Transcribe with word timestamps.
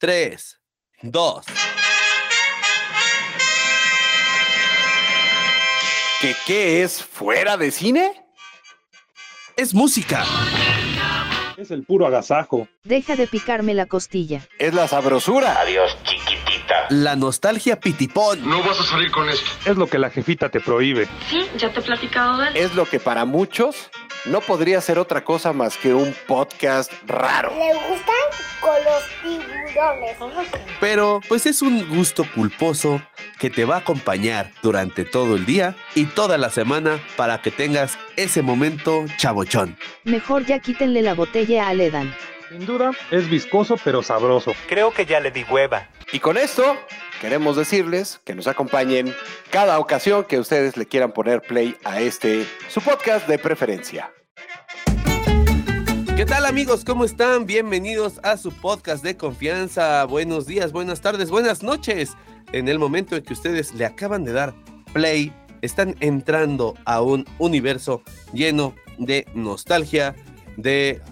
3, 0.00 0.58
2. 1.02 1.44
¿Qué, 6.22 6.34
¿Qué 6.46 6.82
es 6.82 7.04
fuera 7.04 7.58
de 7.58 7.70
cine? 7.70 8.10
Es 9.58 9.74
música. 9.74 10.24
Es 11.58 11.70
el 11.70 11.84
puro 11.84 12.06
agasajo. 12.06 12.66
Deja 12.82 13.14
de 13.14 13.26
picarme 13.26 13.74
la 13.74 13.84
costilla. 13.84 14.40
Es 14.58 14.72
la 14.72 14.88
sabrosura. 14.88 15.60
Adiós, 15.60 15.94
chiquitita. 16.04 16.86
La 16.88 17.14
nostalgia 17.14 17.78
pitipón. 17.78 18.48
No 18.48 18.62
vas 18.62 18.80
a 18.80 18.84
salir 18.84 19.10
con 19.10 19.28
esto. 19.28 19.50
Es 19.66 19.76
lo 19.76 19.86
que 19.86 19.98
la 19.98 20.08
jefita 20.08 20.48
te 20.48 20.60
prohíbe. 20.60 21.08
Sí, 21.28 21.46
ya 21.58 21.70
te 21.74 21.80
he 21.80 21.82
platicado 21.82 22.38
de 22.38 22.48
él. 22.48 22.56
Es 22.56 22.74
lo 22.74 22.86
que 22.86 23.00
para 23.00 23.26
muchos 23.26 23.90
no 24.26 24.40
podría 24.40 24.80
ser 24.80 24.98
otra 24.98 25.24
cosa 25.24 25.52
más 25.52 25.76
que 25.76 25.94
un 25.94 26.14
podcast 26.26 26.92
raro. 27.06 27.52
Le 27.54 27.72
gustan 27.74 28.14
con 28.60 28.74
los 28.84 29.02
tiburones. 29.22 30.16
Pero 30.80 31.20
pues 31.28 31.46
es 31.46 31.62
un 31.62 31.88
gusto 31.88 32.24
pulposo 32.24 33.02
que 33.38 33.50
te 33.50 33.64
va 33.64 33.76
a 33.76 33.78
acompañar 33.78 34.52
durante 34.62 35.04
todo 35.04 35.36
el 35.36 35.46
día 35.46 35.74
y 35.94 36.04
toda 36.04 36.38
la 36.38 36.50
semana 36.50 37.00
para 37.16 37.40
que 37.40 37.50
tengas 37.50 37.98
ese 38.16 38.42
momento 38.42 39.06
chabochón. 39.16 39.76
Mejor 40.04 40.44
ya 40.44 40.58
quítenle 40.58 41.02
la 41.02 41.14
botella 41.14 41.68
a 41.68 41.74
Ledan. 41.74 42.14
Sin 42.50 42.66
duda, 42.66 42.90
es 43.10 43.30
viscoso 43.30 43.76
pero 43.82 44.02
sabroso. 44.02 44.52
Creo 44.68 44.92
que 44.92 45.06
ya 45.06 45.20
le 45.20 45.30
di 45.30 45.44
hueva. 45.44 45.88
Y 46.12 46.18
con 46.18 46.36
esto 46.36 46.76
queremos 47.20 47.54
decirles 47.54 48.20
que 48.24 48.34
nos 48.34 48.46
acompañen 48.46 49.14
cada 49.50 49.78
ocasión 49.78 50.24
que 50.24 50.38
ustedes 50.38 50.78
le 50.78 50.86
quieran 50.86 51.12
poner 51.12 51.42
play 51.42 51.76
a 51.84 52.00
este 52.00 52.46
su 52.68 52.80
podcast 52.80 53.28
de 53.28 53.38
preferencia. 53.38 54.10
¿Qué 56.16 56.24
tal 56.24 56.46
amigos? 56.46 56.82
¿Cómo 56.84 57.04
están? 57.04 57.44
Bienvenidos 57.44 58.20
a 58.22 58.38
su 58.38 58.50
podcast 58.52 59.04
de 59.04 59.18
confianza. 59.18 60.04
Buenos 60.04 60.46
días, 60.46 60.72
buenas 60.72 61.02
tardes, 61.02 61.30
buenas 61.30 61.62
noches. 61.62 62.16
En 62.52 62.68
el 62.68 62.78
momento 62.78 63.16
en 63.16 63.22
que 63.22 63.34
ustedes 63.34 63.74
le 63.74 63.84
acaban 63.84 64.24
de 64.24 64.32
dar 64.32 64.54
play, 64.94 65.32
están 65.60 65.96
entrando 66.00 66.74
a 66.86 67.02
un 67.02 67.26
universo 67.38 68.02
lleno 68.32 68.74
de 68.98 69.26
nostalgia, 69.34 70.16
de 70.56 71.02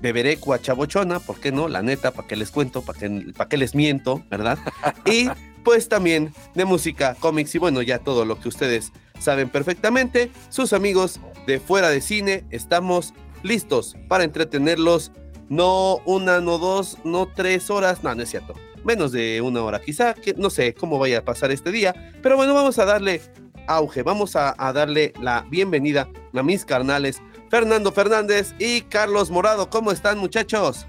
beberecua 0.00 0.60
chabochona, 0.60 1.20
¿por 1.20 1.40
qué 1.40 1.52
no? 1.52 1.68
La 1.68 1.82
neta, 1.82 2.12
¿para 2.12 2.28
qué 2.28 2.36
les 2.36 2.50
cuento? 2.50 2.82
¿Para 2.82 2.98
qué, 2.98 3.32
pa 3.36 3.48
qué 3.48 3.56
les 3.56 3.74
miento? 3.74 4.22
¿Verdad? 4.30 4.58
Y 5.04 5.28
pues 5.64 5.88
también 5.88 6.32
de 6.54 6.64
música, 6.64 7.16
cómics 7.18 7.54
y 7.54 7.58
bueno, 7.58 7.82
ya 7.82 7.98
todo 7.98 8.24
lo 8.24 8.40
que 8.40 8.48
ustedes 8.48 8.92
saben 9.18 9.48
perfectamente. 9.48 10.30
Sus 10.48 10.72
amigos 10.72 11.20
de 11.46 11.60
fuera 11.60 11.90
de 11.90 12.00
cine, 12.00 12.44
estamos 12.50 13.12
listos 13.42 13.96
para 14.08 14.24
entretenerlos. 14.24 15.12
No 15.48 15.96
una, 16.04 16.40
no 16.40 16.58
dos, 16.58 16.98
no 17.04 17.26
tres 17.26 17.70
horas, 17.70 18.02
no, 18.02 18.14
no 18.14 18.22
es 18.22 18.30
cierto. 18.30 18.54
Menos 18.84 19.12
de 19.12 19.40
una 19.40 19.62
hora 19.62 19.80
quizá, 19.80 20.14
que 20.14 20.34
no 20.34 20.50
sé 20.50 20.74
cómo 20.74 20.98
vaya 20.98 21.18
a 21.18 21.24
pasar 21.24 21.50
este 21.50 21.72
día. 21.72 22.12
Pero 22.22 22.36
bueno, 22.36 22.54
vamos 22.54 22.78
a 22.78 22.84
darle 22.84 23.20
auge, 23.66 24.02
vamos 24.02 24.36
a, 24.36 24.54
a 24.56 24.72
darle 24.72 25.12
la 25.20 25.46
bienvenida 25.50 26.08
a 26.34 26.42
mis 26.42 26.64
carnales 26.64 27.20
Fernando 27.50 27.92
Fernández 27.92 28.54
y 28.58 28.82
Carlos 28.82 29.30
Morado. 29.30 29.70
¿Cómo 29.70 29.90
están 29.90 30.18
muchachos? 30.18 30.86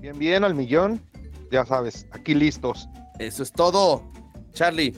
Bien, 0.00 0.18
bien, 0.18 0.44
al 0.44 0.54
millón. 0.54 1.02
Ya 1.50 1.64
sabes, 1.64 2.06
aquí 2.10 2.34
listos. 2.34 2.88
Eso 3.18 3.42
es 3.42 3.52
todo. 3.52 4.02
Charlie. 4.52 4.94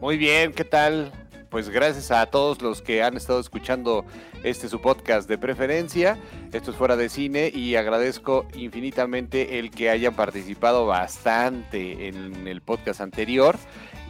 Muy 0.00 0.18
bien, 0.18 0.52
¿qué 0.52 0.64
tal? 0.64 1.12
Pues 1.50 1.70
gracias 1.70 2.10
a 2.10 2.26
todos 2.26 2.60
los 2.60 2.82
que 2.82 3.02
han 3.02 3.16
estado 3.16 3.40
escuchando 3.40 4.04
este 4.42 4.68
su 4.68 4.80
podcast 4.80 5.28
de 5.28 5.38
preferencia. 5.38 6.18
Esto 6.52 6.72
es 6.72 6.76
fuera 6.76 6.96
de 6.96 7.08
cine 7.08 7.50
y 7.54 7.76
agradezco 7.76 8.46
infinitamente 8.54 9.58
el 9.58 9.70
que 9.70 9.88
hayan 9.88 10.14
participado 10.14 10.86
bastante 10.86 12.08
en 12.08 12.46
el 12.46 12.60
podcast 12.60 13.00
anterior 13.00 13.56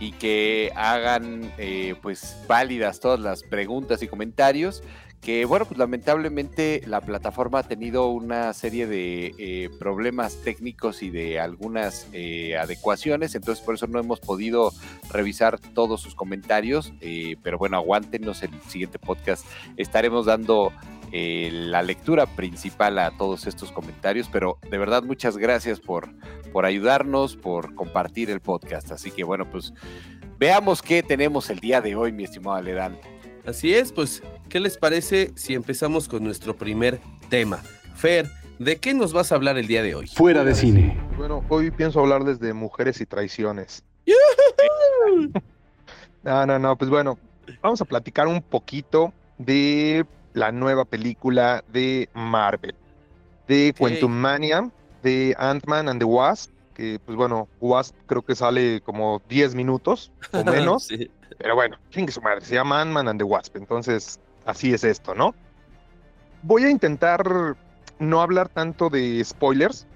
y 0.00 0.12
que 0.12 0.72
hagan 0.74 1.52
eh, 1.58 1.94
pues 2.02 2.36
válidas 2.48 3.00
todas 3.00 3.20
las 3.20 3.42
preguntas 3.42 4.02
y 4.02 4.08
comentarios 4.08 4.82
que 5.26 5.44
bueno, 5.44 5.64
pues 5.64 5.76
lamentablemente 5.76 6.82
la 6.86 7.00
plataforma 7.00 7.58
ha 7.58 7.62
tenido 7.64 8.06
una 8.10 8.52
serie 8.52 8.86
de 8.86 9.34
eh, 9.38 9.70
problemas 9.76 10.36
técnicos 10.44 11.02
y 11.02 11.10
de 11.10 11.40
algunas 11.40 12.08
eh, 12.12 12.56
adecuaciones, 12.56 13.34
entonces 13.34 13.64
por 13.64 13.74
eso 13.74 13.88
no 13.88 13.98
hemos 13.98 14.20
podido 14.20 14.72
revisar 15.10 15.58
todos 15.58 16.00
sus 16.00 16.14
comentarios, 16.14 16.92
eh, 17.00 17.34
pero 17.42 17.58
bueno, 17.58 17.76
aguántenos 17.76 18.44
el 18.44 18.50
siguiente 18.68 19.00
podcast, 19.00 19.44
estaremos 19.76 20.26
dando 20.26 20.72
la 21.12 21.82
lectura 21.82 22.26
principal 22.26 22.98
a 22.98 23.10
todos 23.10 23.48
estos 23.48 23.72
comentarios, 23.72 24.28
pero 24.30 24.58
de 24.70 24.78
verdad 24.78 25.02
muchas 25.02 25.38
gracias 25.38 25.80
por, 25.80 26.08
por 26.52 26.66
ayudarnos, 26.66 27.36
por 27.36 27.74
compartir 27.74 28.30
el 28.30 28.38
podcast, 28.38 28.92
así 28.92 29.10
que 29.10 29.24
bueno, 29.24 29.50
pues 29.50 29.74
veamos 30.38 30.82
qué 30.82 31.02
tenemos 31.02 31.50
el 31.50 31.58
día 31.58 31.80
de 31.80 31.96
hoy, 31.96 32.12
mi 32.12 32.22
estimado 32.22 32.58
Aledán. 32.58 32.96
Así 33.46 33.72
es, 33.74 33.92
pues, 33.92 34.22
¿qué 34.48 34.58
les 34.58 34.76
parece 34.76 35.30
si 35.36 35.54
empezamos 35.54 36.08
con 36.08 36.24
nuestro 36.24 36.56
primer 36.56 37.00
tema? 37.28 37.62
Fer, 37.94 38.28
¿de 38.58 38.76
qué 38.78 38.92
nos 38.92 39.12
vas 39.12 39.30
a 39.30 39.36
hablar 39.36 39.56
el 39.56 39.68
día 39.68 39.82
de 39.84 39.94
hoy? 39.94 40.08
Fuera 40.08 40.42
de 40.42 40.54
cine. 40.54 40.98
Bueno, 41.16 41.44
hoy 41.48 41.70
pienso 41.70 42.00
hablarles 42.00 42.40
de 42.40 42.52
mujeres 42.52 43.00
y 43.00 43.06
traiciones. 43.06 43.84
No, 46.24 46.44
no, 46.44 46.58
no, 46.58 46.76
pues 46.76 46.90
bueno, 46.90 47.18
vamos 47.62 47.80
a 47.80 47.84
platicar 47.84 48.26
un 48.26 48.42
poquito 48.42 49.12
de 49.38 50.04
la 50.32 50.50
nueva 50.50 50.84
película 50.84 51.62
de 51.72 52.08
Marvel, 52.14 52.74
de 53.46 53.70
Ok. 53.70 53.78
Quantum 53.78 54.10
Mania, 54.12 54.70
de 55.04 55.36
Ant-Man 55.38 55.88
and 55.88 56.00
the 56.00 56.04
Wasp, 56.04 56.50
que 56.76 57.00
pues 57.04 57.16
bueno, 57.16 57.48
Wasp 57.60 57.94
creo 58.06 58.20
que 58.22 58.34
sale 58.34 58.82
como 58.82 59.22
10 59.28 59.54
minutos 59.54 60.12
o 60.32 60.44
menos, 60.44 60.84
Sí. 60.84 61.10
pero 61.38 61.54
bueno, 61.54 61.78
chingue 61.90 62.12
su 62.12 62.20
madre, 62.20 62.42
se 62.44 62.54
llama 62.54 62.82
Ant-Man 62.82 63.08
and 63.08 63.18
the 63.18 63.24
Wasp, 63.24 63.56
entonces 63.56 64.20
así 64.44 64.72
es 64.74 64.84
esto, 64.84 65.14
¿no? 65.14 65.34
Voy 66.42 66.64
a 66.64 66.70
intentar 66.70 67.56
no 67.98 68.20
hablar 68.20 68.48
tanto 68.50 68.90
de 68.90 69.24
spoilers. 69.24 69.86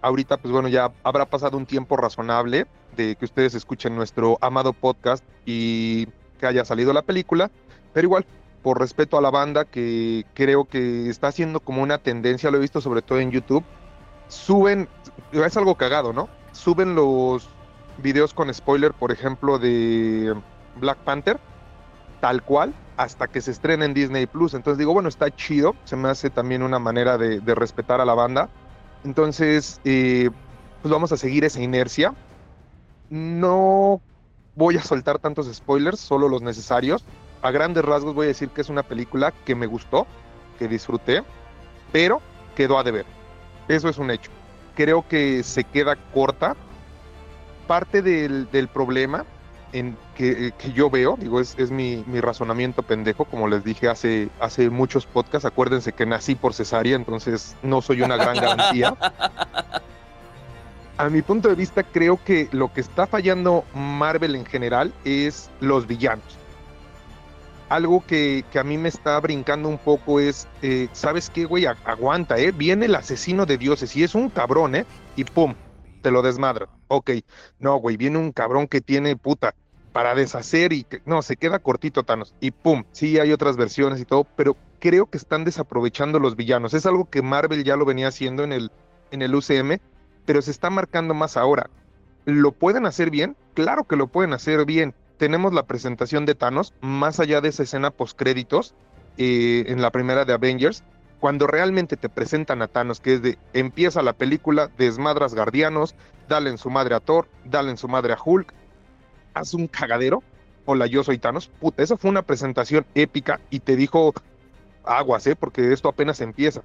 Ahorita, 0.00 0.36
pues 0.36 0.52
bueno, 0.52 0.68
ya 0.68 0.92
habrá 1.02 1.24
pasado 1.26 1.56
un 1.56 1.66
tiempo 1.66 1.96
razonable 1.96 2.66
de 2.96 3.16
que 3.16 3.24
ustedes 3.24 3.54
escuchen 3.54 3.96
nuestro 3.96 4.38
amado 4.40 4.72
podcast 4.72 5.24
y 5.44 6.06
que 6.38 6.46
haya 6.46 6.64
salido 6.64 6.92
la 6.92 7.02
película, 7.02 7.50
pero 7.92 8.06
igual, 8.06 8.24
por 8.62 8.78
respeto 8.78 9.18
a 9.18 9.20
la 9.22 9.30
banda 9.30 9.64
que 9.64 10.24
creo 10.34 10.64
que 10.66 11.08
está 11.10 11.28
haciendo 11.28 11.60
como 11.60 11.82
una 11.82 11.98
tendencia, 11.98 12.50
lo 12.50 12.58
he 12.58 12.60
visto 12.60 12.80
sobre 12.80 13.02
todo 13.02 13.18
en 13.18 13.30
YouTube, 13.30 13.64
suben, 14.28 14.88
es 15.32 15.56
algo 15.56 15.74
cagado, 15.76 16.12
¿no? 16.12 16.28
Suben 16.52 16.94
los 16.94 17.48
videos 17.98 18.34
con 18.34 18.52
spoiler, 18.52 18.92
por 18.92 19.12
ejemplo, 19.12 19.58
de 19.58 20.34
Black 20.76 20.98
Panther, 20.98 21.38
tal 22.20 22.42
cual, 22.42 22.74
hasta 22.96 23.28
que 23.28 23.40
se 23.40 23.50
estrena 23.50 23.84
en 23.84 23.94
Disney 23.94 24.26
Plus. 24.26 24.54
Entonces 24.54 24.78
digo, 24.78 24.92
bueno, 24.92 25.08
está 25.08 25.34
chido, 25.34 25.74
se 25.84 25.96
me 25.96 26.08
hace 26.08 26.30
también 26.30 26.62
una 26.62 26.78
manera 26.78 27.18
de, 27.18 27.40
de 27.40 27.54
respetar 27.54 28.00
a 28.00 28.04
la 28.04 28.14
banda. 28.14 28.48
Entonces, 29.04 29.80
eh, 29.84 30.30
pues 30.82 30.92
vamos 30.92 31.12
a 31.12 31.16
seguir 31.16 31.44
esa 31.44 31.60
inercia. 31.60 32.14
No 33.10 34.02
voy 34.54 34.76
a 34.76 34.82
soltar 34.82 35.18
tantos 35.18 35.52
spoilers, 35.52 36.00
solo 36.00 36.28
los 36.28 36.42
necesarios. 36.42 37.04
A 37.42 37.50
grandes 37.50 37.84
rasgos 37.84 38.14
voy 38.14 38.24
a 38.26 38.28
decir 38.28 38.50
que 38.50 38.62
es 38.62 38.68
una 38.68 38.82
película 38.82 39.32
que 39.44 39.54
me 39.54 39.66
gustó, 39.66 40.06
que 40.58 40.68
disfruté, 40.68 41.22
pero 41.92 42.22
quedó 42.54 42.78
a 42.78 42.84
deber. 42.84 43.06
Eso 43.68 43.88
es 43.88 43.98
un 43.98 44.10
hecho. 44.10 44.30
Creo 44.74 45.06
que 45.06 45.42
se 45.42 45.64
queda 45.64 45.96
corta. 46.12 46.56
Parte 47.66 48.02
del, 48.02 48.50
del 48.50 48.68
problema 48.68 49.24
en 49.72 49.96
que, 50.14 50.52
que 50.56 50.72
yo 50.72 50.88
veo, 50.88 51.16
digo, 51.18 51.40
es, 51.40 51.54
es 51.58 51.70
mi, 51.70 52.04
mi 52.06 52.20
razonamiento 52.20 52.82
pendejo, 52.82 53.24
como 53.24 53.48
les 53.48 53.64
dije 53.64 53.88
hace, 53.88 54.28
hace 54.38 54.70
muchos 54.70 55.04
podcasts, 55.06 55.46
acuérdense 55.46 55.92
que 55.92 56.06
nací 56.06 56.36
por 56.36 56.54
cesárea, 56.54 56.94
entonces 56.94 57.56
no 57.62 57.82
soy 57.82 58.02
una 58.02 58.16
gran 58.16 58.36
garantía. 58.36 58.94
A 60.96 61.08
mi 61.08 61.22
punto 61.22 61.48
de 61.48 61.56
vista, 61.56 61.82
creo 61.82 62.22
que 62.22 62.48
lo 62.52 62.72
que 62.72 62.80
está 62.80 63.08
fallando 63.08 63.64
Marvel 63.74 64.36
en 64.36 64.46
general 64.46 64.94
es 65.04 65.50
los 65.58 65.88
villanos. 65.88 66.38
Algo 67.68 68.04
que, 68.06 68.44
que 68.52 68.58
a 68.58 68.64
mí 68.64 68.76
me 68.76 68.88
está 68.88 69.18
brincando 69.20 69.68
un 69.68 69.78
poco 69.78 70.20
es, 70.20 70.46
eh, 70.62 70.88
¿sabes 70.92 71.30
qué, 71.30 71.44
güey? 71.44 71.66
Aguanta, 71.66 72.38
¿eh? 72.38 72.52
Viene 72.52 72.86
el 72.86 72.94
asesino 72.94 73.46
de 73.46 73.56
dioses 73.56 73.96
y 73.96 74.02
es 74.02 74.14
un 74.14 74.28
cabrón, 74.28 74.74
¿eh? 74.74 74.86
Y 75.16 75.24
pum, 75.24 75.54
te 76.02 76.10
lo 76.10 76.22
desmadra. 76.22 76.68
Ok, 76.88 77.10
no, 77.58 77.76
güey, 77.76 77.96
viene 77.96 78.18
un 78.18 78.32
cabrón 78.32 78.68
que 78.68 78.80
tiene 78.80 79.16
puta 79.16 79.54
para 79.92 80.14
deshacer 80.14 80.72
y 80.72 80.84
que, 80.84 81.00
no, 81.06 81.22
se 81.22 81.36
queda 81.36 81.60
cortito 81.60 82.02
Thanos. 82.02 82.34
Y 82.40 82.50
pum, 82.50 82.84
sí 82.92 83.18
hay 83.18 83.32
otras 83.32 83.56
versiones 83.56 84.00
y 84.00 84.04
todo, 84.04 84.26
pero 84.36 84.56
creo 84.80 85.06
que 85.06 85.16
están 85.16 85.44
desaprovechando 85.44 86.18
los 86.18 86.36
villanos. 86.36 86.74
Es 86.74 86.84
algo 86.84 87.08
que 87.08 87.22
Marvel 87.22 87.64
ya 87.64 87.76
lo 87.76 87.84
venía 87.84 88.08
haciendo 88.08 88.44
en 88.44 88.52
el, 88.52 88.70
en 89.12 89.22
el 89.22 89.34
UCM, 89.34 89.78
pero 90.26 90.42
se 90.42 90.50
está 90.50 90.68
marcando 90.68 91.14
más 91.14 91.36
ahora. 91.36 91.70
¿Lo 92.26 92.52
pueden 92.52 92.86
hacer 92.86 93.10
bien? 93.10 93.36
Claro 93.54 93.84
que 93.84 93.96
lo 93.96 94.08
pueden 94.08 94.32
hacer 94.32 94.64
bien. 94.64 94.94
Tenemos 95.16 95.52
la 95.54 95.64
presentación 95.64 96.26
de 96.26 96.34
Thanos, 96.34 96.74
más 96.80 97.20
allá 97.20 97.40
de 97.40 97.48
esa 97.50 97.62
escena 97.62 97.90
post 97.90 98.18
créditos 98.18 98.74
eh, 99.16 99.64
en 99.68 99.80
la 99.80 99.90
primera 99.90 100.24
de 100.24 100.32
Avengers, 100.32 100.82
Cuando 101.20 101.46
realmente 101.46 101.96
te 101.96 102.10
presentan 102.10 102.60
a 102.60 102.68
Thanos, 102.68 103.00
que 103.00 103.14
es 103.14 103.22
de 103.22 103.38
empieza 103.54 104.02
la 104.02 104.12
película, 104.12 104.70
desmadras 104.76 105.34
guardianos, 105.34 105.94
dale 106.28 106.50
en 106.50 106.58
su 106.58 106.68
madre 106.70 106.94
a 106.94 107.00
Thor, 107.00 107.28
dale 107.44 107.70
en 107.70 107.78
su 107.78 107.88
madre 107.88 108.12
a 108.12 108.18
Hulk, 108.22 108.52
haz 109.34 109.54
un 109.54 109.68
cagadero. 109.68 110.22
Hola, 110.66 110.86
yo 110.86 111.02
soy 111.04 111.18
Thanos. 111.18 111.48
Puta, 111.60 111.82
esa 111.82 111.96
fue 111.96 112.10
una 112.10 112.22
presentación 112.22 112.86
épica 112.94 113.40
y 113.50 113.60
te 113.60 113.76
dijo 113.76 114.12
aguas, 114.84 115.26
¿eh? 115.26 115.36
Porque 115.36 115.72
esto 115.72 115.88
apenas 115.88 116.20
empieza. 116.20 116.62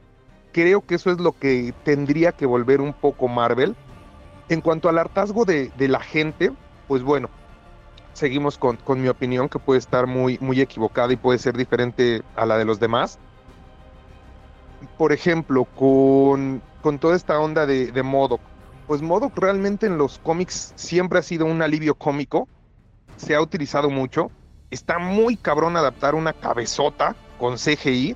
Creo 0.51 0.86
que 0.86 0.96
eso 0.96 1.12
es 1.12 1.19
lo 1.19 1.34
que 1.34 1.74
tendría 1.84 2.34
que 2.34 2.46
volver 2.46 2.81
un 2.81 2.94
poco 2.94 3.28
Marvel. 3.28 3.78
En 4.50 4.62
cuanto 4.62 4.90
al 4.90 4.98
hartazgo 4.98 5.46
de, 5.46 5.69
de 5.78 5.88
la 5.88 6.01
gente, 6.01 6.51
pues 6.88 7.04
bueno, 7.04 7.30
seguimos 8.19 8.57
con, 8.57 8.75
con, 8.77 9.01
mi 9.01 9.07
opinión, 9.07 9.50
que 9.50 9.60
puede 9.60 9.80
estar 9.80 10.06
muy, 10.06 10.38
muy 10.42 10.62
equivocada 10.62 11.12
y 11.12 11.16
puede 11.16 11.39
ser 11.39 11.57
diferente 11.57 12.21
a 12.36 12.45
la 12.45 12.57
de 12.57 12.66
los 12.66 12.80
demás. 12.80 13.18
Por 14.98 15.12
ejemplo, 15.12 15.66
con, 15.66 16.62
con 16.81 17.00
toda 17.00 17.16
esta 17.16 17.39
onda 17.39 17.66
de, 17.66 17.92
de 17.92 18.04
Modoc. 18.04 18.42
Pues 18.88 19.01
Modoc 19.01 19.38
realmente 19.38 19.86
en 19.88 19.98
los 19.98 20.19
cómics 20.19 20.74
siempre 20.75 21.19
ha 21.19 21.24
sido 21.24 21.45
un 21.45 21.62
alivio 21.62 21.95
cómico. 21.95 22.48
Se 23.16 23.36
ha 23.36 23.42
utilizado 23.42 23.89
mucho. 23.89 24.31
Está 24.72 25.00
muy 25.00 25.36
cabrón 25.36 25.77
adaptar 25.77 26.15
una 26.15 26.33
cabezota 26.33 27.15
con 27.39 27.56
CGI. 27.56 28.15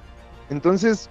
Entonces, 0.50 1.10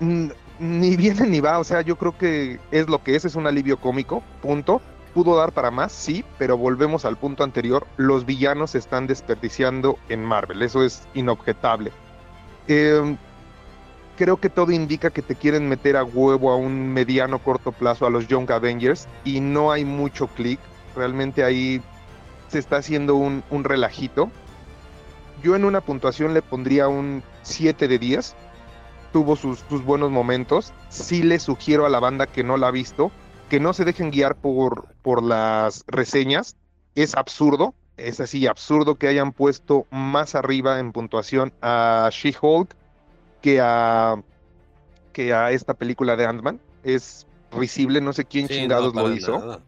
ni 0.00 0.96
viene 0.96 1.26
ni 1.26 1.40
va. 1.40 1.58
O 1.58 1.64
sea, 1.64 1.82
yo 1.82 1.96
creo 1.96 2.16
que 2.16 2.60
es 2.70 2.88
lo 2.88 3.02
que 3.02 3.16
es, 3.16 3.24
es 3.24 3.34
un 3.34 3.46
alivio 3.46 3.80
cómico. 3.80 4.22
Punto 4.42 4.80
pudo 5.18 5.36
dar 5.36 5.50
para 5.50 5.72
más, 5.72 5.90
sí, 5.90 6.24
pero 6.38 6.56
volvemos 6.56 7.04
al 7.04 7.16
punto 7.16 7.42
anterior, 7.42 7.88
los 7.96 8.24
villanos 8.24 8.70
se 8.70 8.78
están 8.78 9.08
desperdiciando 9.08 9.98
en 10.08 10.24
Marvel, 10.24 10.62
eso 10.62 10.84
es 10.84 11.08
inobjetable. 11.12 11.90
Eh, 12.68 13.16
creo 14.16 14.36
que 14.36 14.48
todo 14.48 14.70
indica 14.70 15.10
que 15.10 15.22
te 15.22 15.34
quieren 15.34 15.68
meter 15.68 15.96
a 15.96 16.04
huevo 16.04 16.52
a 16.52 16.56
un 16.56 16.92
mediano 16.92 17.40
corto 17.40 17.72
plazo 17.72 18.06
a 18.06 18.10
los 18.10 18.28
Young 18.28 18.48
Avengers 18.52 19.08
y 19.24 19.40
no 19.40 19.72
hay 19.72 19.84
mucho 19.84 20.28
clic, 20.28 20.60
realmente 20.94 21.42
ahí 21.42 21.82
se 22.46 22.60
está 22.60 22.76
haciendo 22.76 23.16
un, 23.16 23.42
un 23.50 23.64
relajito. 23.64 24.30
Yo 25.42 25.56
en 25.56 25.64
una 25.64 25.80
puntuación 25.80 26.32
le 26.32 26.42
pondría 26.42 26.86
un 26.86 27.24
7 27.42 27.88
de 27.88 27.98
10, 27.98 28.36
tuvo 29.12 29.34
sus, 29.34 29.64
sus 29.68 29.82
buenos 29.82 30.12
momentos, 30.12 30.72
sí 30.90 31.24
le 31.24 31.40
sugiero 31.40 31.86
a 31.86 31.88
la 31.88 31.98
banda 31.98 32.28
que 32.28 32.44
no 32.44 32.56
la 32.56 32.68
ha 32.68 32.70
visto, 32.70 33.10
que 33.48 33.60
no 33.60 33.72
se 33.72 33.84
dejen 33.84 34.10
guiar 34.10 34.36
por, 34.36 34.94
por 35.02 35.22
las 35.22 35.84
reseñas. 35.86 36.56
Es 36.94 37.14
absurdo, 37.14 37.74
es 37.96 38.20
así, 38.20 38.46
absurdo 38.46 38.96
que 38.96 39.08
hayan 39.08 39.32
puesto 39.32 39.86
más 39.90 40.34
arriba 40.34 40.78
en 40.80 40.92
puntuación 40.92 41.52
a 41.62 42.08
She-Hulk 42.12 42.74
que 43.40 43.60
a, 43.60 44.16
que 45.12 45.32
a 45.32 45.52
esta 45.52 45.74
película 45.74 46.16
de 46.16 46.26
Ant-Man. 46.26 46.60
Es 46.82 47.26
risible, 47.50 48.00
no 48.00 48.12
sé 48.12 48.24
quién 48.24 48.48
Sí, 48.48 48.54
chingados 48.54 48.94
no, 48.94 49.02
lo 49.08 49.14
hizo. 49.14 49.38
nada. 49.38 49.60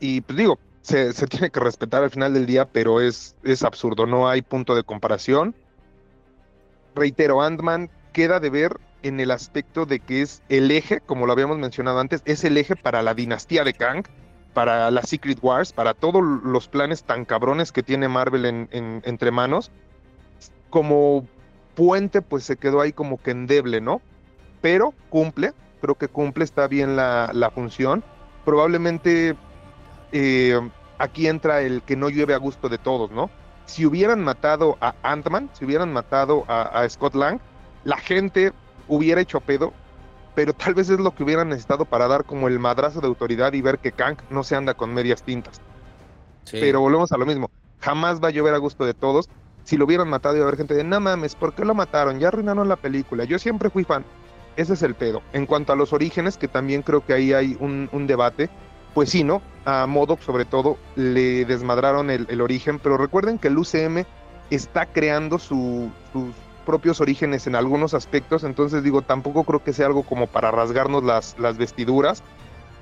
Y 0.00 0.20
pues 0.22 0.36
digo, 0.36 0.58
se, 0.82 1.12
se 1.12 1.26
tiene 1.26 1.50
que 1.50 1.60
respetar 1.60 2.02
al 2.02 2.10
final 2.10 2.34
del 2.34 2.46
día, 2.46 2.66
pero 2.66 3.00
es, 3.00 3.36
es 3.42 3.62
absurdo, 3.62 4.06
no 4.06 4.28
hay 4.28 4.42
punto 4.42 4.74
de 4.74 4.82
comparación. 4.84 5.54
Reitero, 6.94 7.42
Ant-Man 7.42 7.90
queda 8.12 8.40
de 8.40 8.50
ver 8.50 8.80
en 9.02 9.20
el 9.20 9.30
aspecto 9.30 9.86
de 9.86 10.00
que 10.00 10.22
es 10.22 10.42
el 10.48 10.70
eje, 10.70 11.00
como 11.00 11.26
lo 11.26 11.32
habíamos 11.32 11.58
mencionado 11.58 12.00
antes, 12.00 12.22
es 12.24 12.44
el 12.44 12.56
eje 12.56 12.76
para 12.76 13.02
la 13.02 13.14
dinastía 13.14 13.64
de 13.64 13.74
Kang, 13.74 14.04
para 14.54 14.90
la 14.90 15.02
Secret 15.02 15.38
Wars, 15.42 15.72
para 15.72 15.94
todos 15.94 16.22
los 16.22 16.68
planes 16.68 17.04
tan 17.04 17.24
cabrones 17.24 17.72
que 17.72 17.82
tiene 17.82 18.08
Marvel 18.08 18.44
en, 18.46 18.68
en- 18.72 19.02
entre 19.04 19.30
manos. 19.30 19.70
Como 20.70 21.26
puente, 21.74 22.22
pues 22.22 22.44
se 22.44 22.56
quedó 22.56 22.80
ahí 22.80 22.92
como 22.92 23.20
que 23.22 23.30
endeble, 23.30 23.80
¿no? 23.80 24.02
Pero 24.60 24.92
cumple, 25.08 25.54
creo 25.80 25.94
que 25.94 26.08
cumple, 26.08 26.44
está 26.44 26.66
bien 26.68 26.96
la, 26.96 27.30
la 27.32 27.50
función. 27.50 28.04
Probablemente 28.44 29.36
eh, 30.12 30.58
aquí 30.98 31.26
entra 31.28 31.60
el 31.62 31.82
que 31.82 31.96
no 31.96 32.08
llueve 32.10 32.34
a 32.34 32.38
gusto 32.38 32.68
de 32.68 32.78
todos, 32.78 33.10
¿no? 33.10 33.30
Si 33.64 33.86
hubieran 33.86 34.22
matado 34.24 34.76
a 34.80 34.94
Ant-Man, 35.02 35.50
si 35.52 35.64
hubieran 35.64 35.92
matado 35.92 36.44
a, 36.48 36.62
a 36.80 36.88
Scott 36.88 37.14
Lang, 37.14 37.40
la 37.84 37.98
gente 37.98 38.52
hubiera 38.88 39.20
hecho 39.20 39.40
pedo, 39.40 39.72
pero 40.34 40.52
tal 40.54 40.74
vez 40.74 40.88
es 40.90 41.00
lo 41.00 41.14
que 41.14 41.24
hubieran 41.24 41.48
necesitado 41.48 41.84
para 41.84 42.08
dar 42.08 42.24
como 42.24 42.48
el 42.48 42.58
madrazo 42.58 43.00
de 43.00 43.06
autoridad 43.08 43.52
y 43.54 43.62
ver 43.62 43.78
que 43.78 43.92
Kang 43.92 44.18
no 44.30 44.44
se 44.44 44.56
anda 44.56 44.74
con 44.74 44.94
medias 44.94 45.22
tintas. 45.22 45.60
Sí. 46.44 46.58
Pero 46.60 46.80
volvemos 46.80 47.12
a 47.12 47.18
lo 47.18 47.26
mismo, 47.26 47.50
jamás 47.80 48.22
va 48.22 48.28
a 48.28 48.30
llover 48.30 48.54
a 48.54 48.58
gusto 48.58 48.84
de 48.86 48.94
todos. 48.94 49.28
Si 49.64 49.76
lo 49.76 49.84
hubieran 49.84 50.08
matado 50.08 50.36
iba 50.36 50.44
a 50.44 50.48
haber 50.48 50.58
gente 50.58 50.74
de, 50.74 50.84
no 50.84 51.00
mames, 51.00 51.34
¿por 51.34 51.54
qué 51.54 51.64
lo 51.64 51.74
mataron? 51.74 52.18
Ya 52.18 52.28
arruinaron 52.28 52.68
la 52.68 52.76
película. 52.76 53.24
Yo 53.24 53.38
siempre 53.38 53.70
fui 53.70 53.84
fan. 53.84 54.04
Ese 54.56 54.74
es 54.74 54.82
el 54.82 54.94
pedo. 54.94 55.22
En 55.32 55.46
cuanto 55.46 55.72
a 55.72 55.76
los 55.76 55.92
orígenes, 55.92 56.38
que 56.38 56.48
también 56.48 56.82
creo 56.82 57.04
que 57.04 57.12
ahí 57.12 57.32
hay 57.32 57.56
un, 57.60 57.88
un 57.92 58.06
debate, 58.06 58.50
pues 58.94 59.10
sí, 59.10 59.24
¿no? 59.24 59.42
A 59.64 59.86
Modoc 59.86 60.20
sobre 60.20 60.46
todo 60.46 60.78
le 60.96 61.44
desmadraron 61.44 62.10
el, 62.10 62.26
el 62.30 62.40
origen, 62.40 62.78
pero 62.78 62.96
recuerden 62.96 63.38
que 63.38 63.48
el 63.48 63.58
UCM 63.58 64.06
está 64.50 64.86
creando 64.86 65.38
su- 65.38 65.92
sus 66.12 66.34
propios 66.68 67.00
orígenes 67.00 67.46
en 67.46 67.54
algunos 67.54 67.94
aspectos, 67.94 68.44
entonces 68.44 68.82
digo, 68.82 69.00
tampoco 69.00 69.44
creo 69.44 69.64
que 69.64 69.72
sea 69.72 69.86
algo 69.86 70.02
como 70.02 70.26
para 70.26 70.50
rasgarnos 70.50 71.02
las, 71.02 71.34
las 71.38 71.56
vestiduras. 71.56 72.22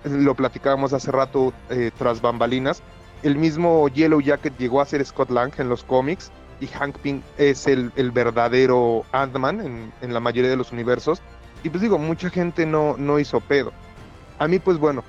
Lo 0.02 0.34
platicábamos 0.34 0.92
hace 0.92 1.12
rato 1.12 1.52
eh, 1.70 1.92
tras 1.96 2.20
bambalinas. 2.20 2.82
El 3.22 3.36
mismo 3.36 3.86
Yellow 3.86 4.20
Jacket 4.20 4.58
llegó 4.58 4.80
a 4.80 4.86
ser 4.86 5.04
Scott 5.06 5.30
Lang 5.30 5.52
en 5.58 5.68
los 5.68 5.84
cómics 5.84 6.32
y 6.60 6.66
Hank 6.66 6.98
Pym 6.98 7.22
es 7.38 7.68
el, 7.68 7.92
el 7.94 8.10
verdadero 8.10 9.04
Ant-Man 9.12 9.60
en, 9.60 9.92
en 10.00 10.12
la 10.12 10.18
mayoría 10.18 10.50
de 10.50 10.56
los 10.56 10.72
universos. 10.72 11.22
Y 11.62 11.70
pues 11.70 11.80
digo, 11.80 11.96
mucha 11.96 12.28
gente 12.28 12.66
no, 12.66 12.96
no 12.98 13.20
hizo 13.20 13.38
pedo. 13.38 13.72
A 14.40 14.48
mí, 14.48 14.58
pues 14.58 14.78
bueno, 14.78 15.04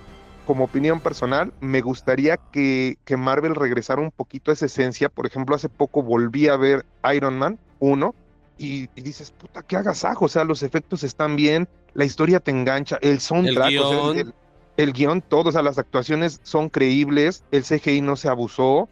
como 0.45 0.65
opinión 0.65 0.99
personal, 0.99 1.51
me 1.61 1.81
gustaría 1.81 2.37
que, 2.37 2.99
que 3.05 3.17
Marvel 3.17 3.55
regresara 3.55 4.03
un 4.03 4.11
poquito 4.11 4.51
a 4.51 4.53
esa 4.53 4.67
esencia. 4.67 5.09
Por 5.09 5.25
ejemplo, 5.25 5.55
hace 5.55 5.67
poco 5.67 6.03
volví 6.03 6.47
a 6.47 6.57
ver 6.57 6.85
Iron 7.11 7.39
Man 7.39 7.57
1 7.79 8.13
y, 8.57 8.89
y 8.95 9.01
dices, 9.01 9.31
puta, 9.31 9.61
qué 9.63 9.77
agasajo. 9.77 10.25
O 10.25 10.29
sea, 10.29 10.43
los 10.43 10.63
efectos 10.63 11.03
están 11.03 11.35
bien, 11.35 11.67
la 11.93 12.05
historia 12.05 12.39
te 12.39 12.51
engancha, 12.51 12.97
el 13.01 13.19
soundtrack, 13.19 13.65
o 13.79 13.89
sea, 13.89 13.99
guion. 14.13 14.17
el, 14.17 14.33
el 14.77 14.93
guion, 14.93 15.21
todo, 15.21 15.49
o 15.49 15.51
sea, 15.51 15.61
las 15.61 15.77
actuaciones 15.77 16.39
son 16.43 16.69
creíbles, 16.69 17.43
el 17.51 17.63
CGI 17.63 18.01
no 18.01 18.15
se 18.15 18.29
abusó. 18.29 18.89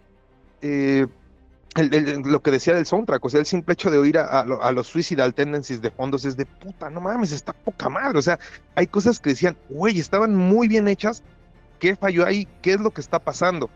eh, 0.61 1.05
el- 1.75 1.93
el- 1.93 2.21
lo 2.21 2.41
que 2.41 2.49
decía 2.51 2.73
del 2.73 2.85
soundtrack, 2.85 3.23
o 3.25 3.29
sea, 3.29 3.41
el 3.41 3.45
simple 3.45 3.73
hecho 3.73 3.91
de 3.91 3.97
oír 3.97 4.17
a, 4.17 4.23
a 4.39 4.45
lo- 4.45 4.63
a 4.63 4.71
los 4.71 4.87
Suicidal 4.87 5.33
Tendencies 5.33 5.81
de 5.81 5.91
fondos 5.91 6.23
es 6.25 6.37
de 6.37 6.45
puta, 6.45 6.89
no 6.89 7.01
mames, 7.01 7.33
está 7.33 7.51
poca 7.53 7.89
madre. 7.89 8.17
O 8.17 8.21
sea, 8.21 8.39
hay 8.75 8.87
cosas 8.87 9.19
que 9.19 9.31
decían, 9.31 9.57
güey, 9.69 9.99
estaban 9.99 10.33
muy 10.33 10.67
bien 10.69 10.87
hechas. 10.87 11.21
¿Qué 11.79 11.95
falló 11.97 12.25
ahí? 12.25 12.47
¿Qué 12.61 12.71
es 12.73 12.79
lo 12.79 12.91
que 12.91 13.01
está 13.01 13.19
pasando? 13.19 13.69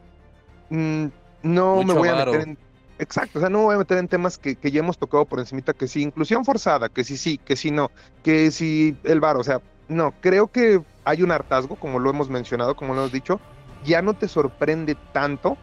Mm, 0.69 1.08
no 1.43 1.84
me 1.84 1.93
voy 1.93 2.08
a 2.08 2.13
varo. 2.13 2.31
meter 2.31 2.48
en. 2.48 2.58
Exacto, 3.00 3.39
o 3.39 3.41
sea, 3.41 3.50
no 3.50 3.63
voy 3.63 3.75
a 3.75 3.77
meter 3.77 3.98
en 3.98 4.10
temas 4.10 4.38
que, 4.38 4.58
ya 4.62 4.79
hemos 4.79 4.98
tocado 4.98 5.25
por 5.25 5.39
encimita, 5.39 5.74
que 5.74 5.88
sí, 5.88 6.01
inclusión 6.01 6.44
forzada, 6.44 6.89
que 6.89 7.06
sí, 7.06 7.15
sí, 7.15 7.38
que 7.38 7.56
sí, 7.56 7.72
no, 7.72 7.91
que 8.24 8.51
sí, 8.51 8.98
el 9.06 9.22
bar, 9.22 9.38
o 9.38 9.44
sea, 9.44 9.62
no, 9.88 10.13
creo 10.20 10.48
que 10.48 10.84
hay 11.06 11.24
un 11.24 11.32
hartazgo, 11.32 11.77
como 11.77 11.98
lo 11.98 12.10
hemos 12.10 12.29
mencionado, 12.29 12.75
como 12.75 12.94
lo 12.94 13.00
hemos 13.00 13.13
dicho, 13.13 13.39
ya 13.86 14.01
no 14.01 14.15
te 14.15 14.27
sorprende 14.27 14.98
tanto, 15.13 15.58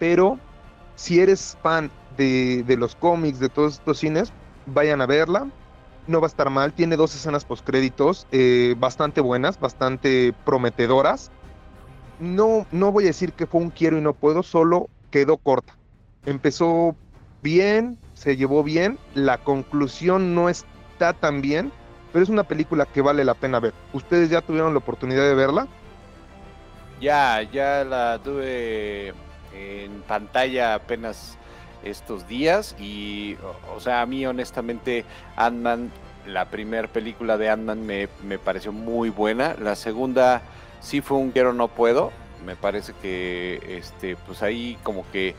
pero 0.00 0.40
si 0.96 1.20
eres 1.20 1.56
fan 1.62 1.88
de, 2.16 2.64
de 2.64 2.76
los 2.76 2.96
cómics, 2.96 3.38
de 3.38 3.48
todos 3.48 3.74
estos 3.74 3.98
cines, 3.98 4.32
vayan 4.66 5.00
a 5.00 5.06
verla. 5.06 5.46
No 6.06 6.20
va 6.20 6.26
a 6.26 6.28
estar 6.28 6.50
mal. 6.50 6.72
Tiene 6.74 6.96
dos 6.96 7.14
escenas 7.14 7.44
postcréditos 7.44 8.26
eh, 8.30 8.74
bastante 8.78 9.20
buenas, 9.20 9.58
bastante 9.58 10.34
prometedoras. 10.44 11.30
No, 12.18 12.66
no 12.70 12.92
voy 12.92 13.04
a 13.04 13.06
decir 13.08 13.32
que 13.32 13.46
fue 13.46 13.60
un 13.60 13.70
quiero 13.70 13.96
y 13.96 14.02
no 14.02 14.12
puedo, 14.12 14.42
solo 14.42 14.90
quedó 15.10 15.38
corta. 15.38 15.78
Empezó 16.26 16.96
bien, 17.42 17.98
se 18.14 18.36
llevó 18.36 18.62
bien. 18.62 18.98
La 19.14 19.38
conclusión 19.38 20.34
no 20.34 20.48
está 20.48 21.12
tan 21.12 21.40
bien, 21.40 21.72
pero 22.12 22.22
es 22.22 22.28
una 22.28 22.44
película 22.44 22.86
que 22.86 23.02
vale 23.02 23.24
la 23.24 23.34
pena 23.34 23.60
ver. 23.60 23.74
¿Ustedes 23.92 24.30
ya 24.30 24.40
tuvieron 24.40 24.72
la 24.72 24.78
oportunidad 24.78 25.24
de 25.24 25.34
verla? 25.34 25.66
Ya, 27.00 27.42
ya 27.42 27.84
la 27.84 28.18
tuve 28.22 29.12
en 29.54 30.02
pantalla 30.06 30.74
apenas 30.74 31.36
estos 31.82 32.26
días 32.26 32.74
y, 32.78 33.36
o, 33.74 33.80
sea, 33.80 34.00
a 34.00 34.06
mí 34.06 34.24
honestamente 34.24 35.04
Ant-Man, 35.36 35.90
la 36.26 36.46
primera 36.46 36.88
película 36.88 37.36
de 37.36 37.50
Ant-Man 37.50 37.84
me, 37.84 38.08
me 38.26 38.38
pareció 38.38 38.72
muy 38.72 39.10
buena, 39.10 39.54
la 39.60 39.76
segunda 39.76 40.42
sí 40.80 41.00
fue 41.00 41.18
un 41.18 41.30
quiero 41.30 41.52
no 41.52 41.68
puedo, 41.68 42.10
me 42.44 42.56
parece 42.56 42.94
que, 43.02 43.60
este, 43.68 44.16
pues 44.16 44.42
ahí 44.42 44.78
como 44.82 45.04
que 45.10 45.34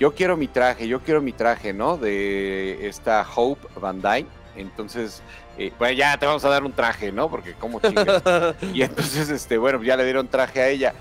yo 0.00 0.14
quiero 0.14 0.36
mi 0.36 0.48
traje, 0.48 0.88
yo 0.88 1.00
quiero 1.00 1.20
mi 1.20 1.32
traje, 1.32 1.74
¿no? 1.74 1.98
De 1.98 2.88
esta 2.88 3.24
Hope 3.36 3.68
Van 3.78 4.00
Dyne, 4.00 4.26
entonces, 4.56 5.22
eh, 5.58 5.72
bueno, 5.78 5.94
ya 5.94 6.18
te 6.18 6.24
vamos 6.26 6.44
a 6.44 6.48
dar 6.48 6.64
un 6.64 6.72
traje, 6.72 7.12
¿no? 7.12 7.30
Porque 7.30 7.52
como 7.52 7.80
chingas. 7.80 8.22
Y 8.74 8.82
entonces, 8.82 9.28
este, 9.28 9.58
bueno, 9.58 9.82
ya 9.82 9.96
le 9.96 10.04
dieron 10.04 10.26
traje 10.26 10.60
a 10.62 10.68
ella. 10.68 10.94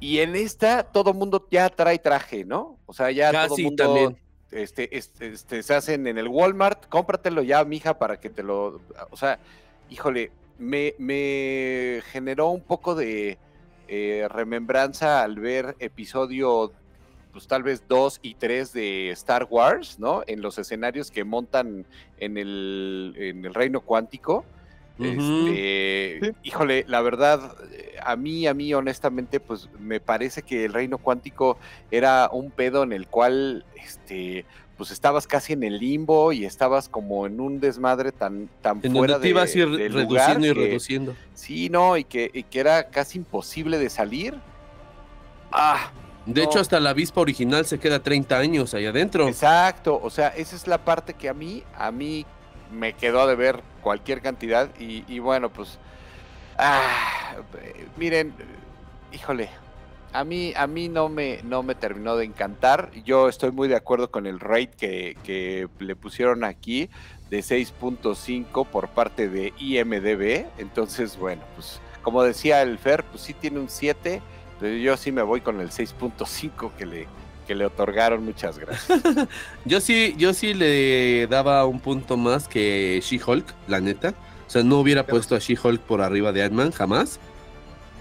Y 0.00 0.20
en 0.20 0.34
esta 0.34 0.82
todo 0.82 1.12
mundo 1.12 1.46
ya 1.50 1.68
trae 1.68 1.98
traje, 1.98 2.44
¿no? 2.44 2.78
O 2.86 2.94
sea, 2.94 3.10
ya 3.10 3.30
todo 3.30 3.50
Casi 3.50 3.64
mundo 3.64 3.84
también. 3.84 4.18
este, 4.50 4.96
este, 4.96 5.28
este, 5.28 5.62
se 5.62 5.74
hacen 5.74 6.06
en 6.06 6.16
el 6.16 6.28
Walmart, 6.28 6.88
cómpratelo 6.88 7.42
ya, 7.42 7.62
mija, 7.64 7.98
para 7.98 8.18
que 8.18 8.30
te 8.30 8.42
lo, 8.42 8.80
o 9.10 9.16
sea, 9.16 9.38
híjole, 9.90 10.30
me, 10.58 10.94
me 10.98 12.00
generó 12.12 12.48
un 12.48 12.62
poco 12.62 12.94
de 12.94 13.38
eh, 13.88 14.26
remembranza 14.30 15.22
al 15.22 15.36
ver 15.36 15.76
episodio, 15.78 16.72
pues 17.38 17.46
tal 17.46 17.62
vez 17.62 17.84
dos 17.86 18.18
y 18.20 18.34
tres 18.34 18.72
de 18.72 19.10
Star 19.12 19.46
Wars, 19.48 20.00
¿no? 20.00 20.24
En 20.26 20.42
los 20.42 20.58
escenarios 20.58 21.12
que 21.12 21.22
montan 21.22 21.86
en 22.18 22.36
el, 22.36 23.14
en 23.16 23.44
el 23.44 23.54
reino 23.54 23.80
cuántico. 23.80 24.44
Este, 24.98 26.18
Sí. 26.20 26.30
Híjole, 26.42 26.84
la 26.88 27.00
verdad, 27.00 27.54
a 28.04 28.16
mí, 28.16 28.48
a 28.48 28.54
mí, 28.54 28.74
honestamente, 28.74 29.38
pues 29.38 29.68
me 29.78 30.00
parece 30.00 30.42
que 30.42 30.64
el 30.64 30.72
reino 30.72 30.98
cuántico 30.98 31.58
era 31.92 32.28
un 32.32 32.50
pedo 32.50 32.82
en 32.82 32.92
el 32.92 33.06
cual, 33.06 33.64
este, 33.76 34.44
pues 34.76 34.90
estabas 34.90 35.28
casi 35.28 35.52
en 35.52 35.62
el 35.62 35.78
limbo 35.78 36.32
y 36.32 36.44
estabas 36.44 36.88
como 36.88 37.24
en 37.28 37.38
un 37.40 37.60
desmadre 37.60 38.10
tan, 38.10 38.48
tan 38.62 38.80
En 38.82 38.90
fuera 38.96 39.12
donde 39.14 39.18
te 39.18 39.22
de, 39.22 39.28
ibas 39.30 39.54
a 39.54 39.58
ir 39.58 39.68
reduciendo 39.68 40.00
lugar 40.02 40.38
y 40.40 40.42
que- 40.42 40.54
reduciendo. 40.54 41.14
Sí, 41.34 41.68
no, 41.68 41.96
y 41.96 42.02
que, 42.02 42.32
y 42.34 42.42
que 42.42 42.58
era 42.58 42.88
casi 42.90 43.18
imposible 43.18 43.78
de 43.78 43.90
salir. 43.90 44.34
Ah, 45.52 45.92
De 46.28 46.42
No. 46.42 46.48
hecho, 46.50 46.60
hasta 46.60 46.78
la 46.78 46.90
avispa 46.90 47.20
original 47.22 47.64
se 47.66 47.78
queda 47.78 48.00
30 48.02 48.38
años 48.38 48.74
ahí 48.74 48.86
adentro. 48.86 49.26
exacto. 49.28 49.98
O 50.02 50.10
sea, 50.10 50.28
esa 50.28 50.54
es 50.56 50.66
la 50.66 50.78
parte 50.84 51.14
que 51.14 51.28
a 51.28 51.34
mí, 51.34 51.62
a 51.76 51.90
mí 51.90 52.26
me 52.70 52.92
quedó 52.92 53.26
de 53.26 53.34
ver 53.34 53.62
cualquier 53.82 54.20
cantidad. 54.20 54.68
Y, 54.78 55.04
y 55.08 55.18
bueno, 55.20 55.50
pues. 55.50 55.78
Ah, 56.58 57.36
miren, 57.96 58.34
híjole. 59.12 59.48
A 60.12 60.24
mí, 60.24 60.52
a 60.56 60.66
mí 60.66 60.88
no 60.88 61.08
me, 61.08 61.40
no 61.44 61.62
me 61.62 61.74
terminó 61.74 62.16
de 62.16 62.24
encantar. 62.24 62.90
Yo 63.04 63.28
estoy 63.28 63.50
muy 63.52 63.68
de 63.68 63.76
acuerdo 63.76 64.10
con 64.10 64.26
el 64.26 64.40
rate 64.40 64.70
que, 64.78 65.16
que 65.22 65.68
le 65.80 65.96
pusieron 65.96 66.44
aquí 66.44 66.88
de 67.30 67.40
6.5 67.40 68.66
por 68.66 68.88
parte 68.88 69.28
de 69.28 69.52
IMDB. 69.58 70.46
Entonces, 70.58 71.18
bueno, 71.18 71.42
pues 71.54 71.80
como 72.02 72.22
decía 72.22 72.62
el 72.62 72.78
Fer, 72.78 73.04
pues 73.04 73.22
sí 73.22 73.34
tiene 73.34 73.58
un 73.60 73.68
7, 73.68 74.20
pero 74.20 74.22
yo 74.60 74.96
sí 74.96 75.12
me 75.12 75.22
voy 75.22 75.40
con 75.40 75.60
el 75.60 75.70
6.5 75.70 76.72
que 76.76 76.86
le, 76.86 77.06
que 77.46 77.54
le 77.54 77.64
otorgaron. 77.64 78.24
Muchas 78.24 78.58
gracias. 78.58 79.00
Yo 79.64 79.80
sí, 79.80 80.14
yo 80.18 80.34
sí 80.34 80.54
le 80.54 81.26
daba 81.26 81.64
un 81.66 81.80
punto 81.80 82.16
más 82.16 82.46
que 82.48 83.00
She-Hulk, 83.02 83.46
la 83.66 83.80
neta. 83.80 84.14
O 84.46 84.50
sea, 84.50 84.62
no 84.62 84.78
hubiera 84.78 85.04
puesto 85.04 85.34
a 85.34 85.38
She-Hulk 85.38 85.80
por 85.80 86.00
arriba 86.00 86.32
de 86.32 86.42
Ant-Man, 86.42 86.72
jamás. 86.72 87.20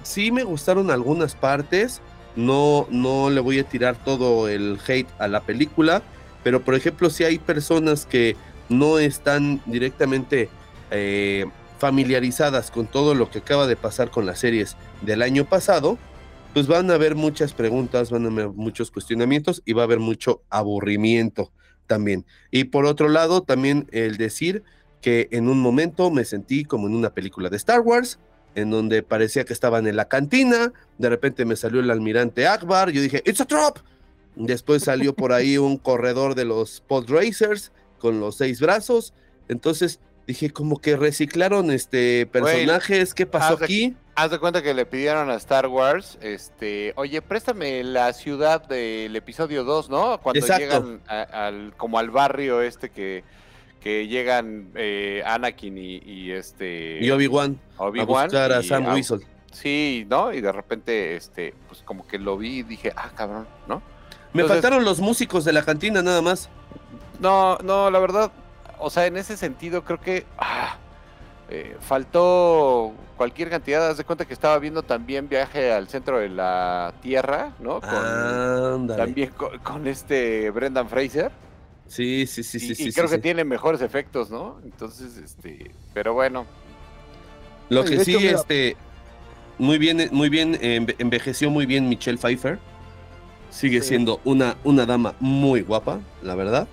Sí 0.04 0.32
me 0.32 0.44
gustaron 0.44 0.92
algunas 0.92 1.36
partes. 1.36 2.02
No, 2.36 2.88
no 2.90 3.30
le 3.30 3.42
voy 3.42 3.60
a 3.60 3.64
tirar 3.64 3.96
todo 3.96 4.48
el 4.48 4.80
hate 4.88 5.10
a 5.20 5.28
la 5.28 5.42
película. 5.42 6.02
Pero, 6.44 6.62
por 6.62 6.76
ejemplo, 6.76 7.10
si 7.10 7.24
hay 7.24 7.40
personas 7.40 8.06
que 8.06 8.38
no 8.70 9.00
están 9.00 9.62
directamente 9.66 10.50
eh, 10.92 11.46
familiarizadas 11.80 12.72
con 12.72 12.88
todo 12.88 13.14
lo 13.14 13.30
que 13.30 13.40
acaba 13.40 13.68
de 13.68 13.76
pasar 13.76 14.10
con 14.10 14.26
las 14.26 14.40
series 14.40 14.76
del 15.02 15.22
año 15.22 15.46
pasado, 15.46 15.98
pues 16.58 16.66
van 16.66 16.90
a 16.90 16.96
haber 16.96 17.14
muchas 17.14 17.54
preguntas, 17.54 18.10
van 18.10 18.26
a 18.26 18.30
haber 18.30 18.50
muchos 18.50 18.90
cuestionamientos 18.90 19.62
y 19.64 19.74
va 19.74 19.84
a 19.84 19.86
haber 19.86 20.00
mucho 20.00 20.42
aburrimiento 20.50 21.52
también. 21.86 22.26
Y 22.50 22.64
por 22.64 22.88
otro 22.88 23.10
lado, 23.10 23.44
también 23.44 23.88
el 23.92 24.18
decir 24.18 24.64
que 25.00 25.28
en 25.30 25.50
un 25.50 25.60
momento 25.60 26.10
me 26.10 26.26
sentí 26.26 26.66
como 26.66 26.88
en 26.88 26.96
una 26.96 27.12
película 27.12 27.52
de 27.52 27.58
Star 27.58 27.82
Wars, 27.82 28.18
en 28.56 28.72
donde 28.72 29.04
parecía 29.04 29.46
que 29.46 29.54
estaban 29.54 29.86
en 29.86 29.98
la 29.98 30.08
cantina, 30.08 30.74
de 30.98 31.10
repente 31.10 31.46
me 31.46 31.56
salió 31.56 31.80
el 31.80 31.92
almirante 31.92 32.48
Akbar, 32.48 32.90
yo 32.90 33.04
dije, 33.04 33.22
¡It's 33.24 33.40
a 33.40 33.46
trap! 33.46 33.78
Después 34.36 34.82
salió 34.82 35.14
por 35.14 35.34
ahí 35.34 35.60
un 35.60 35.78
corredor 35.78 36.34
de 36.34 36.46
los 36.46 36.82
pod 36.82 37.08
racers 37.08 37.72
con 38.00 38.20
los 38.20 38.36
seis 38.36 38.60
brazos, 38.62 39.14
entonces 39.48 40.00
dije 40.28 40.52
como 40.52 40.80
que 40.82 40.96
reciclaron 40.98 41.72
este 41.72 42.26
personajes, 42.28 43.14
¿qué 43.14 43.26
pasó 43.26 43.54
haz 43.54 43.60
de- 43.60 43.66
aquí? 43.66 43.96
Haz 44.16 44.32
de 44.32 44.40
cuenta 44.40 44.62
que 44.62 44.74
le 44.74 44.86
pidieron 44.86 45.30
a 45.30 45.36
Star 45.36 45.68
Wars, 45.68 46.18
este, 46.22 46.92
oye, 46.96 47.22
préstame 47.22 47.84
la 47.84 48.12
ciudad 48.14 48.68
del 48.68 49.16
episodio 49.16 49.64
2, 49.64 49.90
¿no? 49.90 50.20
Cuando 50.20 50.40
Exacto. 50.40 50.64
llegan 50.64 51.02
a- 51.08 51.48
al, 51.48 51.74
como 51.78 52.00
al 52.00 52.10
barrio 52.10 52.62
este 52.62 52.90
que, 52.90 53.24
que 53.80 54.08
llegan 54.08 54.72
eh, 54.76 55.22
Anakin 55.26 55.78
y, 55.78 55.98
y 56.04 56.32
este 56.32 56.98
Y 57.00 57.10
Obi-Wan 57.12 57.60
a 57.78 57.84
Obi-Wan 57.84 58.26
buscar 58.28 58.52
a 58.52 58.64
Sam 58.64 58.88
a- 58.88 58.94
Weasel. 58.94 59.22
Sí, 59.52 60.06
¿no? 60.10 60.34
Y 60.34 60.42
de 60.42 60.52
repente, 60.52 61.16
este, 61.16 61.54
pues 61.68 61.82
como 61.84 62.06
que 62.08 62.20
lo 62.20 62.38
vi 62.38 62.60
y 62.60 62.64
dije, 62.64 62.92
ah, 62.96 63.12
cabrón, 63.16 63.48
¿no? 63.68 63.82
Me 64.34 64.42
Entonces- 64.42 64.62
faltaron 64.62 64.84
los 64.84 65.00
músicos 65.00 65.46
de 65.46 65.54
la 65.54 65.64
cantina 65.64 66.02
nada 66.02 66.22
más. 66.22 66.50
No, 67.20 67.58
no, 67.60 67.90
la 67.90 68.00
verdad, 68.00 68.32
o 68.80 68.90
sea, 68.90 69.06
en 69.06 69.18
ese 69.18 69.38
sentido 69.38 69.84
creo 69.84 70.00
que 70.00 70.26
ah, 70.38 70.78
eh, 71.50 71.76
faltó 71.80 72.94
cualquier 73.16 73.50
cantidad. 73.50 73.90
Haz 73.90 73.98
de 73.98 74.04
cuenta 74.04 74.26
que 74.26 74.34
estaba 74.34 74.58
viendo 74.60 74.84
también 74.84 75.28
Viaje 75.30 75.72
al 75.72 75.88
Centro 75.88 76.20
de 76.20 76.30
la 76.30 76.94
Tierra, 77.02 77.54
¿no? 77.60 77.82
Con, 77.82 77.90
Ándale. 77.92 79.04
también 79.04 79.30
con, 79.32 79.58
con 79.60 79.88
este 79.88 80.50
Brendan 80.52 80.88
Fraser. 80.90 81.32
Sí, 81.88 82.28
sí, 82.28 82.44
sí, 82.44 82.58
y 82.58 82.60
sí, 82.60 82.72
y 82.72 82.76
sí. 82.76 82.94
creo 82.94 83.08
sí, 83.08 83.16
que 83.16 83.22
tiene 83.22 83.44
mejores 83.46 83.82
efectos, 83.82 84.30
¿no? 84.30 84.60
Entonces, 84.66 85.16
este, 85.18 85.72
pero 85.94 86.14
bueno, 86.14 86.46
Lo 87.70 87.84
que 87.86 88.04
sí, 88.04 88.18
mira- 88.18 88.32
este, 88.32 88.76
muy 89.58 89.78
bien, 89.78 90.10
muy 90.12 90.28
bien, 90.30 90.56
enve- 90.56 90.96
envejeció 91.00 91.50
muy 91.50 91.66
bien 91.66 91.88
Michelle 91.88 92.18
Pfeiffer. 92.18 92.60
Sigue 93.50 93.82
siendo 93.82 94.20
una, 94.26 94.58
una 94.66 94.86
dama 94.86 95.16
muy 95.22 95.62
guapa, 95.62 96.00
la 96.22 96.36
verdad. 96.36 96.68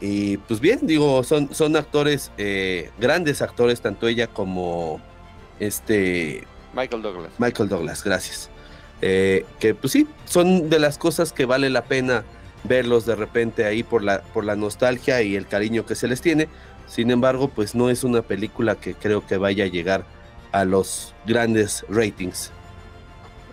Y 0.00 0.38
pues 0.38 0.60
bien, 0.60 0.80
digo, 0.86 1.22
son, 1.24 1.54
son 1.54 1.76
actores, 1.76 2.30
eh, 2.36 2.90
grandes 2.98 3.42
actores, 3.42 3.80
tanto 3.80 4.06
ella 4.06 4.26
como 4.26 5.00
este 5.60 6.44
Michael 6.74 7.02
Douglas. 7.02 7.32
Michael 7.38 7.68
Douglas, 7.68 8.04
gracias. 8.04 8.50
Eh, 9.00 9.44
que 9.60 9.74
pues 9.74 9.92
sí, 9.92 10.08
son 10.24 10.68
de 10.70 10.78
las 10.78 10.98
cosas 10.98 11.32
que 11.32 11.44
vale 11.44 11.70
la 11.70 11.84
pena 11.84 12.24
verlos 12.64 13.06
de 13.06 13.14
repente 13.14 13.64
ahí 13.64 13.82
por 13.82 14.02
la, 14.02 14.22
por 14.22 14.44
la 14.44 14.56
nostalgia 14.56 15.22
y 15.22 15.36
el 15.36 15.46
cariño 15.46 15.86
que 15.86 15.94
se 15.94 16.08
les 16.08 16.20
tiene. 16.20 16.48
Sin 16.86 17.10
embargo, 17.10 17.48
pues 17.48 17.74
no 17.74 17.90
es 17.90 18.04
una 18.04 18.22
película 18.22 18.74
que 18.76 18.94
creo 18.94 19.26
que 19.26 19.36
vaya 19.36 19.64
a 19.64 19.68
llegar 19.68 20.04
a 20.52 20.64
los 20.64 21.14
grandes 21.26 21.84
ratings. 21.88 22.50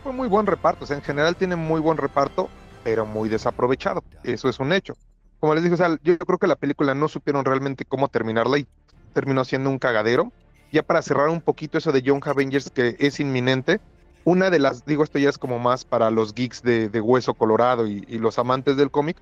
Fue 0.04 0.12
muy 0.12 0.28
buen 0.28 0.48
reparto, 0.48 0.86
o 0.86 0.88
sea, 0.88 0.98
en 0.98 1.04
general 1.04 1.36
tiene 1.36 1.56
muy 1.56 1.80
buen 1.80 1.98
reparto, 1.98 2.50
pero 2.84 3.06
muy 3.06 3.30
desaprovechado. 3.30 4.04
Eso 4.24 4.50
es 4.50 4.60
un 4.60 4.74
hecho. 4.74 4.96
Como 5.42 5.56
les 5.56 5.64
dije, 5.64 5.74
o 5.74 5.78
sea, 5.78 5.98
yo 6.04 6.20
creo 6.20 6.38
que 6.38 6.46
la 6.46 6.56
película 6.56 6.94
no 6.94 7.08
supieron 7.08 7.44
realmente 7.44 7.84
cómo 7.84 8.10
terminarla 8.10 8.60
y 8.60 8.68
terminó 9.14 9.44
siendo 9.44 9.72
un 9.72 9.80
cagadero. 9.80 10.32
Ya 10.72 10.84
para 10.84 11.02
cerrar 11.02 11.30
un 11.30 11.42
poquito 11.42 11.80
eso 11.80 11.92
de 11.92 12.04
Young 12.04 12.26
Avengers 12.28 12.70
que 12.70 12.96
es 13.00 13.20
inminente, 13.20 13.82
una 14.24 14.52
de 14.52 14.60
las, 14.60 14.86
digo 14.86 15.04
esto 15.04 15.18
ya 15.18 15.30
es 15.30 15.40
como 15.40 15.58
más 15.58 15.84
para 15.84 16.12
los 16.12 16.36
geeks 16.36 16.62
de, 16.62 16.90
de 16.90 17.02
Hueso 17.02 17.34
Colorado 17.34 17.88
y, 17.88 18.06
y 18.08 18.20
los 18.20 18.38
amantes 18.38 18.78
del 18.78 18.92
cómic, 18.92 19.18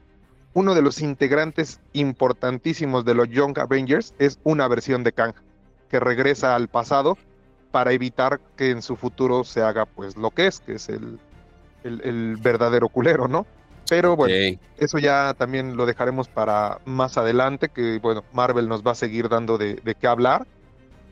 uno 0.53 0.75
de 0.75 0.81
los 0.81 0.99
integrantes 0.99 1.79
importantísimos 1.93 3.05
de 3.05 3.15
los 3.15 3.29
Young 3.29 3.57
Avengers 3.57 4.13
es 4.19 4.39
una 4.43 4.67
versión 4.67 5.05
de 5.05 5.13
Kang, 5.13 5.33
que 5.89 6.01
regresa 6.01 6.53
al 6.53 6.67
pasado 6.67 7.17
para 7.71 7.93
evitar 7.93 8.41
que 8.57 8.71
en 8.71 8.81
su 8.81 8.97
futuro 8.97 9.45
se 9.45 9.61
haga 9.61 9.85
pues 9.85 10.17
lo 10.17 10.31
que 10.31 10.47
es, 10.47 10.59
que 10.59 10.73
es 10.73 10.89
el, 10.89 11.17
el, 11.85 12.01
el 12.03 12.35
verdadero 12.35 12.89
culero, 12.89 13.29
¿no? 13.29 13.47
Pero 13.89 14.15
bueno, 14.15 14.33
eso 14.77 14.99
ya 14.99 15.33
también 15.37 15.75
lo 15.75 15.85
dejaremos 15.85 16.27
para 16.27 16.79
más 16.85 17.17
adelante, 17.17 17.69
que 17.69 17.99
bueno, 17.99 18.23
Marvel 18.33 18.67
nos 18.69 18.83
va 18.83 18.91
a 18.91 18.95
seguir 18.95 19.29
dando 19.29 19.57
de, 19.57 19.75
de 19.75 19.95
qué 19.95 20.07
hablar. 20.07 20.45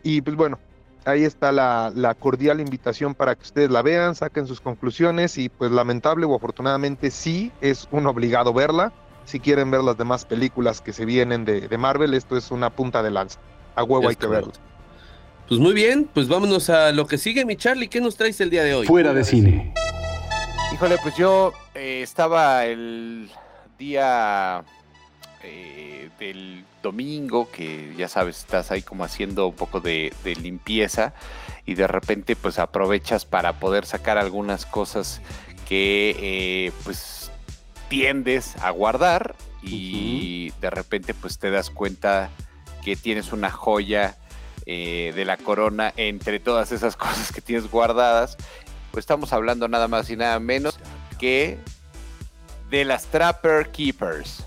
Y 0.04 0.22
pues 0.22 0.36
bueno, 0.36 0.60
ahí 1.06 1.24
está 1.24 1.52
la, 1.52 1.92
la 1.96 2.14
cordial 2.14 2.60
invitación 2.60 3.16
para 3.16 3.36
que 3.36 3.44
ustedes 3.44 3.72
la 3.72 3.82
vean, 3.82 4.14
saquen 4.16 4.46
sus 4.48 4.62
conclusiones 4.62 5.38
y 5.38 5.50
pues 5.50 5.72
lamentable 5.72 6.26
o 6.26 6.36
afortunadamente 6.36 7.10
sí 7.12 7.52
es 7.62 7.88
un 7.92 8.06
obligado 8.08 8.54
verla. 8.54 8.94
Si 9.26 9.40
quieren 9.40 9.72
ver 9.72 9.82
las 9.84 9.98
demás 9.98 10.24
películas 10.26 10.80
que 10.80 10.94
se 10.94 11.04
vienen 11.04 11.44
de, 11.44 11.68
de 11.68 11.78
Marvel, 11.78 12.14
esto 12.14 12.38
es 12.38 12.52
una 12.52 12.70
punta 12.70 13.04
de 13.04 13.12
lanza. 13.12 13.40
A 13.76 13.84
huevo 13.84 14.04
Es 14.04 14.10
hay 14.12 14.16
que 14.16 14.28
verlo. 14.28 14.52
correcto. 14.52 14.68
Pues 15.48 15.60
muy 15.60 15.74
bien, 15.74 16.10
pues 16.14 16.28
vámonos 16.28 16.70
a 16.70 16.92
lo 16.92 17.08
que 17.08 17.18
sigue, 17.18 17.46
mi 17.46 17.56
Charlie. 17.56 17.88
¿Qué 17.88 18.02
nos 18.02 18.18
traes 18.18 18.40
el 18.42 18.50
día 18.50 18.64
de 18.64 18.74
hoy? 18.74 18.86
Fuera 18.86 19.14
de 19.14 19.24
cine. 19.24 19.74
Híjole, 20.74 20.98
pues 21.02 21.16
yo 21.16 21.54
eh, 21.74 22.02
estaba 22.04 22.66
el 22.66 23.32
día 23.80 24.64
eh, 25.42 26.10
del 26.20 26.66
domingo, 26.84 27.50
que 27.50 27.94
ya 27.98 28.08
sabes, 28.08 28.40
estás 28.40 28.70
ahí 28.72 28.82
como 28.82 29.04
haciendo 29.06 29.48
un 29.48 29.56
poco 29.56 29.80
de, 29.80 30.14
de 30.24 30.36
limpieza 30.36 31.14
y 31.66 31.76
de 31.76 31.88
repente 31.88 32.36
pues 32.36 32.60
aprovechas 32.60 33.26
para 33.26 33.54
poder 33.54 33.86
sacar 33.86 34.18
algunas 34.18 34.66
cosas 34.66 35.22
que 35.68 36.16
eh, 36.20 36.72
pues 36.84 37.32
tiendes 37.90 38.56
a 38.58 38.70
guardar 38.72 39.36
y 39.62 40.52
de 40.62 40.70
repente 40.70 41.14
pues 41.14 41.40
te 41.40 41.50
das 41.50 41.70
cuenta 41.70 42.30
que 42.84 42.96
tienes 42.96 43.32
una 43.32 43.52
joya 43.52 44.18
eh, 44.66 45.14
de 45.16 45.24
la 45.24 45.38
corona 45.38 45.94
entre 45.96 46.40
todas 46.40 46.72
esas 46.72 46.96
cosas 46.98 47.32
que 47.32 47.42
tienes 47.42 47.72
guardadas 47.72 48.38
pues 48.98 49.04
estamos 49.04 49.32
hablando 49.32 49.68
nada 49.68 49.88
más 49.88 50.10
y 50.10 50.16
nada 50.16 50.40
menos 50.40 50.80
que 51.20 51.60
de 52.72 52.84
las 52.84 53.06
Trapper 53.06 53.70
Keepers. 53.70 54.44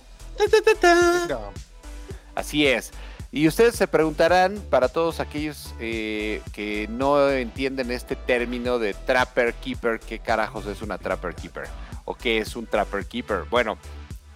Así 2.35 2.67
es. 2.67 2.91
Y 3.31 3.47
ustedes 3.47 3.77
se 3.77 3.87
preguntarán, 3.87 4.61
para 4.69 4.89
todos 4.89 5.21
aquellos 5.21 5.73
eh, 5.79 6.43
que 6.53 6.89
no 6.91 7.31
entienden 7.31 7.93
este 7.93 8.17
término 8.17 8.81
de 8.81 8.93
Trapper 8.93 9.55
Keeper, 9.55 10.01
¿qué 10.01 10.19
carajos 10.19 10.67
es 10.67 10.83
una 10.83 10.99
Trapper 10.99 11.37
Keeper? 11.37 11.69
¿O 12.05 12.17
qué 12.17 12.39
es 12.39 12.57
un 12.57 12.67
Trapper 12.67 13.07
Keeper? 13.07 13.45
Bueno, 13.49 13.79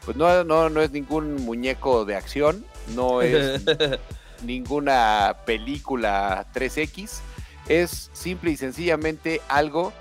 pues 0.05 0.17
no, 0.17 0.45
no, 0.45 0.71
no 0.71 0.81
es 0.81 0.93
ningún 0.93 1.45
muñeco 1.45 2.05
de 2.05 2.15
acción, 2.15 2.65
no 2.95 3.21
es 3.21 3.63
ninguna 4.45 5.39
película 5.45 6.47
3X, 6.55 7.19
es 7.67 8.11
simple 8.13 8.53
y 8.53 8.57
sencillamente 8.57 9.41
algo 9.49 9.93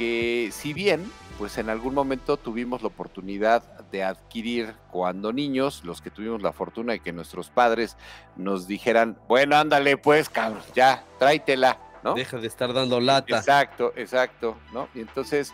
que 0.00 0.48
si 0.50 0.72
bien 0.72 1.12
pues 1.36 1.58
en 1.58 1.68
algún 1.68 1.92
momento 1.92 2.38
tuvimos 2.38 2.80
la 2.80 2.88
oportunidad 2.88 3.62
de 3.90 4.02
adquirir 4.02 4.74
cuando 4.90 5.30
niños, 5.30 5.82
los 5.84 6.00
que 6.00 6.10
tuvimos 6.10 6.40
la 6.40 6.52
fortuna 6.52 6.94
de 6.94 7.00
que 7.00 7.12
nuestros 7.12 7.50
padres 7.50 7.98
nos 8.34 8.66
dijeran, 8.66 9.18
bueno, 9.28 9.56
ándale 9.56 9.98
pues, 9.98 10.30
cabrón, 10.30 10.62
ya, 10.74 11.04
tráetela, 11.18 11.78
¿no? 12.02 12.14
Deja 12.14 12.38
de 12.38 12.46
estar 12.46 12.72
dando 12.72 12.98
lata. 12.98 13.36
Exacto, 13.36 13.92
exacto, 13.94 14.56
¿no? 14.72 14.88
Y 14.94 15.00
entonces 15.00 15.52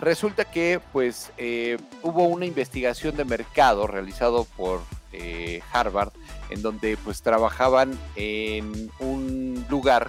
resulta 0.00 0.44
que 0.44 0.80
pues 0.92 1.32
eh, 1.36 1.76
hubo 2.02 2.22
una 2.24 2.46
investigación 2.46 3.16
de 3.16 3.24
mercado 3.24 3.88
realizado 3.88 4.44
por 4.44 4.80
eh, 5.12 5.60
Harvard 5.72 6.12
en 6.50 6.62
donde 6.62 6.96
pues 6.98 7.22
trabajaban 7.22 7.98
en 8.14 8.92
un 9.00 9.66
lugar 9.68 10.08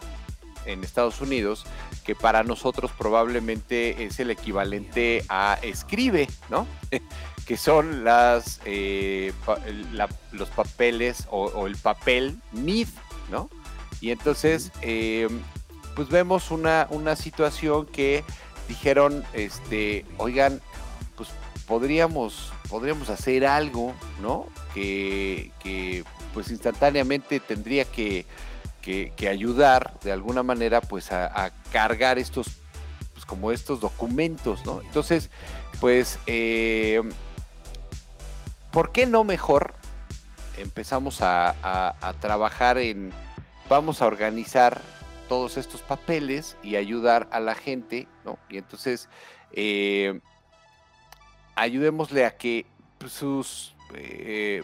en 0.66 0.84
Estados 0.84 1.22
Unidos 1.22 1.66
que 2.06 2.16
para 2.16 2.44
nosotros 2.44 2.92
probablemente 2.98 4.04
es 4.06 4.20
el 4.20 4.32
equivalente 4.32 5.24
a 5.30 5.58
escribe, 5.62 6.28
¿no? 6.50 6.68
que 7.46 7.58
son 7.58 8.04
las 8.04 8.62
eh, 8.66 9.34
pa- 9.46 9.60
la- 9.94 10.10
los 10.32 10.50
papeles 10.50 11.28
o, 11.32 11.46
o 11.46 11.68
el 11.68 11.75
papel 11.78 12.38
MID, 12.51 12.88
¿no? 13.32 13.50
Y 14.01 14.12
entonces, 14.12 14.72
eh, 14.82 15.28
pues 15.96 16.10
vemos 16.10 16.51
una, 16.51 16.88
una 16.92 17.16
situación 17.16 17.86
que 17.86 18.24
dijeron, 18.68 19.24
este, 19.34 20.06
oigan, 20.18 20.62
pues 21.16 21.30
podríamos, 21.68 22.54
podríamos 22.70 23.10
hacer 23.10 23.46
algo, 23.46 23.94
¿no? 24.22 24.48
Que, 24.74 25.51
que, 25.62 26.04
pues 26.34 26.50
instantáneamente 26.51 27.39
tendría 27.39 27.84
que, 27.86 28.25
que, 28.82 29.14
ayudar 29.30 30.00
de 30.02 30.12
alguna 30.12 30.44
manera 30.44 30.82
pues 30.82 31.12
a, 31.12 31.52
cargar 31.72 32.18
estos, 32.18 32.48
pues 33.14 33.26
como 33.26 33.52
estos 33.52 33.80
documentos, 33.80 34.66
¿no? 34.66 34.82
Entonces, 34.82 35.30
pues, 35.80 36.20
eh, 36.26 37.02
¿por 38.72 38.92
qué 38.92 39.06
no 39.06 39.24
mejor 39.24 39.76
empezamos 40.58 41.20
a 41.22 42.16
trabajar 42.20 42.78
en, 42.78 43.12
vamos 43.70 44.02
a 44.02 44.08
organizar 44.08 44.82
todos 45.30 45.58
estos 45.58 45.82
papeles 45.82 46.58
y 46.64 46.76
ayudar 46.76 47.30
a 47.32 47.40
la 47.40 47.56
gente, 47.56 48.08
¿no? 48.26 48.38
Y 48.50 48.58
entonces, 48.58 49.08
eh, 49.54 50.20
ayudémosle 51.56 52.26
a 52.26 52.36
que 52.36 52.66
pues, 52.98 53.14
sus 53.14 53.76
eh, 53.94 54.64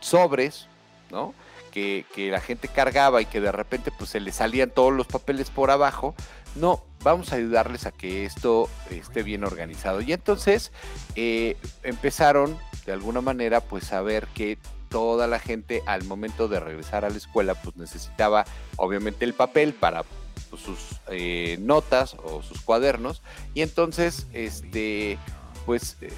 sobres, 0.00 0.66
¿no? 1.10 1.32
Que, 1.70 2.04
la 2.30 2.40
gente 2.40 2.68
cargaba 2.68 3.22
y 3.22 3.26
que 3.26 3.40
de 3.40 3.52
repente 3.52 3.90
pues 3.96 4.10
se 4.10 4.20
le 4.20 4.32
salían 4.32 4.70
todos 4.70 4.92
los 4.92 5.06
papeles 5.06 5.50
por 5.50 5.70
abajo, 5.70 6.14
no, 6.56 6.82
vamos 7.02 7.32
a 7.32 7.36
ayudarles 7.36 7.86
a 7.86 7.92
que 7.92 8.24
esto 8.24 8.68
esté 8.90 9.22
bien 9.22 9.44
organizado. 9.44 10.00
Y 10.00 10.12
entonces 10.12 10.72
eh, 11.14 11.56
empezaron 11.82 12.58
de 12.84 12.92
alguna 12.92 13.20
manera 13.20 13.60
pues 13.60 13.92
a 13.92 14.02
ver 14.02 14.26
que 14.28 14.58
toda 14.88 15.26
la 15.26 15.38
gente 15.38 15.82
al 15.86 16.04
momento 16.04 16.48
de 16.48 16.60
regresar 16.60 17.04
a 17.04 17.10
la 17.10 17.16
escuela 17.16 17.54
pues 17.54 17.76
necesitaba 17.76 18.44
obviamente 18.76 19.24
el 19.24 19.34
papel 19.34 19.74
para 19.74 20.04
pues, 20.50 20.62
sus 20.62 21.00
eh, 21.08 21.58
notas 21.60 22.16
o 22.24 22.42
sus 22.42 22.62
cuadernos 22.62 23.22
y 23.54 23.62
entonces 23.62 24.26
este 24.32 25.18
pues 25.66 25.98
eh, 26.00 26.10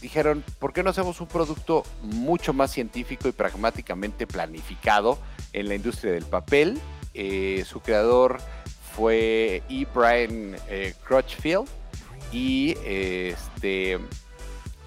dijeron 0.00 0.44
¿por 0.58 0.72
qué 0.72 0.82
no 0.82 0.90
hacemos 0.90 1.20
un 1.20 1.26
producto 1.26 1.84
mucho 2.02 2.52
más 2.52 2.70
científico 2.70 3.28
y 3.28 3.32
pragmáticamente 3.32 4.26
planificado 4.26 5.18
en 5.52 5.68
la 5.68 5.74
industria 5.74 6.12
del 6.12 6.24
papel? 6.24 6.80
Eh, 7.14 7.64
su 7.66 7.80
creador 7.80 8.38
fue 8.94 9.62
E. 9.68 9.86
Brian 9.94 10.56
eh, 10.68 10.94
Crutchfield 11.04 11.68
y 12.32 12.76
este 12.84 13.98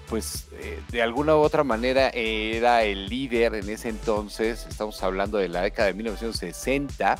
pues 0.08 0.46
eh, 0.52 0.80
de 0.90 1.02
alguna 1.02 1.36
u 1.36 1.40
otra 1.40 1.64
manera 1.64 2.10
era 2.10 2.84
el 2.84 3.08
líder 3.08 3.54
en 3.54 3.68
ese 3.68 3.88
entonces, 3.88 4.66
estamos 4.68 5.02
hablando 5.02 5.38
de 5.38 5.48
la 5.48 5.62
década 5.62 5.88
de 5.88 5.94
1960, 5.94 7.16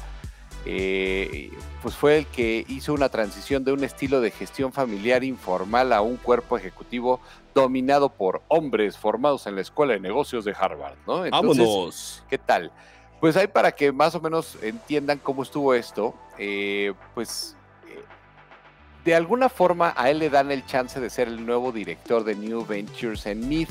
eh, 0.66 1.50
pues 1.82 1.94
fue 1.94 2.18
el 2.18 2.26
que 2.26 2.64
hizo 2.68 2.94
una 2.94 3.08
transición 3.08 3.64
de 3.64 3.72
un 3.72 3.84
estilo 3.84 4.20
de 4.20 4.30
gestión 4.30 4.72
familiar 4.72 5.24
informal 5.24 5.92
a 5.92 6.00
un 6.00 6.16
cuerpo 6.16 6.56
ejecutivo 6.56 7.20
dominado 7.54 8.08
por 8.10 8.42
hombres 8.48 8.98
formados 8.98 9.46
en 9.46 9.54
la 9.54 9.60
Escuela 9.60 9.92
de 9.94 10.00
Negocios 10.00 10.44
de 10.44 10.54
Harvard, 10.58 10.96
¿no? 11.06 11.24
Entonces, 11.24 11.58
Vámonos. 11.58 12.24
¿Qué 12.28 12.38
tal? 12.38 12.72
Pues 13.20 13.36
ahí 13.36 13.46
para 13.46 13.72
que 13.72 13.92
más 13.92 14.14
o 14.14 14.20
menos 14.20 14.58
entiendan 14.62 15.18
cómo 15.18 15.42
estuvo 15.42 15.72
esto, 15.74 16.14
eh, 16.38 16.92
pues 17.14 17.56
eh, 17.88 18.02
de 19.04 19.14
alguna 19.14 19.48
forma 19.48 19.94
a 19.96 20.10
él 20.10 20.18
le 20.18 20.30
dan 20.30 20.50
el 20.50 20.66
chance 20.66 21.00
de 21.00 21.08
ser 21.10 21.28
el 21.28 21.46
nuevo 21.46 21.72
director 21.72 22.24
de 22.24 22.34
New 22.34 22.66
Ventures 22.66 23.24
en 23.26 23.48
Myth, 23.48 23.70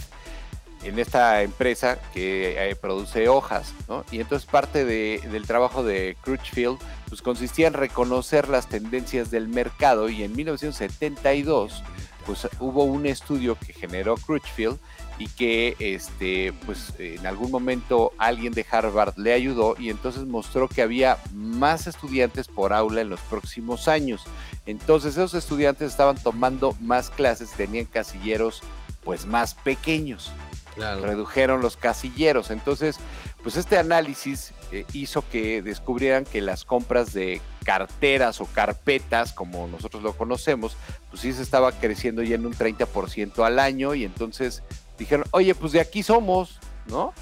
en 0.84 1.00
esta 1.00 1.44
empresa 1.44 1.98
que 2.14 2.70
eh, 2.72 2.76
produce 2.76 3.30
hojas, 3.30 3.74
¿no? 3.88 4.04
Y 4.12 4.20
entonces 4.20 4.50
parte 4.50 4.84
de- 4.84 5.22
del 5.32 5.46
trabajo 5.48 5.84
de 5.84 6.18
Crutchfield 6.24 6.78
pues 7.08 7.22
consistía 7.22 7.68
en 7.68 7.74
reconocer 7.74 8.50
las 8.50 8.68
tendencias 8.68 9.30
del 9.32 9.48
mercado 9.48 10.10
y 10.10 10.24
en 10.24 10.36
1972 10.36 11.84
pues 12.26 12.48
hubo 12.60 12.84
un 12.84 13.06
estudio 13.06 13.58
que 13.58 13.74
generó 13.74 14.16
Crutchfield 14.16 14.78
y 15.20 15.28
que 15.28 15.76
este 15.80 16.54
pues 16.66 16.94
en 16.98 17.26
algún 17.28 17.52
momento 17.52 18.12
alguien 18.18 18.54
de 18.54 18.66
Harvard 18.70 19.14
le 19.18 19.34
ayudó 19.34 19.76
y 19.78 19.90
entonces 19.90 20.26
mostró 20.26 20.68
que 20.68 20.82
había 20.82 21.18
más 21.34 21.86
estudiantes 21.88 22.48
por 22.48 22.74
aula 22.74 23.02
en 23.02 23.10
los 23.10 23.20
próximos 23.22 23.88
años. 23.88 24.24
Entonces 24.66 25.14
esos 25.14 25.34
estudiantes 25.36 25.92
estaban 25.92 26.18
tomando 26.18 26.76
más 26.82 27.10
clases, 27.10 27.52
tenían 27.52 27.86
casilleros 27.86 28.62
pues 29.04 29.26
más 29.26 29.54
pequeños 29.54 30.32
Claro. 30.76 31.02
redujeron 31.06 31.62
los 31.62 31.78
casilleros. 31.78 32.50
Entonces, 32.50 32.96
pues 33.44 33.58
este 33.58 33.78
análisis 33.78 34.54
eh, 34.74 34.88
hizo 34.94 35.24
que 35.30 35.62
descubrieran 35.62 36.26
que 36.26 36.42
las 36.42 36.66
compras 36.66 37.14
de 37.14 37.42
carteras 37.64 38.42
o 38.42 38.46
carpetas, 38.48 39.32
como 39.32 39.68
nosotros 39.68 40.02
lo 40.02 40.14
conocemos, 40.18 40.76
pues 41.12 41.22
sí 41.22 41.32
se 41.32 41.44
estaba 41.44 41.72
creciendo 41.74 42.24
ya 42.24 42.34
en 42.34 42.48
un 42.48 42.56
30% 42.56 43.46
al 43.46 43.60
año 43.60 43.94
y 43.94 44.04
entonces 44.04 44.64
dijeron, 44.98 45.28
oye, 45.30 45.54
pues 45.54 45.74
de 45.74 45.80
aquí 45.80 46.02
somos, 46.02 46.58
¿no? 46.88 47.14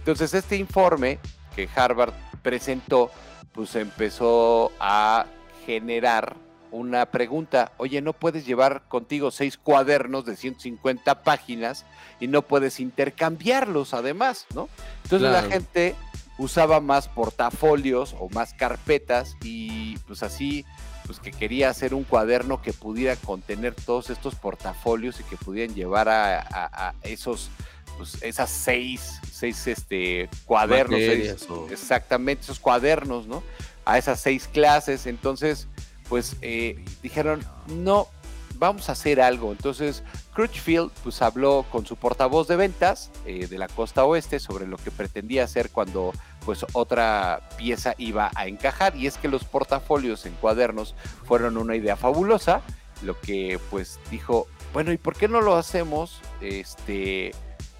Entonces 0.00 0.34
este 0.34 0.56
informe 0.56 1.20
que 1.54 1.68
Harvard 1.76 2.12
presentó, 2.42 3.12
pues 3.52 3.76
empezó 3.76 4.72
a 4.80 5.26
generar 5.64 6.34
una 6.72 7.06
pregunta, 7.06 7.70
oye, 7.76 8.02
no 8.02 8.14
puedes 8.14 8.44
llevar 8.44 8.82
contigo 8.88 9.30
seis 9.30 9.56
cuadernos 9.56 10.24
de 10.24 10.34
150 10.34 11.22
páginas 11.22 11.86
y 12.18 12.26
no 12.26 12.42
puedes 12.42 12.80
intercambiarlos 12.80 13.94
además, 13.94 14.46
¿no? 14.56 14.68
Entonces 15.04 15.28
Claro. 15.28 15.46
la 15.46 15.52
gente 15.54 15.94
usaba 16.40 16.80
más 16.80 17.06
portafolios 17.08 18.14
o 18.18 18.28
más 18.30 18.54
carpetas 18.54 19.36
y 19.42 19.98
pues 20.06 20.22
así, 20.22 20.64
pues 21.06 21.20
que 21.20 21.30
quería 21.32 21.68
hacer 21.68 21.92
un 21.94 22.04
cuaderno 22.04 22.62
que 22.62 22.72
pudiera 22.72 23.14
contener 23.16 23.74
todos 23.74 24.10
estos 24.10 24.34
portafolios 24.34 25.20
y 25.20 25.24
que 25.24 25.36
pudieran 25.36 25.74
llevar 25.74 26.08
a, 26.08 26.38
a- 26.40 26.88
a 26.88 26.94
esos, 27.02 27.50
pues 27.98 28.22
esas 28.22 28.48
seis, 28.48 29.20
seis 29.30 29.66
este, 29.66 30.28
cuadernos, 30.46 30.98
seis- 30.98 31.30
exactamente 31.70 32.44
esos 32.44 32.58
cuadernos, 32.58 33.26
¿no? 33.26 33.42
A 33.84 33.98
esas 33.98 34.20
seis 34.20 34.48
clases, 34.48 35.06
entonces, 35.06 35.68
pues 36.08 36.36
eh, 36.42 36.82
dijeron, 37.02 37.44
no, 37.68 38.08
vamos 38.56 38.88
a 38.88 38.92
hacer 38.92 39.20
algo. 39.20 39.52
Entonces, 39.52 40.02
Crutchfield 40.34 40.90
pues 41.02 41.22
habló 41.22 41.64
con 41.72 41.84
su 41.86 41.96
portavoz 41.96 42.46
de 42.46 42.56
ventas 42.56 43.10
eh, 43.26 43.46
de 43.48 43.58
la 43.58 43.68
costa 43.68 44.04
oeste 44.04 44.38
sobre 44.38 44.66
lo 44.66 44.76
que 44.76 44.90
pretendía 44.90 45.44
hacer 45.44 45.70
cuando 45.70 46.12
pues 46.44 46.64
otra 46.72 47.48
pieza 47.56 47.94
iba 47.98 48.30
a 48.34 48.46
encajar 48.46 48.96
y 48.96 49.06
es 49.06 49.18
que 49.18 49.28
los 49.28 49.44
portafolios 49.44 50.26
en 50.26 50.32
cuadernos 50.34 50.94
fueron 51.24 51.56
una 51.56 51.76
idea 51.76 51.96
fabulosa, 51.96 52.62
lo 53.02 53.18
que 53.20 53.58
pues 53.70 53.98
dijo, 54.10 54.46
bueno, 54.72 54.92
¿y 54.92 54.98
por 54.98 55.16
qué 55.16 55.28
no 55.28 55.40
lo 55.40 55.56
hacemos 55.56 56.20
este 56.40 57.32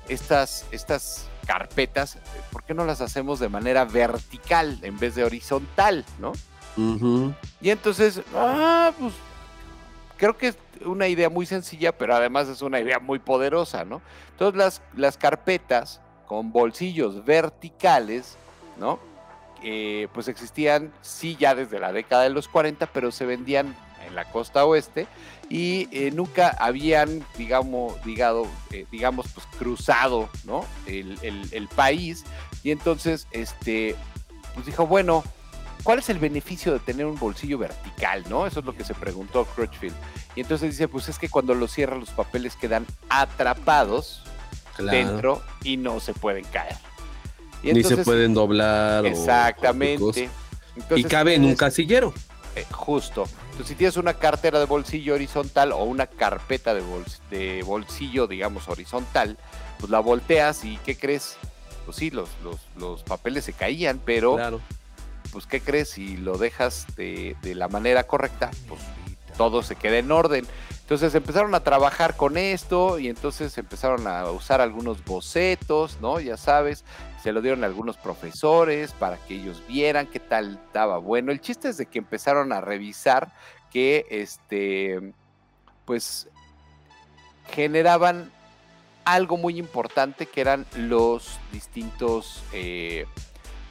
estas 0.09 0.67
estas 0.73 1.27
carpetas, 1.47 2.19
por 2.53 2.63
qué 2.65 2.75
no 2.75 2.85
las 2.85 3.01
hacemos 3.01 3.41
de 3.41 3.49
manera 3.49 3.85
vertical 3.85 4.79
en 4.83 4.99
vez 4.99 5.15
de 5.15 5.25
horizontal, 5.25 6.05
¿no? 6.19 6.33
Y 7.61 7.71
entonces, 7.71 8.23
ah, 8.35 8.93
pues 8.99 9.13
creo 10.17 10.37
que 10.37 10.49
es 10.49 10.59
una 10.85 11.09
idea 11.09 11.29
muy 11.29 11.47
sencilla, 11.47 11.93
pero 11.93 12.15
además 12.15 12.49
es 12.49 12.63
una 12.63 12.81
idea 12.81 12.99
muy 12.99 13.19
poderosa, 13.19 13.85
¿no? 13.85 14.01
Entonces 14.33 14.57
las, 14.57 14.83
las 14.97 15.17
carpetas 15.17 16.01
con 16.27 16.53
bolsillos 16.53 17.25
verticales, 17.25 18.37
¿no? 18.81 18.99
Eh, 19.63 20.09
pues 20.15 20.27
existían, 20.27 20.91
sí, 21.03 21.37
ya 21.39 21.55
desde 21.55 21.79
la 21.79 21.93
década 21.93 22.23
de 22.25 22.31
los 22.31 22.49
40, 22.49 22.87
pero 22.87 23.13
se 23.13 23.27
vendían 23.27 23.77
en 24.07 24.15
la 24.15 24.25
costa 24.25 24.65
oeste 24.65 25.07
y 25.51 25.87
eh, 25.93 26.11
nunca 26.13 26.49
habían, 26.59 27.23
digamos, 27.37 28.03
digado, 28.03 28.47
eh, 28.71 28.87
digamos, 28.91 29.27
pues 29.35 29.47
cruzado, 29.59 30.31
¿no? 30.45 30.65
El, 30.87 31.19
el- 31.23 31.49
el 31.53 31.69
país. 31.69 32.25
Y 32.63 32.71
entonces, 32.71 33.27
este, 33.33 33.95
pues 34.55 34.65
dijo, 34.65 34.87
bueno, 34.87 35.23
¿cuál 35.83 35.99
es 35.99 36.09
el 36.09 36.19
beneficio 36.19 36.73
de 36.73 36.79
tener 36.79 37.05
un 37.05 37.19
bolsillo 37.19 37.59
vertical, 37.59 38.25
no? 38.31 38.47
Eso 38.47 38.61
es 38.61 38.67
lo 38.67 38.75
que 38.75 38.85
se 38.85 38.95
preguntó 38.95 39.45
Crutchfield. 39.45 39.95
Y 40.37 40.41
entonces 40.41 40.71
dice, 40.71 40.89
pues 40.89 41.09
es 41.11 41.19
que 41.19 41.29
cuando 41.29 41.55
lo 41.55 41.69
cierran 41.69 42.01
los 42.01 42.11
papeles 42.11 42.57
quedan 42.57 42.87
atrapados 43.11 44.23
Claro. 44.77 44.97
dentro 44.97 45.43
y 45.63 45.77
no 45.77 46.01
se 46.01 46.15
pueden 46.15 46.45
caer. 46.45 46.77
Y 47.63 47.73
Ni 47.73 47.83
se 47.85 47.99
pueden 47.99 48.35
doblar. 48.35 49.05
o 49.05 49.07
Exactamente. 49.07 49.99
cosa. 49.99 50.21
Y 50.97 51.05
cabe 51.05 51.35
en 51.35 51.45
un 51.45 51.55
casillero. 51.57 52.15
eh, 52.57 52.65
justo. 52.73 53.25
Entonces, 53.53 53.69
si 53.69 53.75
tienes 53.75 53.97
una 53.97 54.15
cartera 54.15 54.59
de 54.59 54.65
bolsillo 54.67 55.15
horizontal 55.15 55.73
o 55.73 55.85
una 55.85 56.07
carpeta 56.07 56.73
de, 56.75 56.83
bols- 56.83 57.21
de 57.31 57.63
bolsillo, 57.63 58.27
digamos, 58.27 58.69
horizontal, 58.69 59.37
pues 59.79 59.91
la 59.91 60.01
volteas 60.01 60.65
y 60.65 60.79
¿qué 60.85 60.97
crees? 60.97 61.37
Pues 61.85 61.97
sí, 61.99 62.11
los, 62.11 62.29
los, 62.43 62.57
los 62.77 63.03
papeles 63.03 63.45
se 63.45 63.53
caían, 63.53 64.01
pero 64.05 64.37
Claro. 64.37 64.61
pues 65.33 65.47
¿qué 65.47 65.61
crees? 65.61 65.91
Si 65.91 66.17
lo 66.17 66.39
dejas 66.39 66.87
de, 66.97 67.37
de 67.43 67.55
la 67.55 67.69
manera 67.69 68.05
correcta, 68.07 68.51
pues 68.69 68.81
todo 69.41 69.63
se 69.63 69.75
queda 69.75 69.97
en 69.97 70.13
orden. 70.13 70.47
Entonces 70.83 71.15
empezaron 71.15 71.55
a 71.55 71.61
trabajar 71.61 72.15
con 72.15 72.37
esto 72.37 72.99
y 72.99 73.09
entonces 73.09 73.57
empezaron 73.57 74.07
a 74.07 74.31
usar 74.31 74.61
algunos 74.61 75.03
bocetos, 75.03 75.97
¿no? 76.03 76.21
Ya 76.21 76.37
sabes, 76.37 76.85
se 77.23 77.33
lo 77.33 77.41
dieron 77.41 77.65
a 77.65 77.67
algunos 77.67 77.97
profesores 77.97 78.93
para 78.93 79.17
que 79.17 79.37
ellos 79.37 79.63
vieran 79.67 80.09
qué 80.09 80.21
tal 80.21 80.61
estaba 80.67 80.99
bueno. 80.99 81.33
El 81.33 81.41
chiste 81.41 81.71
es 81.71 81.79
de 81.79 81.87
que 81.87 82.01
empezaron 82.01 82.53
a 82.53 82.61
revisar 82.61 83.33
que, 83.71 84.05
este, 84.11 85.15
pues, 85.87 86.29
generaban 87.51 88.31
algo 89.07 89.39
muy 89.39 89.59
importante 89.59 90.27
que 90.27 90.43
eran 90.43 90.67
los 90.77 91.39
distintos, 91.51 92.43
eh, 92.53 93.07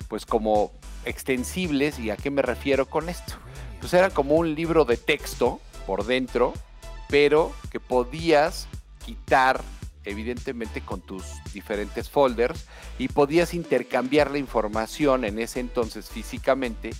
pues 0.08 0.25
como 0.25 0.71
extensibles. 1.05 1.99
¿Y 1.99 2.10
a 2.10 2.17
qué 2.17 2.32
me 2.32 2.41
refiero 2.41 2.89
con 2.89 3.08
esto? 3.08 3.36
Pues 3.79 3.93
era 3.93 4.09
como 4.09 4.35
un 4.35 4.55
libro 4.55 4.85
de 4.85 4.97
texto 4.97 5.59
por 5.87 6.05
dentro, 6.05 6.53
pero 7.09 7.53
que 7.71 7.79
podías 7.79 8.67
quitar 9.05 9.61
evidentemente 10.05 10.81
con 10.81 11.01
tus 11.01 11.23
diferentes 11.53 12.09
folders 12.09 12.65
y 12.97 13.07
podías 13.07 13.53
intercambiar 13.53 14.31
la 14.31 14.37
información 14.37 15.25
en 15.25 15.39
ese 15.39 15.59
entonces 15.59 16.09
físicamente. 16.09 16.91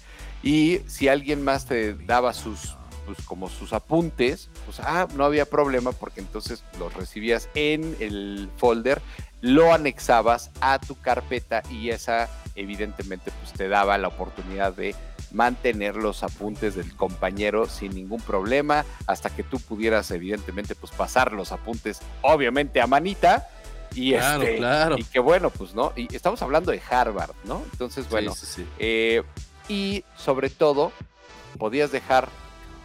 Y 0.44 0.80
si 0.88 1.08
alguien 1.08 1.44
más 1.44 1.66
te 1.66 1.94
daba 1.94 2.34
sus 2.34 2.76
pues 3.06 3.26
como 3.26 3.50
sus 3.50 3.74
apuntes, 3.74 4.50
pues 4.66 4.80
ah, 4.82 5.08
no 5.16 5.26
había 5.26 5.46
problema 5.46 5.94
porque 5.94 6.20
entonces 6.20 6.64
los 6.78 6.94
recibías 6.94 7.50
en 7.56 7.98
el 8.00 8.52
folder, 8.58 9.02
lo 9.42 9.74
anexabas 9.74 10.52
a 10.62 10.80
tu 10.80 11.00
carpeta 11.00 11.64
y 11.70 11.90
esa 11.90 12.30
evidentemente 12.56 13.32
pues 13.42 13.54
te 13.54 13.68
daba 13.70 13.98
la 13.98 14.10
oportunidad 14.10 14.74
de 14.74 14.96
mantener 15.32 15.96
los 15.96 16.24
apuntes 16.24 16.76
del 16.76 16.96
compañero 16.96 17.68
sin 17.68 17.94
ningún 17.96 18.20
problema 18.22 18.84
hasta 19.08 19.30
que 19.30 19.44
tú 19.44 19.60
pudieras 19.60 20.10
evidentemente 20.12 20.76
pues 20.76 20.92
pasar 20.92 21.32
los 21.34 21.52
apuntes 21.52 22.00
obviamente 22.22 22.82
a 22.82 22.88
manita 22.88 23.48
y 23.96 24.14
Claro, 24.14 24.42
este 24.44 24.58
claro. 24.58 24.98
y 24.98 25.04
que 25.04 25.20
bueno 25.20 25.50
pues 25.52 25.74
no 25.74 25.94
y 25.96 26.14
estamos 26.16 26.42
hablando 26.42 26.72
de 26.72 26.82
Harvard 26.90 27.32
no 27.46 27.62
entonces 27.72 28.10
bueno 28.10 28.34
Sí, 28.34 28.46
sí, 28.46 28.54
sí. 28.64 28.68
eh, 28.80 29.24
y 29.70 30.04
sobre 30.18 30.50
todo, 30.50 30.92
podías 31.60 31.92
dejar 31.92 32.28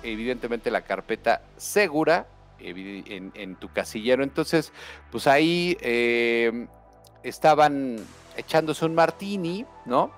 evidentemente 0.02 0.70
la 0.70 0.82
carpeta 0.82 1.40
segura 1.56 2.26
en, 2.64 3.56
tu 3.56 3.72
casillero. 3.72 4.22
Entonces, 4.22 4.72
pues 5.10 5.26
ahí 5.26 5.76
eh, 5.80 6.66
estaban 7.22 7.96
echándose 8.36 8.84
un 8.84 8.94
martini, 8.94 9.64
¿no? 9.86 10.10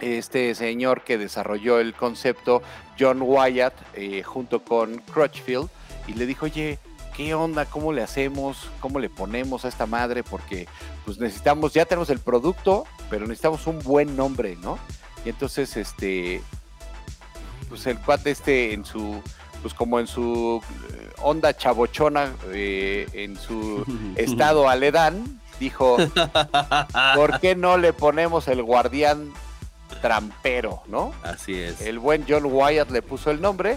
Este 0.00 0.54
señor 0.54 1.02
que 1.02 1.18
desarrolló 1.18 1.80
el 1.80 1.94
concepto, 1.94 2.62
John 2.98 3.22
Wyatt, 3.22 3.74
eh, 3.94 4.22
junto 4.22 4.62
con 4.62 4.98
Crutchfield, 4.98 5.68
y 6.06 6.12
le 6.12 6.26
dijo, 6.26 6.46
oye, 6.46 6.78
¿qué 7.16 7.34
onda? 7.34 7.64
¿Cómo 7.64 7.92
le 7.92 8.02
hacemos? 8.02 8.70
¿Cómo 8.80 8.98
le 8.98 9.08
ponemos 9.08 9.64
a 9.64 9.68
esta 9.68 9.86
madre? 9.86 10.22
Porque 10.22 10.68
pues 11.04 11.18
necesitamos, 11.18 11.72
ya 11.72 11.86
tenemos 11.86 12.10
el 12.10 12.18
producto, 12.18 12.84
pero 13.08 13.26
necesitamos 13.26 13.66
un 13.66 13.78
buen 13.78 14.16
nombre, 14.16 14.56
¿no? 14.56 14.78
Y 15.24 15.30
entonces, 15.30 15.76
este, 15.76 16.42
pues 17.68 17.86
el 17.86 17.98
cuate 17.98 18.30
este 18.30 18.74
en 18.74 18.84
su, 18.84 19.22
pues 19.66 19.74
como 19.74 19.98
en 19.98 20.06
su 20.06 20.62
eh, 20.92 21.10
onda 21.22 21.52
chabochona, 21.52 22.32
eh, 22.52 23.08
en 23.14 23.36
su 23.36 23.84
estado 24.16 24.68
aledán, 24.68 25.40
dijo, 25.58 25.96
¿por 27.16 27.40
qué 27.40 27.56
no 27.56 27.76
le 27.76 27.92
ponemos 27.92 28.46
el 28.46 28.62
guardián 28.62 29.32
trampero, 30.00 30.84
no? 30.86 31.12
Así 31.24 31.54
es. 31.54 31.80
El 31.80 31.98
buen 31.98 32.24
John 32.28 32.44
Wyatt 32.44 32.92
le 32.92 33.02
puso 33.02 33.32
el 33.32 33.40
nombre 33.40 33.76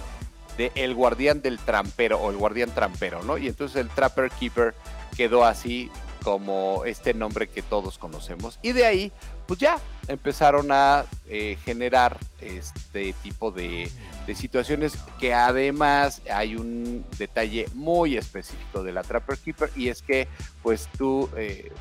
de 0.60 0.72
El 0.76 0.94
Guardián 0.94 1.42
del 1.42 1.58
Trampero 1.58 2.20
o 2.20 2.30
El 2.30 2.38
Guardián 2.38 2.70
Trampero, 2.70 3.24
¿no? 3.24 3.40
Y 3.40 3.48
entonces 3.48 3.82
el 3.82 3.90
Trapper 3.90 4.30
Keeper 4.30 4.76
quedó 5.18 5.44
así 5.44 5.90
como 6.24 6.84
este 6.86 7.16
nombre 7.16 7.48
que 7.48 7.64
todos 7.64 7.98
conocemos. 7.98 8.60
Y 8.62 8.74
de 8.74 8.86
ahí, 8.86 9.12
pues 9.48 9.60
ya 9.60 9.80
empezaron 10.08 10.72
a 10.72 11.06
eh, 11.28 11.58
generar 11.66 12.20
este 12.42 13.14
tipo 13.24 13.50
de, 13.50 13.90
de 14.30 14.36
situaciones 14.36 14.96
que 15.20 15.34
además 15.34 16.22
hay 16.32 16.56
un 16.56 17.04
detalle 17.18 17.66
muy 17.74 18.16
específico 18.16 18.84
de 18.84 18.94
la 18.94 19.02
Trapper 19.02 19.40
Keeper 19.40 19.72
y 19.76 19.90
es 19.90 20.04
que 20.04 20.28
pues 20.62 20.88
tú, 21.00 21.28
eh, 21.36 21.72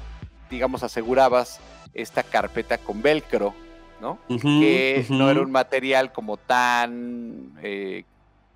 digamos, 0.49 0.83
asegurabas 0.83 1.61
esta 1.93 2.23
carpeta 2.23 2.79
con 2.79 3.03
velcro, 3.03 3.53
¿no? 4.01 4.19
Que 4.29 5.05
no 5.11 5.31
era 5.31 5.43
un 5.43 5.51
material 5.51 6.11
como 6.11 6.39
tan 6.39 7.53
eh, 7.63 8.05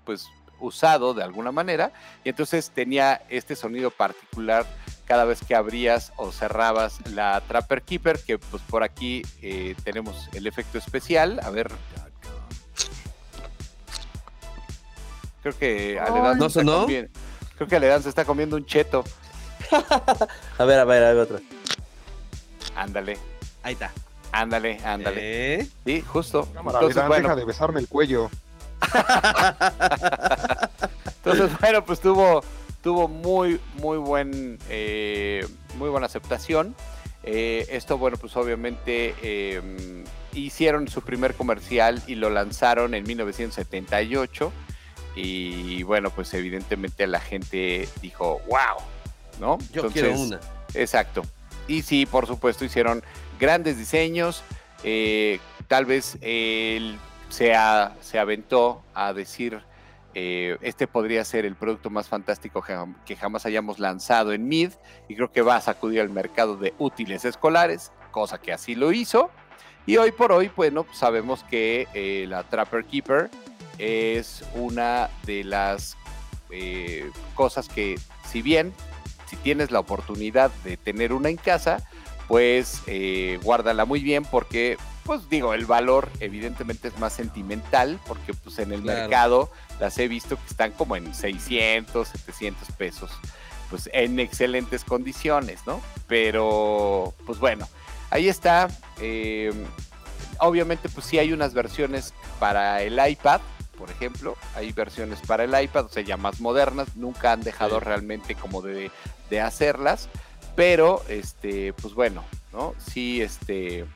pues 0.06 0.26
usado 0.58 1.12
de 1.12 1.22
alguna 1.22 1.52
manera 1.52 1.92
y 2.24 2.30
entonces 2.30 2.70
tenía 2.70 3.20
este 3.28 3.56
sonido 3.56 3.90
particular 3.90 4.64
cada 5.04 5.26
vez 5.26 5.44
que 5.46 5.54
abrías 5.54 6.14
o 6.16 6.32
cerrabas 6.32 6.98
la 7.10 7.42
Trapper 7.42 7.82
Keeper 7.82 8.20
que 8.24 8.38
pues 8.38 8.62
por 8.62 8.84
aquí 8.84 9.20
eh, 9.42 9.74
tenemos 9.84 10.30
el 10.32 10.46
efecto 10.46 10.78
especial 10.78 11.40
a 11.42 11.50
ver 11.50 11.70
creo 15.42 15.58
que 15.58 16.00
Aledán 16.00 16.38
¿No 16.38 16.48
se 16.48 16.60
está 16.60 16.86
creo 17.56 17.68
que 17.68 17.76
Aledán 17.76 18.02
se 18.02 18.08
está 18.08 18.24
comiendo 18.24 18.56
un 18.56 18.64
cheto 18.64 19.04
A 20.58 20.64
ver, 20.64 20.78
a 20.80 20.84
ver, 20.84 21.04
a 21.04 21.12
ver 21.12 21.18
otra. 21.18 21.38
ándale 22.74 23.18
Ahí 23.62 23.74
está. 23.74 23.92
ándale 24.32 24.78
ándale 24.84 25.54
¿Eh? 25.60 25.68
sí 25.84 26.00
justo 26.00 26.48
Cámara, 26.54 26.78
entonces 26.78 26.96
Aledán, 26.96 27.08
bueno 27.08 27.22
deja 27.28 27.36
de 27.36 27.44
besarme 27.44 27.80
el 27.80 27.88
cuello. 27.88 28.30
Entonces, 31.24 31.50
bueno, 31.60 31.84
pues 31.84 32.00
tuvo, 32.00 32.42
tuvo 32.82 33.06
muy, 33.08 33.60
muy 33.74 33.96
buen, 33.98 34.58
eh, 34.68 35.46
muy 35.78 35.88
buena 35.88 36.06
aceptación. 36.06 36.74
Eh, 37.22 37.66
esto, 37.70 37.96
bueno, 37.96 38.16
pues 38.16 38.36
obviamente 38.36 39.14
eh, 39.22 40.04
hicieron 40.32 40.88
su 40.88 41.02
primer 41.02 41.34
comercial 41.34 42.02
y 42.08 42.16
lo 42.16 42.28
lanzaron 42.30 42.94
en 42.94 43.04
1978. 43.04 44.52
Y 45.14 45.82
bueno, 45.82 46.10
pues 46.10 46.32
evidentemente 46.34 47.06
la 47.06 47.20
gente 47.20 47.88
dijo, 48.00 48.40
wow, 48.48 48.78
¿no? 49.40 49.58
Yo 49.72 49.82
quiero 49.90 50.08
una. 50.20 50.40
Exacto. 50.74 51.22
Y 51.68 51.82
sí, 51.82 52.06
por 52.06 52.26
supuesto, 52.26 52.64
hicieron 52.64 53.02
grandes 53.38 53.76
diseños. 53.78 54.42
eh, 54.84 55.38
tal 55.68 55.84
vez 55.86 56.18
él 56.22 56.98
se, 57.28 57.54
a- 57.54 57.94
se 58.00 58.18
aventó 58.18 58.82
a 58.94 59.12
decir, 59.12 59.60
eh, 60.14 60.58
este 60.60 60.86
podría 60.86 61.24
ser 61.24 61.46
el 61.46 61.54
producto 61.56 61.88
más 61.88 62.08
fantástico 62.08 62.62
que 63.06 63.16
jamás 63.16 63.46
hayamos 63.46 63.78
lanzado 63.78 64.32
en 64.32 64.48
MID. 64.48 64.72
Y 65.08 65.14
creo 65.14 65.30
que 65.30 65.40
va 65.42 65.56
a 65.56 65.60
sacudir 65.60 66.00
al 66.00 66.10
mercado 66.10 66.56
de 66.56 66.74
útiles 66.78 67.24
escolares, 67.24 67.92
cosa 68.10 68.38
que 68.38 68.52
así 68.52 68.74
lo 68.74 68.92
hizo. 68.92 69.30
Y 69.86 69.96
hoy 69.96 70.12
por 70.12 70.30
hoy, 70.32 70.50
bueno, 70.56 70.86
sabemos 70.92 71.42
que 71.44 71.86
eh, 71.94 72.26
la 72.28 72.42
Trapper 72.44 72.84
Keeper 72.84 73.30
es 73.78 74.44
una 74.54 75.10
de 75.24 75.44
las 75.44 75.96
eh, 76.50 77.10
cosas 77.34 77.68
que, 77.68 77.98
si 78.30 78.42
bien, 78.42 78.72
si 79.28 79.36
tienes 79.36 79.70
la 79.70 79.80
oportunidad 79.80 80.50
de 80.64 80.76
tener 80.76 81.12
una 81.12 81.28
en 81.30 81.36
casa, 81.36 81.82
pues 82.28 82.82
eh, 82.86 83.38
guárdala 83.42 83.84
muy 83.84 84.00
bien 84.00 84.24
porque, 84.24 84.76
pues 85.04 85.28
digo, 85.28 85.54
el 85.54 85.66
valor 85.66 86.08
evidentemente 86.20 86.88
es 86.88 86.98
más 86.98 87.12
sentimental 87.14 87.98
porque 88.06 88.34
pues 88.34 88.58
en 88.58 88.72
el 88.72 88.82
Claro. 88.82 89.00
mercado 89.00 89.50
las 89.80 89.98
he 89.98 90.06
visto 90.08 90.36
que 90.36 90.46
están 90.46 90.72
como 90.72 90.96
en 90.96 91.14
600, 91.14 92.08
700 92.08 92.68
pesos, 92.76 93.10
pues 93.70 93.88
en 93.92 94.20
excelentes 94.20 94.84
condiciones, 94.84 95.60
¿no? 95.66 95.80
Pero, 96.06 97.14
pues 97.26 97.38
bueno, 97.38 97.66
ahí 98.10 98.28
está. 98.28 98.68
eh, 99.00 99.52
obviamente, 100.38 100.88
pues 100.88 101.06
sí 101.06 101.18
hay 101.18 101.32
unas 101.32 101.54
versiones 101.54 102.12
para 102.38 102.82
el 102.82 103.00
iPad, 103.10 103.40
por 103.76 103.90
ejemplo, 103.90 104.36
hay 104.54 104.72
versiones 104.72 105.20
para 105.26 105.44
el 105.44 105.60
iPad, 105.62 105.86
o 105.86 105.88
sea, 105.88 106.02
ya 106.02 106.16
más 106.16 106.40
modernas, 106.40 106.96
nunca 106.96 107.32
han 107.32 107.42
dejado 107.42 107.78
Sí. 107.78 107.84
realmente 107.84 108.34
como 108.34 108.62
de, 108.62 108.90
de 109.30 109.40
hacerlas, 109.40 110.08
pero, 110.54 111.02
este, 111.08 111.72
pues 111.72 111.94
bueno, 111.94 112.24
¿no? 112.52 112.74
Sí, 112.78 113.22
este, 113.22 113.86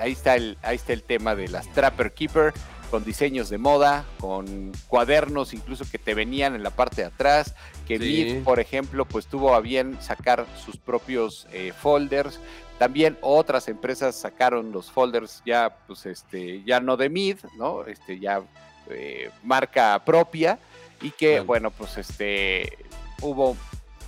ahí 0.00 0.12
está 0.12 0.34
el, 0.36 0.56
ahí 0.62 0.76
está 0.76 0.92
el 0.92 1.02
tema 1.02 1.34
de 1.34 1.48
las 1.48 1.68
Trapper 1.72 2.12
Keeper, 2.14 2.52
con 2.90 3.04
diseños 3.04 3.48
de 3.50 3.58
moda, 3.58 4.04
con 4.20 4.70
cuadernos 4.86 5.52
incluso 5.52 5.84
que 5.90 5.98
te 5.98 6.14
venían 6.14 6.54
en 6.54 6.62
la 6.62 6.70
parte 6.70 7.02
de 7.02 7.08
atrás, 7.08 7.54
que 7.88 7.98
Sí. 7.98 8.24
Mead, 8.34 8.44
por 8.44 8.60
ejemplo, 8.60 9.04
pues 9.04 9.26
tuvo 9.26 9.54
a 9.54 9.60
bien 9.60 9.98
sacar 10.00 10.46
sus 10.64 10.76
propios 10.76 11.46
eh, 11.52 11.72
folders. 11.76 12.38
También 12.78 13.18
otras 13.20 13.68
empresas 13.68 14.14
sacaron 14.16 14.70
los 14.72 14.90
folders 14.92 15.42
ya, 15.44 15.76
pues, 15.88 16.06
este, 16.06 16.62
ya 16.64 16.78
no 16.80 16.96
de 16.96 17.08
Mid, 17.08 17.38
¿no? 17.58 17.84
Este, 17.84 18.20
ya 18.20 18.42
eh, 18.90 19.30
marca 19.42 20.02
propia 20.04 20.58
y 21.00 21.10
que, 21.10 21.32
Claro. 21.32 21.44
bueno, 21.44 21.70
pues, 21.70 21.96
este, 21.98 22.78
hubo 23.20 23.56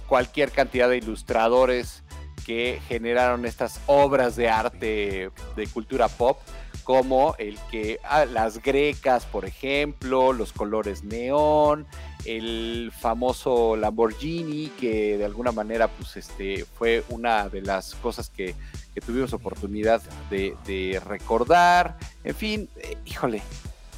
cualquier 0.07 0.51
cantidad 0.51 0.89
de 0.89 0.99
ilustradores 0.99 2.03
que 2.45 2.81
generaron 2.87 3.45
estas 3.45 3.81
obras 3.87 4.37
de 4.37 4.49
arte 4.49 5.31
de 5.57 5.67
cultura 5.67 6.07
pop, 6.09 6.39
como 6.85 7.35
el 7.39 7.59
que 7.73 7.99
ah, 8.05 8.25
las 8.25 8.63
grecas, 8.63 9.25
por 9.25 9.45
ejemplo, 9.45 10.33
los 10.33 10.53
colores 10.53 11.03
neón, 11.03 11.87
el 12.25 12.93
famoso 12.97 13.75
Lamborghini, 13.75 14.69
que 14.79 15.19
de 15.19 15.25
alguna 15.25 15.51
manera 15.51 15.89
pues, 15.89 16.17
este, 16.17 16.65
fue 16.65 17.03
una 17.09 17.49
de 17.49 17.63
las 17.63 17.97
cosas 17.97 18.31
que, 18.31 18.55
que 18.95 19.01
tuvimos 19.01 19.33
oportunidad 19.33 20.01
de, 20.31 20.55
de 20.65 21.01
recordar. 21.05 21.97
En 22.23 22.35
fin, 22.37 22.69
eh, 22.77 22.97
híjole, 23.05 23.43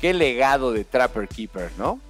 qué 0.00 0.14
legado 0.14 0.72
de 0.72 0.84
Trapper 0.84 1.28
Keeper, 1.28 1.70
¿no? 1.78 2.00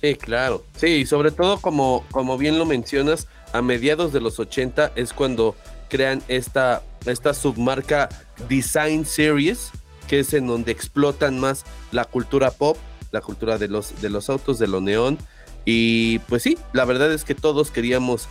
Sí, 0.00 0.14
claro. 0.14 0.64
Sí, 0.76 0.88
y 0.88 1.06
sobre 1.06 1.30
todo 1.30 1.58
como, 1.58 2.04
como 2.10 2.36
bien 2.36 2.58
lo 2.58 2.66
mencionas, 2.66 3.28
a 3.52 3.62
mediados 3.62 4.12
de 4.12 4.20
los 4.20 4.38
80 4.38 4.92
es 4.96 5.12
cuando 5.12 5.56
crean 5.88 6.22
esta, 6.28 6.82
esta 7.06 7.32
submarca 7.34 8.08
Design 8.48 9.06
Series, 9.06 9.70
que 10.08 10.20
es 10.20 10.34
en 10.34 10.46
donde 10.46 10.72
explotan 10.72 11.40
más 11.40 11.64
la 11.92 12.04
cultura 12.04 12.50
pop, 12.50 12.76
la 13.12 13.20
cultura 13.20 13.58
de 13.58 13.68
los, 13.68 14.00
de 14.02 14.10
los 14.10 14.28
autos, 14.28 14.58
de 14.58 14.66
lo 14.66 14.80
neón. 14.80 15.18
Y 15.64 16.18
pues 16.20 16.42
sí, 16.42 16.58
la 16.72 16.84
verdad 16.84 17.12
es 17.12 17.24
que 17.24 17.34
todos 17.34 17.70
queríamos 17.70 18.28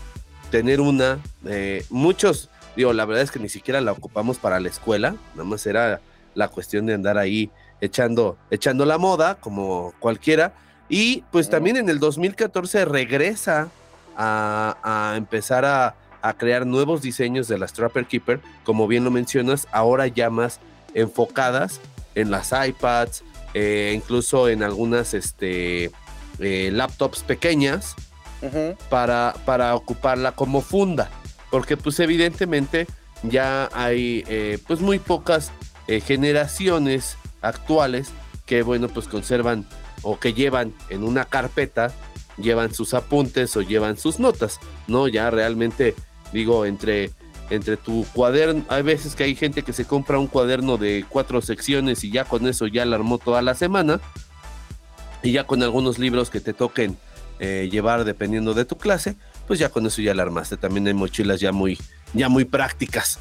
tener 0.51 0.79
una. 0.79 1.19
eh, 1.45 1.85
muchos, 1.89 2.49
digo, 2.75 2.93
la 2.93 3.05
verdad 3.05 3.23
es 3.23 3.31
que 3.31 3.39
ni 3.39 3.49
siquiera 3.49 3.81
la 3.81 3.91
ocupamos 3.91 4.37
para 4.37 4.59
la 4.59 4.69
escuela, 4.69 5.15
nada 5.33 5.43
más 5.43 5.65
era 5.65 6.01
la 6.33 6.47
cuestión 6.49 6.85
de 6.85 6.93
andar 6.93 7.17
ahí 7.17 7.49
echando, 7.81 8.37
echando 8.51 8.85
la 8.85 8.97
moda, 8.97 9.35
como 9.35 9.93
cualquiera. 9.99 10.53
Y 10.89 11.23
pues 11.31 11.49
también 11.49 11.77
en 11.77 11.89
el 11.89 11.99
2014 11.99 12.85
regresa 12.85 13.69
a, 14.15 14.77
a 14.83 15.17
empezar 15.17 15.65
a, 15.65 15.95
a 16.21 16.33
crear 16.33 16.65
nuevos 16.65 17.01
diseños 17.01 17.47
de 17.47 17.57
las 17.57 17.73
Trapper 17.73 18.05
Keeper, 18.05 18.39
como 18.63 18.87
bien 18.87 19.03
lo 19.03 19.11
mencionas, 19.11 19.67
ahora 19.71 20.07
ya 20.07 20.29
más 20.29 20.59
enfocadas 20.93 21.79
en 22.15 22.31
las 22.31 22.51
iPads, 22.51 23.23
eh, 23.53 23.93
incluso 23.95 24.49
en 24.49 24.63
algunas 24.63 25.13
este, 25.13 25.91
eh, 26.39 26.69
laptops 26.71 27.23
pequeñas 27.23 27.95
para, 28.89 29.33
para 29.45 29.75
ocuparla 29.75 30.33
como 30.33 30.61
funda, 30.61 31.09
porque 31.49 31.77
pues 31.77 31.99
evidentemente 31.99 32.85
ya 33.23 33.69
hay 33.73 34.23
eh, 34.27 34.59
pues 34.67 34.81
muy 34.81 34.99
pocas 34.99 35.51
eh, 35.87 35.99
generaciones 35.99 37.17
actuales 37.47 38.11
que 38.45 38.61
bueno 38.61 38.87
pues 38.87 39.07
conservan 39.07 39.65
o 40.01 40.19
que 40.19 40.33
llevan 40.33 40.73
en 40.89 41.03
una 41.03 41.25
carpeta, 41.25 41.91
llevan 42.37 42.73
sus 42.73 42.93
apuntes 42.93 43.55
o 43.57 43.61
llevan 43.61 43.97
sus 43.97 44.19
notas, 44.19 44.59
¿no? 44.87 45.07
Ya 45.07 45.29
realmente 45.31 45.95
digo 46.31 46.65
entre 46.65 47.11
entre 47.49 47.77
tu 47.77 48.05
cuaderno, 48.13 48.65
hay 48.69 48.81
veces 48.81 49.15
que 49.15 49.23
hay 49.23 49.35
gente 49.35 49.61
que 49.61 49.71
se 49.71 49.85
compra 49.85 50.17
un 50.17 50.27
cuaderno 50.27 50.77
de 50.77 51.05
cuatro 51.07 51.41
secciones 51.41 52.03
y 52.03 52.11
ya 52.11 52.25
con 52.25 52.47
eso 52.47 52.65
ya 52.65 52.85
la 52.85 52.95
armó 52.95 53.19
toda 53.19 53.43
la 53.43 53.53
semana 53.53 53.99
y 55.21 55.31
ya 55.31 55.43
con 55.43 55.61
algunos 55.61 55.99
libros 55.99 56.31
que 56.31 56.39
te 56.39 56.53
toquen 56.53 56.97
eh, 57.39 57.69
llevar 57.71 58.03
dependiendo 58.03 58.53
de 58.53 58.65
tu 58.65 58.77
clase, 58.77 59.15
pues 59.45 59.59
ya 59.59 59.69
con 59.69 59.85
eso 59.85 60.01
ya 60.01 60.15
la 60.15 60.23
armaste. 60.23 60.57
También 60.57 60.87
hay 60.87 60.93
mochilas 60.93 61.39
ya 61.39 61.51
muy, 61.51 61.77
ya 62.13 62.29
muy 62.29 62.45
prácticas 62.45 63.19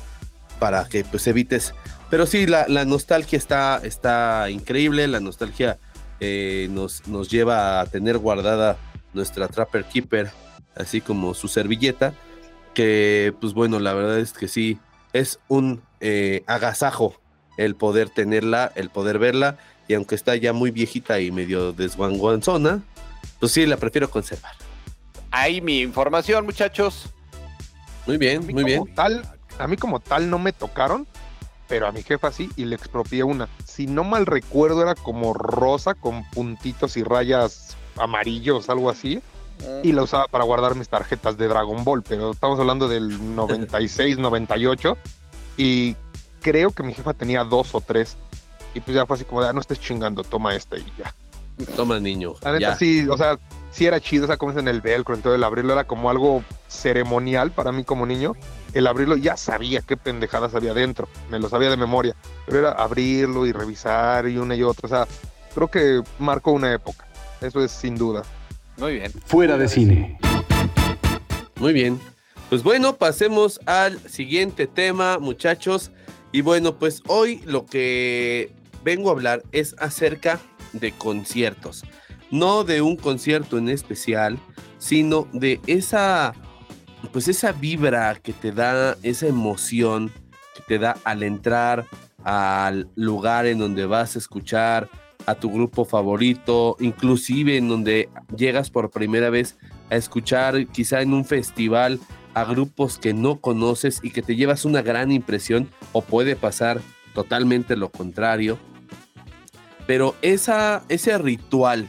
para 0.58 0.88
que 0.88 1.04
pues 1.04 1.26
evites. 1.26 1.74
Pero 2.10 2.26
sí, 2.26 2.46
la, 2.46 2.66
la 2.68 2.84
nostalgia 2.84 3.36
está, 3.36 3.80
está 3.82 4.48
increíble, 4.50 5.08
la 5.08 5.20
nostalgia 5.20 5.78
eh, 6.20 6.68
nos, 6.70 7.06
nos 7.08 7.30
lleva 7.30 7.80
a 7.80 7.86
tener 7.86 8.18
guardada 8.18 8.76
nuestra 9.12 9.48
Trapper 9.48 9.84
Keeper, 9.84 10.30
así 10.76 11.00
como 11.00 11.34
su 11.34 11.48
servilleta, 11.48 12.14
que 12.72 13.34
pues 13.40 13.52
bueno, 13.52 13.78
la 13.78 13.94
verdad 13.94 14.18
es 14.18 14.32
que 14.32 14.48
sí, 14.48 14.78
es 15.12 15.38
un 15.48 15.82
eh, 16.00 16.42
agasajo 16.46 17.20
el 17.56 17.76
poder 17.76 18.10
tenerla, 18.10 18.72
el 18.74 18.90
poder 18.90 19.18
verla, 19.18 19.58
y 19.86 19.94
aunque 19.94 20.14
está 20.14 20.34
ya 20.36 20.52
muy 20.52 20.70
viejita 20.70 21.20
y 21.20 21.30
medio 21.30 21.72
desguanguanzona, 21.72 22.82
pues 23.38 23.52
sí, 23.52 23.66
la 23.66 23.76
prefiero 23.76 24.10
conservar. 24.10 24.52
Ahí 25.30 25.60
mi 25.60 25.80
información, 25.80 26.44
muchachos. 26.44 27.12
Muy 28.06 28.18
bien, 28.18 28.46
muy 28.46 28.64
bien. 28.64 28.84
Tal, 28.94 29.22
a 29.58 29.66
mí 29.66 29.76
como 29.76 30.00
tal 30.00 30.30
no 30.30 30.38
me 30.38 30.52
tocaron, 30.52 31.06
pero 31.68 31.86
a 31.86 31.92
mi 31.92 32.02
jefa 32.02 32.30
sí 32.30 32.50
y 32.56 32.64
le 32.64 32.76
expropié 32.76 33.24
una. 33.24 33.48
Si 33.64 33.86
no 33.86 34.04
mal 34.04 34.26
recuerdo 34.26 34.82
era 34.82 34.94
como 34.94 35.32
rosa 35.32 35.94
con 35.94 36.24
puntitos 36.30 36.96
y 36.96 37.02
rayas 37.02 37.76
amarillos, 37.96 38.68
algo 38.68 38.90
así. 38.90 39.20
Y 39.82 39.92
la 39.92 40.02
usaba 40.02 40.26
para 40.26 40.44
guardar 40.44 40.74
mis 40.74 40.88
tarjetas 40.88 41.36
de 41.36 41.46
Dragon 41.46 41.84
Ball, 41.84 42.02
pero 42.02 42.32
estamos 42.32 42.58
hablando 42.58 42.88
del 42.88 43.34
96, 43.36 44.18
98. 44.18 44.96
Y 45.56 45.96
creo 46.42 46.70
que 46.70 46.82
mi 46.82 46.92
jefa 46.92 47.14
tenía 47.14 47.44
dos 47.44 47.74
o 47.74 47.80
tres. 47.80 48.16
Y 48.74 48.80
pues 48.80 48.96
ya 48.96 49.06
fue 49.06 49.16
así 49.16 49.24
como, 49.24 49.42
de, 49.42 49.48
ah, 49.48 49.52
no 49.52 49.60
estés 49.60 49.80
chingando, 49.80 50.24
toma 50.24 50.54
esta 50.54 50.76
y 50.76 50.84
ya. 50.98 51.14
Toma, 51.76 52.00
niño. 52.00 52.34
La 52.42 52.52
neta 52.52 52.70
ya. 52.70 52.76
sí, 52.76 53.08
o 53.08 53.16
sea, 53.16 53.38
sí 53.70 53.86
era 53.86 54.00
chido, 54.00 54.24
o 54.24 54.26
sea, 54.26 54.36
como 54.36 54.50
es 54.50 54.58
en 54.58 54.66
el 54.66 54.80
velcro, 54.80 55.14
entonces 55.14 55.38
el 55.38 55.44
abrirlo 55.44 55.72
era 55.72 55.84
como 55.84 56.10
algo 56.10 56.42
ceremonial 56.68 57.52
para 57.52 57.70
mí 57.70 57.84
como 57.84 58.04
niño. 58.04 58.34
El 58.74 58.86
abrirlo 58.86 59.16
ya 59.16 59.36
sabía 59.36 59.80
qué 59.80 59.96
pendejadas 59.96 60.54
había 60.54 60.74
dentro, 60.74 61.08
me 61.30 61.38
lo 61.38 61.48
sabía 61.48 61.70
de 61.70 61.76
memoria, 61.76 62.14
pero 62.44 62.58
era 62.58 62.72
abrirlo 62.72 63.46
y 63.46 63.52
revisar 63.52 64.28
y 64.28 64.36
una 64.36 64.54
y 64.56 64.62
otra, 64.62 64.86
o 64.86 64.88
sea, 64.88 65.08
creo 65.54 65.68
que 65.68 66.02
marcó 66.18 66.52
una 66.52 66.72
época, 66.72 67.06
eso 67.40 67.62
es 67.64 67.70
sin 67.70 67.96
duda. 67.96 68.24
Muy 68.76 68.94
bien. 68.94 69.12
Fuera 69.26 69.56
de 69.56 69.68
cine. 69.68 70.18
Muy 71.56 71.72
bien. 71.72 72.00
Pues 72.50 72.62
bueno, 72.62 72.96
pasemos 72.96 73.60
al 73.66 73.98
siguiente 74.08 74.66
tema, 74.66 75.18
muchachos. 75.18 75.90
Y 76.32 76.40
bueno, 76.40 76.78
pues 76.78 77.02
hoy 77.06 77.40
lo 77.46 77.66
que 77.66 78.52
vengo 78.82 79.08
a 79.08 79.12
hablar 79.12 79.42
es 79.52 79.74
acerca 79.78 80.40
de 80.72 80.92
conciertos. 80.92 81.84
No 82.30 82.64
de 82.64 82.82
un 82.82 82.96
concierto 82.96 83.56
en 83.58 83.68
especial, 83.68 84.38
sino 84.78 85.28
de 85.32 85.60
esa, 85.66 86.34
pues 87.12 87.28
esa 87.28 87.52
vibra 87.52 88.14
que 88.16 88.32
te 88.32 88.52
da, 88.52 88.96
esa 89.02 89.26
emoción 89.26 90.10
que 90.54 90.62
te 90.66 90.78
da 90.78 90.96
al 91.04 91.22
entrar 91.22 91.86
al 92.24 92.88
lugar 92.94 93.46
en 93.46 93.58
donde 93.58 93.86
vas 93.86 94.16
a 94.16 94.18
escuchar 94.18 94.88
a 95.26 95.34
tu 95.34 95.50
grupo 95.50 95.84
favorito, 95.84 96.76
inclusive 96.80 97.56
en 97.56 97.68
donde 97.68 98.08
llegas 98.36 98.70
por 98.70 98.90
primera 98.90 99.30
vez 99.30 99.56
a 99.90 99.96
escuchar 99.96 100.66
quizá 100.68 101.02
en 101.02 101.12
un 101.12 101.24
festival 101.24 102.00
a 102.34 102.44
grupos 102.44 102.98
que 102.98 103.14
no 103.14 103.40
conoces 103.40 104.00
y 104.02 104.10
que 104.10 104.22
te 104.22 104.36
llevas 104.36 104.64
una 104.64 104.82
gran 104.82 105.12
impresión 105.12 105.70
o 105.92 106.02
puede 106.02 106.36
pasar 106.36 106.80
totalmente 107.14 107.76
lo 107.76 107.90
contrario. 107.90 108.58
Pero 109.86 110.16
esa, 110.22 110.82
ese 110.88 111.16
ritual 111.18 111.88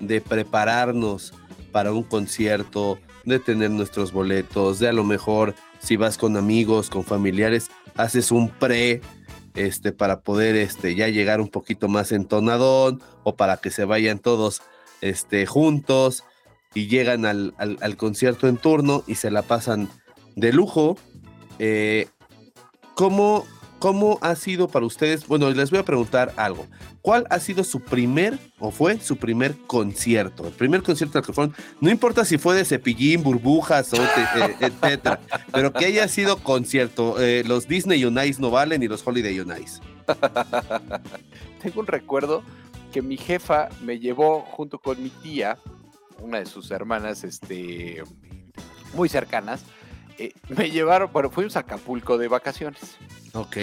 de 0.00 0.20
prepararnos 0.20 1.32
para 1.72 1.92
un 1.92 2.02
concierto, 2.02 2.98
de 3.24 3.38
tener 3.38 3.70
nuestros 3.70 4.12
boletos, 4.12 4.78
de 4.78 4.88
a 4.88 4.92
lo 4.92 5.04
mejor 5.04 5.54
si 5.80 5.96
vas 5.96 6.18
con 6.18 6.36
amigos, 6.36 6.90
con 6.90 7.04
familiares, 7.04 7.70
haces 7.96 8.30
un 8.30 8.48
pre 8.48 9.00
este, 9.54 9.92
para 9.92 10.20
poder 10.20 10.56
este, 10.56 10.94
ya 10.94 11.08
llegar 11.08 11.40
un 11.40 11.48
poquito 11.48 11.88
más 11.88 12.12
entonadón 12.12 13.02
o 13.24 13.36
para 13.36 13.56
que 13.56 13.70
se 13.70 13.84
vayan 13.84 14.18
todos 14.18 14.62
este, 15.00 15.46
juntos 15.46 16.24
y 16.74 16.86
llegan 16.86 17.24
al, 17.26 17.54
al- 17.58 17.96
concierto 17.96 18.46
en 18.48 18.56
turno 18.56 19.02
y 19.06 19.16
se 19.16 19.30
la 19.30 19.42
pasan 19.42 19.88
de 20.36 20.52
lujo. 20.52 20.96
Eh, 21.58 22.08
¿cómo, 22.94 23.46
¿cómo 23.78 24.18
ha 24.20 24.34
sido 24.34 24.68
para 24.68 24.86
ustedes? 24.86 25.26
Bueno, 25.26 25.50
les 25.50 25.70
voy 25.70 25.78
a 25.80 25.84
preguntar 25.84 26.32
algo. 26.36 26.66
¿Cuál 27.02 27.26
ha 27.30 27.38
sido 27.38 27.64
su 27.64 27.80
primer 27.80 28.38
o 28.58 28.70
fue 28.70 28.98
su 29.00 29.16
primer 29.16 29.56
concierto? 29.66 30.46
El 30.46 30.52
primer 30.52 30.82
concierto 30.82 31.18
al 31.18 31.24
que 31.24 31.32
fueron, 31.32 31.54
no 31.80 31.90
importa 31.90 32.24
si 32.24 32.38
fue 32.38 32.56
de 32.56 32.64
cepillín, 32.64 33.22
burbujas 33.22 33.92
o 33.94 34.02
eh, 34.02 34.56
etcétera, 34.60 35.20
pero 35.52 35.72
que 35.72 35.86
haya 35.86 36.08
sido 36.08 36.38
concierto. 36.38 37.20
Eh, 37.20 37.44
los 37.46 37.68
Disney 37.68 38.04
on 38.04 38.18
Ice 38.24 38.40
no 38.40 38.50
valen 38.50 38.82
y 38.82 38.88
los 38.88 39.06
Holiday 39.06 39.38
on 39.40 39.52
Ice. 39.62 39.80
Tengo 41.62 41.80
un 41.80 41.86
recuerdo 41.86 42.42
que 42.92 43.02
mi 43.02 43.16
jefa 43.16 43.68
me 43.82 43.98
llevó 43.98 44.42
junto 44.42 44.78
con 44.78 45.02
mi 45.02 45.10
tía, 45.10 45.58
una 46.20 46.38
de 46.38 46.46
sus 46.46 46.70
hermanas, 46.70 47.24
este, 47.24 48.02
muy 48.94 49.08
cercanas. 49.08 49.64
Eh, 50.18 50.32
me 50.48 50.70
llevaron, 50.70 51.10
bueno, 51.12 51.30
fuimos 51.30 51.56
a 51.56 51.60
Acapulco 51.60 52.18
de 52.18 52.28
vacaciones. 52.28 52.96
Ok. 53.34 53.56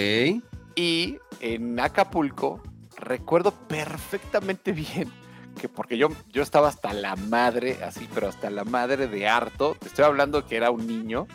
Y 0.75 1.17
en 1.41 1.79
Acapulco 1.79 2.61
recuerdo 2.97 3.51
perfectamente 3.67 4.71
bien 4.71 5.11
que 5.59 5.69
porque 5.69 5.97
yo, 5.97 6.09
yo 6.33 6.43
estaba 6.43 6.67
hasta 6.67 6.91
la 6.93 7.15
madre, 7.15 7.79
así, 7.83 8.07
pero 8.13 8.27
hasta 8.27 8.49
la 8.49 8.65
madre 8.65 9.07
de 9.07 9.27
harto. 9.27 9.75
Te 9.79 9.87
estoy 9.87 10.03
hablando 10.05 10.45
que 10.45 10.57
era 10.57 10.69
un 10.71 10.85
niño. 10.85 11.27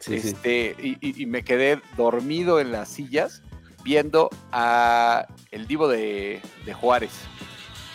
Sí, 0.00 0.20
sí. 0.20 0.28
este, 0.28 0.74
y, 0.80 0.96
y- 1.06 1.22
y 1.22 1.26
me 1.26 1.42
quedé 1.44 1.80
dormido 1.96 2.60
en 2.60 2.72
las 2.72 2.88
sillas 2.88 3.42
viendo 3.84 4.30
a 4.52 5.26
el 5.50 5.66
divo 5.66 5.86
de, 5.88 6.40
de 6.64 6.72
Juárez. 6.74 7.10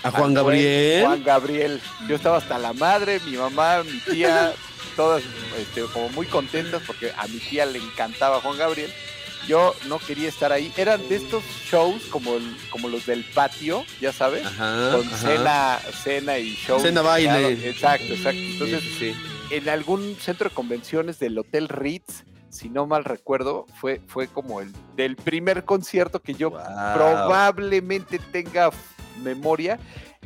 A 0.03 0.11
Juan 0.11 0.33
Gabriel. 0.33 1.05
Juan 1.05 1.23
Gabriel. 1.23 1.81
Yo 2.07 2.15
estaba 2.15 2.37
hasta 2.37 2.57
la 2.59 2.73
madre, 2.73 3.19
mi 3.25 3.37
mamá, 3.37 3.83
mi 3.83 3.99
tía, 3.99 4.53
todas 4.95 5.23
este, 5.57 5.81
como 5.93 6.09
muy 6.09 6.25
contentas 6.25 6.81
porque 6.85 7.11
a 7.17 7.27
mi 7.27 7.39
tía 7.39 7.65
le 7.65 7.79
encantaba 7.79 8.39
Juan 8.41 8.57
Gabriel. 8.57 8.91
Yo 9.47 9.75
no 9.87 9.99
quería 9.99 10.29
estar 10.29 10.53
ahí. 10.53 10.71
Eran 10.77 11.07
de 11.09 11.17
estos 11.17 11.43
shows 11.69 12.03
como, 12.05 12.35
el- 12.35 12.55
como 12.69 12.87
los 12.87 13.05
del 13.05 13.25
patio, 13.25 13.83
ya 13.99 14.13
sabes, 14.13 14.45
Ajá. 14.45 14.91
con 14.95 15.05
ajá. 15.05 15.17
cena, 15.17 15.79
cena 16.01 16.37
y 16.39 16.55
show. 16.55 16.79
Cena, 16.79 17.01
baile. 17.01 17.27
Claro, 17.29 17.47
Exacto, 17.49 18.13
exacto. 18.13 18.39
Entonces, 18.39 18.81
Sí, 18.83 18.89
sí, 18.99 19.13
sí. 19.13 19.55
en 19.55 19.67
algún 19.67 20.15
centro 20.21 20.47
de 20.47 20.55
convenciones 20.55 21.19
del 21.19 21.37
Hotel 21.37 21.67
Ritz, 21.67 22.23
si 22.49 22.69
no 22.69 22.85
mal 22.87 23.03
recuerdo, 23.03 23.65
fue, 23.81 23.99
fue 24.07 24.27
como 24.27 24.61
el 24.61 24.71
del 24.95 25.17
primer 25.17 25.65
concierto 25.65 26.21
que 26.21 26.35
yo 26.35 26.51
Wow. 26.51 26.61
probablemente 26.93 28.19
tenga 28.19 28.69
memoria 29.23 29.77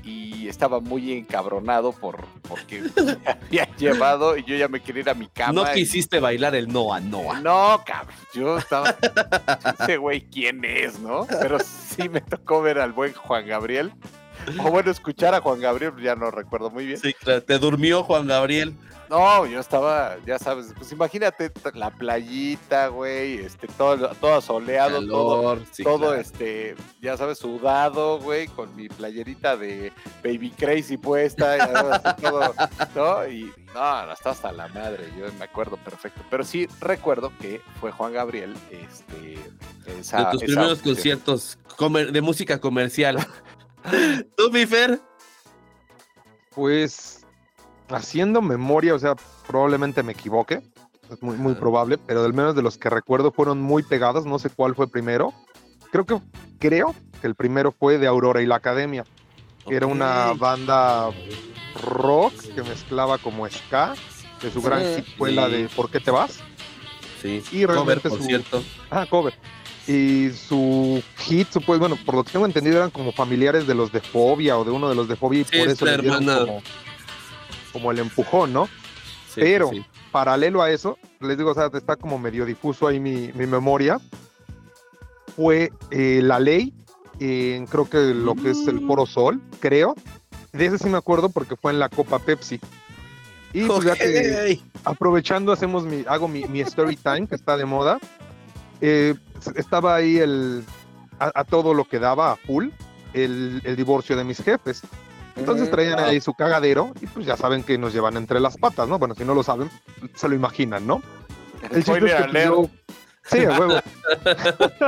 y 0.07 0.47
estaba 0.47 0.79
muy 0.79 1.11
encabronado 1.13 1.91
por 1.91 2.25
porque 2.47 2.81
me 2.95 3.31
había 3.31 3.75
llevado 3.75 4.37
y 4.37 4.43
yo 4.45 4.55
ya 4.55 4.67
me 4.67 4.79
quería 4.81 5.01
ir 5.01 5.09
a 5.09 5.13
mi 5.13 5.27
cama. 5.27 5.51
No 5.53 5.71
y- 5.71 5.73
quisiste 5.75 6.19
bailar 6.19 6.55
el 6.55 6.67
Noa 6.69 6.99
Noa. 6.99 7.39
no, 7.41 7.83
cabrón, 7.85 8.15
yo 8.33 8.57
estaba. 8.57 8.95
Ese 9.79 9.97
güey, 9.97 10.21
¿quién 10.21 10.63
es, 10.63 10.99
no? 10.99 11.27
Pero 11.41 11.57
sí 11.59 12.07
me 12.09 12.21
tocó 12.21 12.61
ver 12.61 12.79
al 12.79 12.93
buen 12.93 13.13
Juan 13.13 13.45
Gabriel. 13.45 13.91
O 14.65 14.71
bueno, 14.71 14.91
escuchar 14.91 15.33
a 15.35 15.41
Juan 15.41 15.59
Gabriel, 15.59 15.93
ya 16.01 16.15
no 16.15 16.31
recuerdo 16.31 16.69
muy 16.69 16.85
bien. 16.85 16.99
Sí, 16.99 17.13
claro. 17.13 17.43
Te 17.43 17.59
durmió 17.59 18.03
Juan 18.03 18.27
Gabriel. 18.27 18.75
No, 19.09 19.45
yo 19.45 19.61
estaba, 19.61 20.17
ya 20.25 20.37
sabes, 20.37 20.73
pues 20.77 20.91
imagínate 20.91 21.49
la 21.73 21.91
playita, 21.91 22.87
güey, 22.87 23.35
este, 23.35 23.67
todo, 23.67 24.09
todo 24.15 24.41
soleado, 24.41 25.05
todo, 25.07 25.59
sí, 25.71 25.81
todo 25.81 25.97
claro. 25.99 26.15
este, 26.15 26.75
ya 27.01 27.15
sabes, 27.15 27.37
sudado, 27.37 28.19
güey, 28.19 28.47
con 28.47 28.75
mi 28.75 28.89
playerita 28.89 29.55
de 29.55 29.93
Baby 30.25 30.51
Crazy 30.51 30.97
puesta, 30.97 31.57
ya 31.57 31.67
sabes, 31.67 32.01
así 32.03 32.21
todo, 32.21 32.53
¿no? 32.95 33.27
Y 33.27 33.43
no, 33.73 34.11
estaba 34.11 34.35
hasta 34.35 34.51
la 34.51 34.67
madre, 34.67 35.05
yo 35.17 35.31
me 35.39 35.45
acuerdo 35.45 35.77
perfecto. 35.77 36.21
Pero 36.29 36.43
sí 36.43 36.67
recuerdo 36.81 37.31
que 37.39 37.61
fue 37.79 37.93
Juan 37.93 38.11
Gabriel, 38.11 38.55
este, 38.71 39.35
esa, 39.99 40.17
de 40.17 40.31
tus 40.31 40.43
esa 40.43 40.53
primeros 40.53 40.79
conciertos 40.79 41.57
de 42.11 42.21
música 42.21 42.59
comercial. 42.59 43.17
¿Tú, 44.35 44.51
mi 44.51 44.65
Fer? 44.65 44.99
Pues 46.53 47.25
haciendo 47.89 48.41
memoria, 48.41 48.95
o 48.95 48.99
sea, 48.99 49.15
probablemente 49.47 50.03
me 50.03 50.11
equivoque, 50.13 50.61
es 51.11 51.21
muy, 51.21 51.37
muy 51.37 51.51
Ajá. 51.53 51.59
probable, 51.61 51.97
pero 51.97 52.23
del 52.23 52.33
menos 52.33 52.55
de 52.55 52.61
los 52.61 52.77
que 52.77 52.89
recuerdo 52.89 53.31
fueron 53.31 53.61
muy 53.61 53.83
pegados, 53.83 54.25
no 54.25 54.39
sé 54.39 54.49
cuál 54.49 54.75
fue 54.75 54.87
primero. 54.87 55.33
Creo 55.91 56.05
que 56.05 56.19
creo 56.59 56.93
que 57.21 57.27
el 57.27 57.35
primero 57.35 57.71
fue 57.71 57.97
de 57.97 58.07
Aurora 58.07 58.41
y 58.41 58.45
la 58.45 58.55
Academia, 58.55 59.05
que 59.67 59.75
era 59.75 59.85
una 59.87 60.33
banda 60.33 61.11
rock 61.83 62.33
que 62.55 62.63
mezclaba 62.63 63.17
como 63.19 63.47
ska, 63.49 63.93
de 64.41 64.51
su 64.51 64.61
gran 64.61 64.83
hit 64.95 65.05
fue 65.17 65.31
la 65.31 65.47
de 65.47 65.69
¿Por 65.69 65.89
qué 65.89 65.99
te 65.99 66.11
vas? 66.11 66.39
Sí, 67.21 67.41
Y 67.51 67.61
cover, 67.63 67.67
realmente 67.69 68.09
por 68.09 68.19
su- 68.19 68.25
cierto. 68.25 68.63
Ah, 68.91 69.05
cover. 69.09 69.33
Y 69.87 70.29
su 70.31 71.01
hit, 71.27 71.51
su- 71.51 71.61
pues 71.61 71.79
bueno, 71.79 71.97
por 72.05 72.15
lo 72.15 72.23
que 72.23 72.31
tengo 72.31 72.45
entendido, 72.45 72.77
eran 72.77 72.89
como 72.89 73.11
familiares 73.11 73.67
de 73.67 73.75
los 73.75 73.91
de 73.91 73.99
Fobia 74.01 74.57
o 74.57 74.63
de 74.63 74.71
uno 74.71 74.89
de 74.89 74.95
los 74.95 75.07
de 75.07 75.15
Fobia 75.15 75.41
y 75.41 75.43
Sí, 75.43 75.57
por 75.59 75.67
es 75.67 75.73
eso 75.73 75.85
le 75.85 75.97
dieron 75.97 76.25
como, 76.25 76.61
como 77.73 77.91
el 77.91 77.99
empujón, 77.99 78.53
¿no? 78.53 78.65
Sí, 79.33 79.41
Pero- 79.41 79.69
sí. 79.69 79.85
Paralelo 80.11 80.61
a 80.63 80.71
eso, 80.71 80.97
les 81.19 81.37
digo, 81.37 81.51
o 81.51 81.53
sea, 81.53 81.69
está 81.73 81.95
como 81.97 82.17
medio 82.17 82.45
difuso 82.45 82.87
ahí 82.87 82.99
mi, 82.99 83.31
mi 83.33 83.45
memoria, 83.45 83.99
fue 85.35 85.71
eh, 85.91 86.21
la 86.23 86.39
ley, 86.39 86.73
en 87.19 87.65
creo 87.67 87.89
que 87.89 87.97
lo 88.13 88.33
que 88.35 88.51
es 88.51 88.67
el 88.67 88.79
Foro 88.87 89.05
Sol, 89.05 89.41
creo. 89.59 89.95
De 90.53 90.65
ese 90.67 90.77
sí 90.79 90.87
me 90.87 90.97
acuerdo 90.97 91.29
porque 91.29 91.55
fue 91.55 91.71
en 91.71 91.79
la 91.79 91.89
Copa 91.89 92.19
Pepsi. 92.19 92.59
Y 93.53 93.65
pues 93.65 93.83
ya 93.83 93.95
que 93.95 94.57
Ok. 94.63 94.79
aprovechando, 94.85 95.51
hacemos 95.51 95.83
mi, 95.83 96.03
hago 96.07 96.27
mi, 96.27 96.45
mi 96.45 96.61
story 96.61 96.95
time, 96.95 97.27
que 97.27 97.35
está 97.35 97.57
de 97.57 97.65
moda. 97.65 97.99
Eh, 98.81 99.13
estaba 99.55 99.95
ahí 99.95 100.17
el, 100.17 100.63
a, 101.19 101.31
a 101.39 101.43
todo 101.43 101.73
lo 101.73 101.85
que 101.85 101.99
daba, 101.99 102.31
a 102.31 102.35
full, 102.35 102.69
el, 103.13 103.61
el 103.63 103.75
divorcio 103.75 104.15
de 104.15 104.23
mis 104.23 104.41
jefes. 104.43 104.81
Entonces 105.35 105.67
Ujú. 105.67 105.75
traían 105.75 105.99
ahí 105.99 106.19
su 106.19 106.33
cagadero 106.33 106.93
y 106.99 107.05
pues 107.07 107.25
ya 107.25 107.37
saben 107.37 107.63
que 107.63 107.77
nos 107.77 107.93
llevan 107.93 108.17
entre 108.17 108.39
las 108.39 108.57
patas, 108.57 108.87
¿no? 108.89 108.97
Bueno, 108.97 109.13
si 109.15 109.23
no 109.23 109.35
lo 109.35 109.43
saben, 109.43 109.69
se 110.15 110.27
lo 110.27 110.35
imaginan, 110.35 110.87
¿no? 110.87 111.01
El 111.69 111.83
chiste 111.83 112.05
es 112.05 112.13
que 112.15 112.23
pues, 112.31 112.45
yo- 112.45 112.69
Sí, 113.29 113.43
a 113.45 113.59
huevo. 113.59 113.75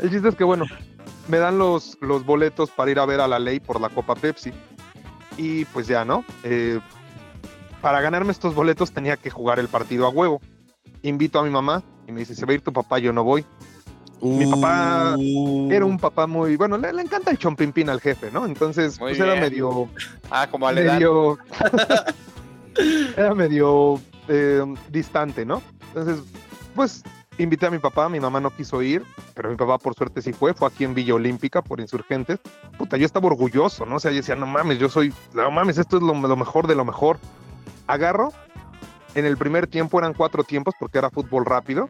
el 0.00 0.10
chiste 0.10 0.28
es 0.28 0.34
que, 0.34 0.44
bueno, 0.44 0.64
me 1.28 1.38
dan 1.38 1.58
los, 1.58 1.98
los 2.00 2.24
boletos 2.24 2.70
para 2.70 2.90
ir 2.90 2.98
a 2.98 3.04
ver 3.06 3.20
a 3.20 3.28
la 3.28 3.38
ley 3.38 3.60
por 3.60 3.80
la 3.80 3.88
Copa 3.90 4.14
Pepsi. 4.14 4.52
Y 5.36 5.64
pues 5.66 5.86
ya, 5.86 6.04
¿no? 6.04 6.24
Eh, 6.42 6.80
para 7.80 8.00
ganarme 8.00 8.32
estos 8.32 8.54
boletos 8.54 8.92
tenía 8.92 9.16
que 9.16 9.30
jugar 9.30 9.58
el 9.58 9.68
partido 9.68 10.06
a 10.06 10.10
huevo. 10.10 10.40
Invito 11.02 11.38
a 11.38 11.44
mi 11.44 11.50
mamá 11.50 11.82
y 12.06 12.12
me 12.12 12.20
dice, 12.20 12.34
se 12.34 12.44
va 12.46 12.52
a 12.52 12.54
ir 12.54 12.62
tu 12.62 12.72
papá, 12.72 12.98
yo 12.98 13.12
no 13.12 13.22
voy. 13.24 13.44
Mi 14.22 14.46
papá 14.46 15.16
Uh, 15.18 15.70
Era 15.70 15.84
un 15.84 15.98
papá 15.98 16.26
muy, 16.26 16.56
bueno, 16.56 16.76
le, 16.76 16.92
le 16.92 17.02
encanta 17.02 17.30
el 17.30 17.38
chompimpín 17.38 17.88
al 17.88 18.00
jefe, 18.00 18.30
¿no? 18.30 18.46
Entonces, 18.46 18.98
pues 18.98 19.18
era 19.18 19.34
medio, 19.34 19.88
Ah, 20.30 20.46
como 20.50 20.68
a 20.68 20.72
medio, 20.72 21.38
era 23.16 23.34
medio 23.34 24.00
eh, 24.28 24.62
distante, 24.90 25.44
¿no? 25.44 25.62
Entonces, 25.88 26.22
pues 26.74 27.02
invité 27.38 27.66
a 27.66 27.70
mi 27.70 27.78
papá, 27.78 28.08
mi 28.08 28.20
mamá 28.20 28.40
no 28.40 28.50
quiso 28.50 28.82
ir, 28.82 29.02
pero 29.34 29.50
mi 29.50 29.56
papá 29.56 29.78
por 29.78 29.94
suerte 29.94 30.20
sí 30.22 30.32
fue, 30.32 30.52
fue 30.54 30.68
aquí 30.68 30.84
en 30.84 30.94
Villa 30.94 31.14
Olímpica 31.14 31.62
por 31.62 31.80
insurgentes. 31.80 32.38
Puta, 32.76 32.96
yo 32.96 33.06
estaba 33.06 33.26
orgulloso, 33.26 33.86
¿no? 33.86 33.96
O 33.96 34.00
sea, 34.00 34.10
yo 34.10 34.18
decía, 34.18 34.36
no 34.36 34.46
mames, 34.46 34.78
yo 34.78 34.88
soy, 34.88 35.12
no 35.32 35.50
mames, 35.50 35.78
esto 35.78 35.96
es 35.96 36.02
lo, 36.02 36.14
lo 36.14 36.36
mejor 36.36 36.66
de 36.66 36.74
lo 36.74 36.84
mejor. 36.84 37.18
Agarro, 37.86 38.32
en 39.14 39.24
el 39.24 39.36
primer 39.36 39.66
tiempo 39.66 39.98
eran 39.98 40.14
cuatro 40.14 40.44
tiempos 40.44 40.74
porque 40.78 40.98
era 40.98 41.10
fútbol 41.10 41.44
rápido. 41.44 41.88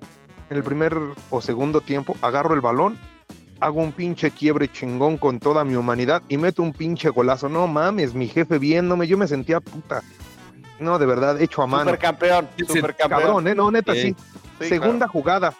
En 0.50 0.56
el 0.56 0.62
primer 0.64 0.96
o 1.30 1.40
segundo 1.40 1.80
tiempo 1.80 2.16
agarro 2.22 2.54
el 2.54 2.60
balón, 2.60 2.98
hago 3.60 3.80
un 3.80 3.92
pinche 3.92 4.30
quiebre 4.32 4.70
chingón 4.70 5.16
con 5.16 5.38
toda 5.38 5.64
mi 5.64 5.76
humanidad 5.76 6.22
y 6.28 6.36
meto 6.38 6.62
un 6.62 6.72
pinche 6.72 7.08
golazo. 7.10 7.48
No 7.48 7.66
mames, 7.66 8.14
mi 8.14 8.26
jefe 8.28 8.58
viéndome, 8.58 9.06
yo 9.06 9.16
me 9.16 9.28
sentía 9.28 9.60
puta. 9.60 10.02
No, 10.80 10.98
de 10.98 11.06
verdad, 11.06 11.40
hecho 11.40 11.62
a 11.62 11.66
mano. 11.66 11.84
Supercampeón, 11.90 12.48
Sí, 12.56 12.64
supercampeón. 12.66 13.20
Cabrón, 13.20 13.48
¿eh? 13.48 13.54
No, 13.54 13.70
neta, 13.70 13.92
Sí. 13.94 14.00
sí. 14.02 14.16
Sí, 14.60 14.68
Segunda 14.68 15.06
jugada. 15.08 15.54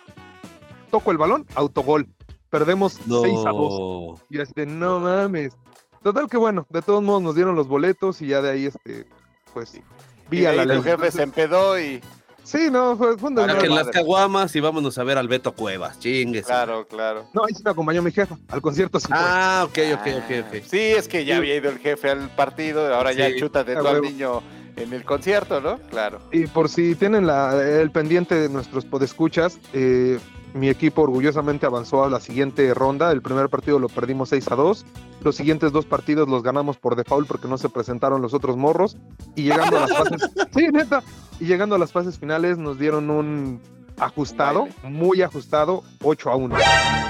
Toco 0.90 1.11
el 1.12 1.18
balón, 1.18 1.46
autogol. 1.55 2.09
Perdemos 2.50 3.07
no. 3.07 3.22
6 3.22 3.38
a 3.46 3.50
2. 3.50 4.20
Y 4.29 4.40
así 4.40 4.53
de, 4.57 4.66
no 4.66 4.98
mames. 4.98 5.57
Total 6.03 6.29
que 6.29 6.37
bueno, 6.37 6.66
de 6.70 6.83
todos 6.83 7.03
modos 7.03 7.22
nos 7.22 7.35
dieron 7.35 7.55
los 7.55 7.68
boletos 7.68 8.20
y 8.22 8.26
ya 8.29 8.42
de 8.42 8.50
ahí, 8.50 8.66
este, 8.66 9.07
pues, 9.55 9.74
Y 9.76 9.83
vi 10.31 10.46
a 10.46 10.50
ahí 10.50 10.57
la 10.57 10.64
ley. 10.64 10.83
jefe 10.83 11.11
se 11.12 11.22
empedó 11.22 11.79
y. 11.79 12.00
Sí, 12.44 12.68
no, 12.70 12.96
fue, 12.96 13.16
fue 13.18 13.31
un 13.31 13.38
Ah, 13.38 13.42
desmadre. 13.46 13.68
Saquen 13.68 13.74
las 13.76 13.87
caguamas 13.88 14.57
y 14.57 14.61
vámonos 14.61 14.98
a 14.98 15.05
ver 15.05 15.18
al 15.18 15.29
Beto 15.29 15.53
Cuevas. 15.53 15.98
Chingues. 15.98 16.46
Claro, 16.46 16.87
claro. 16.87 17.29
No, 17.33 17.45
ahí 17.45 17.55
sí 17.55 17.62
me 17.64 17.70
acompañó 17.70 18.03
mi 18.03 18.11
jefa. 18.11 18.36
Al 18.49 18.61
concierto 18.61 18.99
sí. 18.99 19.07
Ah, 19.11 19.62
ok, 19.66 19.78
ok, 19.95 20.01
ok, 20.01 20.30
Ah, 20.30 20.45
ok. 20.49 20.62
Sí, 20.66 20.78
es 20.80 21.07
que 21.07 21.24
ya 21.24 21.36
había 21.36 21.55
ido 21.57 21.70
el 21.70 21.78
jefe 21.78 22.11
al 22.11 22.28
partido, 22.30 22.93
ahora 22.95 23.12
ya 23.12 23.26
Sí, 23.28 23.36
chútate 23.38 23.76
a 23.76 23.80
tú 23.80 23.86
al 23.88 24.01
niño 24.03 24.43
en 24.76 24.93
el 24.93 25.05
concierto, 25.05 25.61
¿no? 25.61 25.78
Claro. 25.91 26.20
Y 26.32 26.47
por 26.47 26.68
si 26.68 26.95
tienen 26.95 27.26
la- 27.26 27.55
el 27.80 27.91
pendiente 27.91 28.34
de 28.34 28.49
nuestros 28.49 28.84
podescuchas, 28.84 29.59
eh, 29.72 30.18
mi 30.55 30.68
equipo 30.68 31.03
orgullosamente 31.03 31.66
avanzó 31.66 32.05
a 32.05 32.11
la 32.11 32.20
siguiente 32.20 32.72
ronda. 32.74 33.12
El 33.12 33.22
primer 33.22 33.48
partido 33.48 33.78
lo 33.78 33.88
perdimos 33.88 34.30
6 34.30 34.51
a 34.51 34.57
2. 34.57 34.86
Los 35.22 35.36
siguientes 35.36 35.72
dos 35.72 35.86
partidos 35.86 36.28
los 36.28 36.42
ganamos 36.42 36.76
por 36.76 36.96
default 36.96 37.28
porque 37.28 37.48
no 37.48 37.59
se 37.59 37.68
presentaron 37.68 38.22
los 38.22 38.34
otros 38.34 38.57
morros. 38.57 38.96
Y 39.36 39.44
llegando 39.44 39.78
a 39.78 39.80
las 39.80 39.92
fases. 39.92 40.30
sí, 40.55 40.68
neta. 40.72 41.03
Y 41.38 41.46
llegando 41.46 41.76
a 41.76 41.78
las 41.78 41.92
fases 41.92 42.18
finales 42.18 42.59
nos 42.59 42.78
dieron 42.78 43.11
un 43.11 43.61
ajustado, 43.98 44.66
muy 44.82 45.22
ajustado, 45.22 45.84
8 46.03 46.30
a 46.30 46.36
1. 46.36 46.57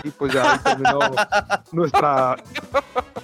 Y 0.04 0.10
pues 0.10 0.32
ya 0.32 0.52
ahí 0.52 0.58
terminó 0.58 0.98
nuestra, 1.72 2.36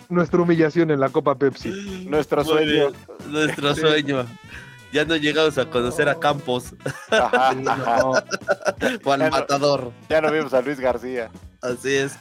nuestra 0.08 0.40
humillación 0.40 0.90
en 0.90 1.00
la 1.00 1.08
Copa 1.10 1.34
Pepsi. 1.34 2.06
Nuestro 2.08 2.44
sueño. 2.44 2.92
Nuestro 3.28 3.74
sueño. 3.74 4.24
Ya 4.96 5.04
no 5.04 5.14
llegamos 5.16 5.58
a 5.58 5.68
conocer 5.68 6.08
a 6.08 6.18
Campos 6.18 6.74
Ajá, 7.10 7.52
no, 7.52 8.12
o 9.04 9.12
al 9.12 9.20
Ya 9.20 9.28
no- 9.28 9.30
matador. 9.30 9.92
Ya 10.08 10.22
no 10.22 10.32
vimos 10.32 10.54
a 10.54 10.62
Luis 10.62 10.80
García. 10.80 11.30
Así 11.60 11.94
es. 11.94 12.12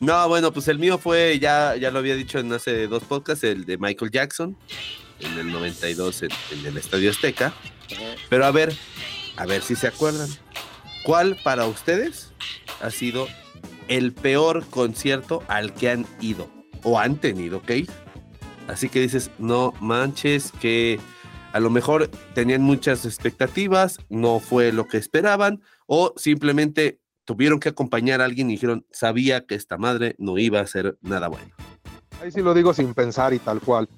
No, 0.00 0.28
bueno, 0.28 0.52
pues 0.52 0.68
el 0.68 0.78
mío 0.78 0.98
fue, 0.98 1.38
ya, 1.38 1.76
ya 1.76 1.90
lo 1.90 2.00
había 2.00 2.14
dicho 2.14 2.38
en 2.38 2.52
hace 2.52 2.88
dos 2.88 3.04
podcasts, 3.04 3.42
el 3.44 3.64
de 3.64 3.78
Michael 3.78 4.10
Jackson, 4.10 4.54
en 5.20 5.38
el 5.38 5.50
92 5.50 6.24
en, 6.24 6.28
en 6.52 6.66
el 6.66 6.76
Estadio 6.76 7.10
Azteca. 7.10 7.54
Pero 8.28 8.44
a 8.44 8.50
ver, 8.50 8.74
a 9.36 9.46
ver 9.46 9.62
si 9.62 9.74
se 9.74 9.86
acuerdan. 9.86 10.28
¿Cuál 11.04 11.36
para 11.42 11.64
ustedes 11.64 12.32
ha 12.82 12.90
sido 12.90 13.28
el 13.88 14.12
peor 14.12 14.66
concierto 14.68 15.42
al 15.48 15.72
que 15.72 15.88
han 15.90 16.06
ido 16.20 16.50
o 16.82 16.98
han 17.00 17.16
tenido 17.16 17.62
ir? 17.70 17.88
Así 18.68 18.90
que 18.90 19.00
dices, 19.00 19.30
no 19.38 19.72
manches, 19.80 20.52
que 20.60 20.98
a 21.54 21.60
lo 21.60 21.70
mejor 21.70 22.10
tenían 22.34 22.62
muchas 22.62 23.04
expectativas, 23.06 23.98
no 24.08 24.40
fue 24.40 24.72
lo 24.72 24.88
que 24.88 24.96
esperaban, 24.96 25.62
o 25.86 26.12
simplemente 26.16 26.98
tuvieron 27.24 27.60
que 27.60 27.68
acompañar 27.68 28.20
a 28.20 28.24
alguien 28.24 28.50
y 28.50 28.54
dijeron, 28.54 28.84
sabía 28.90 29.46
que 29.46 29.54
esta 29.54 29.78
madre 29.78 30.16
no 30.18 30.36
iba 30.36 30.58
a 30.58 30.66
ser 30.66 30.98
nada 31.00 31.28
bueno. 31.28 31.54
Ahí 32.20 32.32
sí 32.32 32.42
lo 32.42 32.54
digo 32.54 32.74
sin 32.74 32.92
pensar 32.92 33.32
y 33.34 33.38
tal 33.38 33.60
cual. 33.60 33.88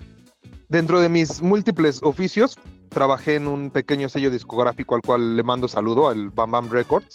Dentro 0.68 1.00
de 1.00 1.08
mis 1.08 1.40
múltiples 1.40 2.02
oficios, 2.02 2.58
trabajé 2.90 3.36
en 3.36 3.46
un 3.46 3.70
pequeño 3.70 4.10
sello 4.10 4.30
discográfico 4.30 4.94
al 4.94 5.00
cual 5.00 5.34
le 5.34 5.42
mando 5.42 5.66
saludo, 5.66 6.10
al 6.10 6.28
Bam 6.28 6.50
Bam 6.50 6.68
Records. 6.68 7.14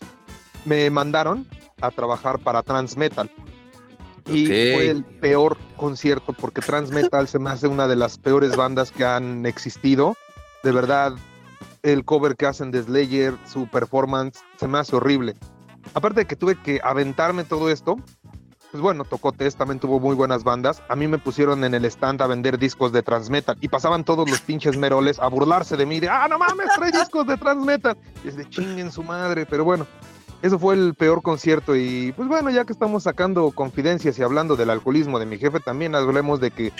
Me 0.66 0.90
mandaron 0.90 1.46
a 1.82 1.92
trabajar 1.92 2.40
para 2.40 2.64
Transmetal. 2.64 3.30
Y 4.28 4.48
fue 4.48 4.90
el 4.90 5.04
peor 5.04 5.58
concierto 5.76 6.34
porque 6.34 6.62
Transmetal 6.62 7.28
se 7.28 7.38
me 7.38 7.52
hace 7.52 7.68
una 7.68 7.88
de 7.88 7.96
las 7.96 8.18
peores 8.18 8.56
bandas 8.56 8.92
que 8.92 9.06
han 9.06 9.46
existido. 9.46 10.16
De 10.64 10.72
verdad, 10.72 11.14
el 11.84 12.06
cover 12.06 12.36
que 12.36 12.46
hacen 12.46 12.72
de 12.72 12.84
Slayer, 12.84 13.36
su 13.46 13.68
performance, 13.68 14.40
se 14.58 14.68
me 14.68 14.78
hace 14.78 14.96
horrible. 14.96 15.36
Aparte 15.94 16.22
de 16.22 16.26
que 16.28 16.36
tuve 16.36 16.56
que 16.62 16.80
aventarme 16.84 17.44
todo 17.44 17.70
esto, 17.70 17.98
pues 18.72 18.82
bueno, 18.82 19.04
tocó 19.04 19.34
Test, 19.34 19.58
también 19.58 19.80
tuvo 19.80 20.00
muy 20.00 20.16
buenas 20.16 20.44
bandas. 20.44 20.82
A 20.88 20.96
mí 20.96 21.08
me 21.08 21.18
pusieron 21.18 21.64
en 21.64 21.74
el 21.74 21.84
stand 21.86 22.22
a 22.22 22.28
vender 22.28 22.58
discos 22.58 22.94
de 22.94 23.04
Transmetal 23.04 23.58
y 23.60 23.68
pasaban 23.68 24.06
todos 24.06 24.30
los 24.30 24.40
pinches 24.42 24.78
meroles 24.78 25.20
a 25.20 25.28
burlarse 25.28 25.76
de 25.76 25.86
mí, 25.86 26.00
de, 26.00 26.08
ah, 26.08 26.28
no 26.30 26.38
mames, 26.38 26.68
trae 26.78 26.92
discos 26.92 27.28
de 27.28 27.36
Transmetal. 27.36 27.98
Y 28.24 28.30
es 28.30 28.38
de 28.38 28.48
chinguen 28.48 28.92
su 28.92 29.04
madre, 29.04 29.46
pero 29.46 29.66
bueno, 29.66 29.86
eso 30.42 30.58
fue 30.58 30.76
el 30.76 30.94
peor 30.96 31.22
concierto. 31.22 31.76
Y 31.76 32.14
pues 32.14 32.30
bueno, 32.30 32.50
ya 32.50 32.64
que 32.64 32.72
estamos 32.72 33.04
sacando 33.04 33.52
confidencias 33.52 34.18
y 34.18 34.24
hablando 34.24 34.56
del 34.56 34.70
alcoholismo 34.70 35.20
de 35.20 35.26
mi 35.26 35.38
jefe, 35.38 35.60
también 35.60 35.94
hablemos 35.94 36.40
de 36.40 36.52
que 36.52 36.72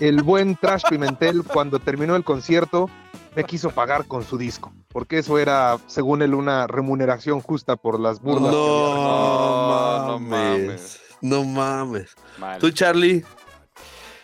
el 0.00 0.22
buen 0.22 0.54
Trash 0.54 0.82
Pimentel, 0.90 1.44
cuando 1.44 1.78
terminó 1.78 2.14
el 2.14 2.24
concierto, 2.24 2.90
me 3.38 3.44
quiso 3.44 3.70
pagar 3.70 4.06
con 4.06 4.24
su 4.24 4.36
disco, 4.36 4.72
porque 4.88 5.18
eso 5.18 5.38
era, 5.38 5.78
según 5.86 6.22
él, 6.22 6.34
una 6.34 6.66
remuneración 6.66 7.40
justa 7.40 7.76
por 7.76 8.00
las 8.00 8.20
burlas. 8.20 8.52
No, 8.52 10.08
No 10.08 10.08
no 10.08 10.18
mames. 10.18 11.00
No 11.20 11.44
mames. 11.44 12.14
Mal. 12.38 12.58
¿Tú, 12.58 12.70
Charlie? 12.70 13.24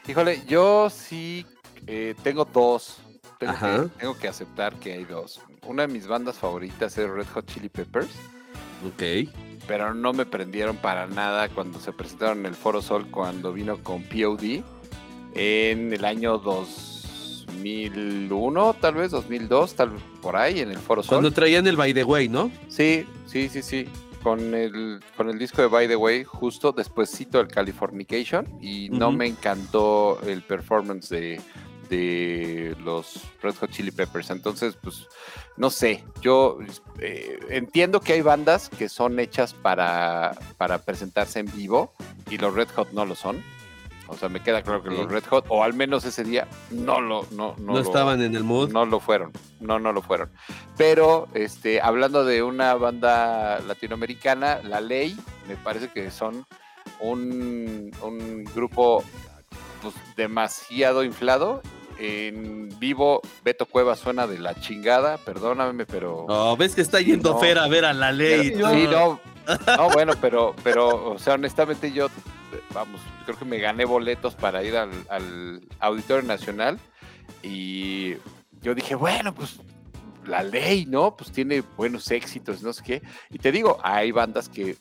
Híjole, 0.08 0.42
yo 0.46 0.90
sí 0.90 1.46
eh, 1.86 2.14
tengo 2.22 2.44
dos. 2.44 2.98
Tengo 3.38 3.54
que, 3.58 3.88
tengo 3.98 4.18
que 4.18 4.28
aceptar 4.28 4.74
que 4.76 4.92
hay 4.94 5.04
dos. 5.04 5.40
Una 5.66 5.86
de 5.86 5.92
mis 5.92 6.06
bandas 6.06 6.36
favoritas 6.36 6.96
es 6.98 7.08
Red 7.08 7.26
Hot 7.34 7.46
Chili 7.46 7.68
Peppers, 7.68 8.10
Ok. 8.86 9.30
pero 9.66 9.94
no 9.94 10.12
me 10.12 10.26
prendieron 10.26 10.76
para 10.76 11.06
nada 11.06 11.48
cuando 11.48 11.78
se 11.80 11.92
presentaron 11.92 12.40
en 12.40 12.46
el 12.46 12.54
Foro 12.54 12.82
Sol 12.82 13.06
cuando 13.10 13.52
vino 13.52 13.82
con 13.82 14.02
POD 14.02 14.62
en 15.34 15.92
el 15.92 16.04
año 16.04 16.38
2001, 17.54 18.74
tal 18.74 18.94
vez 18.94 19.10
2002, 19.10 19.74
tal 19.74 19.90
vez 19.90 20.02
por 20.20 20.36
ahí 20.36 20.60
en 20.60 20.70
el 20.70 20.78
Foro 20.78 21.02
Sol. 21.02 21.10
Cuando 21.10 21.32
traían 21.32 21.66
el 21.66 21.76
by 21.76 21.94
the 21.94 22.04
way, 22.04 22.28
¿no? 22.28 22.50
Sí, 22.68 23.06
sí, 23.26 23.48
sí, 23.48 23.62
sí. 23.62 23.88
Con 24.22 24.54
el, 24.54 25.00
con 25.18 25.28
el 25.28 25.38
disco 25.38 25.60
de 25.60 25.68
By 25.68 25.86
the 25.86 25.96
Way, 25.96 26.24
justo 26.24 26.72
despuésito 26.72 27.36
del 27.36 27.48
Californication, 27.48 28.46
y 28.58 28.88
no 28.88 29.12
me 29.12 29.26
encantó 29.26 30.18
el 30.22 30.40
performance 30.40 31.10
de, 31.10 31.42
de 31.90 32.74
los 32.82 33.20
Red 33.42 33.54
Hot 33.56 33.70
Chili 33.70 33.90
Peppers. 33.90 34.30
Entonces, 34.30 34.78
pues, 34.80 35.06
no 35.58 35.68
sé. 35.68 36.04
Yo 36.22 36.58
eh, 37.00 37.38
entiendo 37.50 38.00
que 38.00 38.14
hay 38.14 38.22
bandas 38.22 38.70
que 38.70 38.88
son 38.88 39.20
hechas 39.20 39.52
para, 39.52 40.34
para 40.56 40.78
presentarse 40.78 41.40
en 41.40 41.52
vivo, 41.54 41.92
y 42.30 42.38
los 42.38 42.54
Red 42.54 42.68
Hot 42.76 42.92
no 42.92 43.04
lo 43.04 43.16
son. 43.16 43.42
O 44.06 44.16
sea, 44.16 44.28
me 44.28 44.40
queda 44.40 44.62
claro 44.62 44.82
que 44.82 44.90
los 44.90 45.10
Red 45.10 45.24
Hot, 45.30 45.46
o 45.48 45.64
al 45.64 45.72
menos 45.74 46.04
ese 46.04 46.24
día, 46.24 46.46
no 46.70 47.00
lo, 47.00 47.22
no, 47.30 47.54
No, 47.56 47.56
no 47.58 47.72
lo- 47.74 47.80
estaban 47.80 48.20
en 48.22 48.36
el 48.36 48.44
mood. 48.44 48.70
no 48.70 48.84
lo 48.84 49.00
fueron, 49.00 49.32
no, 49.60 49.78
no 49.78 49.92
lo 49.92 50.02
fueron. 50.02 50.30
Pero, 50.76 51.26
este, 51.34 51.80
hablando 51.80 52.24
de 52.24 52.42
una 52.42 52.74
banda 52.74 53.60
latinoamericana, 53.60 54.60
La 54.62 54.80
Ley, 54.80 55.16
me 55.48 55.56
parece 55.56 55.88
que 55.88 56.10
son 56.10 56.44
un, 57.00 57.90
un 58.02 58.44
grupo 58.54 59.02
pues, 59.82 59.94
demasiado 60.16 61.04
inflado. 61.04 61.62
En 61.96 62.76
vivo, 62.80 63.22
Beto 63.44 63.66
Cueva 63.66 63.94
suena 63.94 64.26
de 64.26 64.38
la 64.40 64.54
chingada, 64.60 65.16
perdóname, 65.18 65.86
pero... 65.86 66.26
No, 66.28 66.56
ves 66.56 66.74
que 66.74 66.80
está 66.80 67.00
yendo 67.00 67.34
No. 67.34 67.38
Fer 67.38 67.56
a 67.56 67.68
ver 67.68 67.84
a 67.84 67.92
la 67.92 68.10
ley. 68.10 68.50
Pero- 68.50 68.70
sí, 68.70 68.86
no, 68.90 69.20
no, 69.76 69.90
bueno, 69.90 70.12
pero, 70.20 70.56
pero, 70.64 71.12
o 71.12 71.18
sea, 71.20 71.34
honestamente 71.34 71.92
yo, 71.92 72.08
vamos, 72.74 73.00
creo 73.24 73.38
que 73.38 73.44
me 73.44 73.58
gané 73.58 73.84
boletos 73.84 74.34
para 74.34 74.62
ir 74.62 74.76
al, 74.76 74.90
al 75.08 75.66
Auditorio 75.78 76.26
Nacional 76.26 76.78
y 77.42 78.16
yo 78.60 78.74
dije, 78.74 78.94
bueno, 78.94 79.34
pues 79.34 79.60
la 80.26 80.42
ley, 80.42 80.86
¿no? 80.86 81.16
Pues 81.16 81.30
tiene 81.30 81.62
buenos 81.76 82.10
éxitos, 82.10 82.62
no 82.62 82.72
sé 82.72 82.82
qué. 82.82 83.02
Y 83.30 83.38
te 83.38 83.52
digo, 83.52 83.78
hay 83.82 84.10
bandas 84.10 84.48
que 84.48 84.76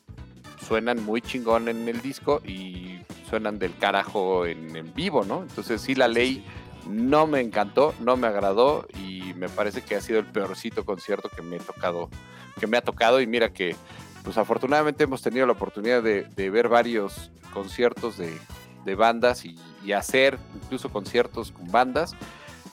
suenan 0.65 1.03
muy 1.03 1.21
chingón 1.21 1.67
en 1.67 1.87
el 1.87 2.01
disco 2.01 2.41
y 2.45 2.99
suenan 3.29 3.59
del 3.59 3.77
carajo 3.77 4.45
en, 4.45 4.75
en 4.75 4.93
vivo, 4.93 5.23
¿no? 5.23 5.43
Entonces 5.43 5.81
sí, 5.81 5.95
la 5.95 6.07
ley 6.07 6.45
no 6.87 7.27
me 7.27 7.41
encantó, 7.41 7.93
no 7.99 8.17
me 8.17 8.27
agradó 8.27 8.87
y 8.97 9.33
me 9.35 9.49
parece 9.49 9.81
que 9.81 9.95
ha 9.95 10.01
sido 10.01 10.19
el 10.19 10.25
peorcito 10.25 10.85
concierto 10.85 11.29
que 11.29 11.41
me 11.41 11.57
he 11.57 11.59
tocado, 11.59 12.09
que 12.59 12.67
me 12.67 12.77
ha 12.77 12.81
tocado 12.81 13.21
y 13.21 13.27
mira 13.27 13.51
que 13.51 13.75
pues 14.23 14.37
afortunadamente 14.37 15.03
hemos 15.03 15.21
tenido 15.21 15.45
la 15.45 15.51
oportunidad 15.53 16.01
de, 16.01 16.23
de 16.23 16.49
ver 16.49 16.69
varios 16.69 17.31
conciertos 17.54 18.18
de, 18.18 18.38
de 18.86 18.95
bandas 18.95 19.45
y, 19.45 19.58
y 19.86 19.93
hacer 19.93 20.39
incluso 20.56 20.89
conciertos 20.89 21.51
con 21.51 21.72
bandas 21.72 22.16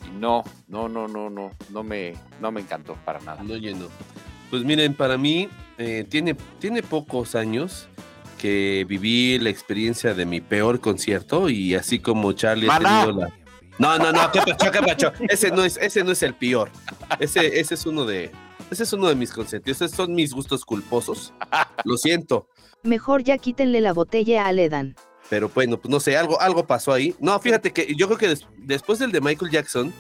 y 0.06 0.18
no, 0.18 0.44
no, 0.68 0.88
no, 0.88 1.06
no, 1.08 1.30
no, 1.30 1.50
no 1.68 1.82
me, 1.82 2.14
no 2.40 2.50
me 2.50 2.60
encantó 2.60 2.94
para 3.04 3.20
nada. 3.20 3.42
No 3.42 3.56
llenó. 3.56 3.88
Pues 4.50 4.64
miren, 4.64 4.94
para 4.94 5.16
mí 5.16 5.48
eh, 5.78 6.04
tiene, 6.08 6.34
tiene 6.58 6.82
pocos 6.82 7.34
años 7.34 7.88
que 8.38 8.86
viví 8.88 9.38
la 9.38 9.50
experiencia 9.50 10.14
de 10.14 10.24
mi 10.24 10.40
peor 10.40 10.80
concierto 10.80 11.48
y 11.50 11.74
así 11.74 11.98
como 11.98 12.32
Charlie 12.32 12.66
¡Maná! 12.66 13.02
ha 13.02 13.04
tenido 13.04 13.20
la... 13.20 13.34
No, 13.78 13.98
no, 13.98 14.12
no, 14.12 14.30
qué 14.32 14.40
pacho, 14.40 14.70
qué 14.70 14.80
pacho. 14.80 15.12
Ese 15.28 15.50
no 15.50 15.64
es, 15.64 15.78
ese 15.78 16.04
no 16.04 16.12
es 16.12 16.22
el 16.22 16.34
peor. 16.34 16.70
Ese, 17.18 17.60
ese 17.60 17.74
es 17.74 17.86
uno 17.86 18.04
de, 18.04 18.30
ese 18.70 18.82
es 18.84 18.92
uno 18.92 19.08
de 19.08 19.14
mis 19.14 19.32
consentidos. 19.32 19.80
Esos 19.82 19.96
son 19.96 20.14
mis 20.14 20.32
gustos 20.32 20.64
culposos. 20.64 21.32
Lo 21.84 21.96
siento. 21.96 22.48
Mejor 22.82 23.22
ya 23.24 23.38
quítenle 23.38 23.80
la 23.80 23.92
botella 23.92 24.46
a 24.46 24.52
Ledan. 24.52 24.94
Pero 25.28 25.50
bueno, 25.54 25.78
pues 25.80 25.90
no 25.90 26.00
sé, 26.00 26.16
algo, 26.16 26.40
algo 26.40 26.66
pasó 26.66 26.92
ahí. 26.92 27.14
No, 27.20 27.38
fíjate 27.38 27.72
que 27.72 27.94
yo 27.94 28.06
creo 28.06 28.18
que 28.18 28.28
des- 28.28 28.46
después 28.58 28.98
del 28.98 29.12
de 29.12 29.20
Michael 29.20 29.50
Jackson, 29.52 29.92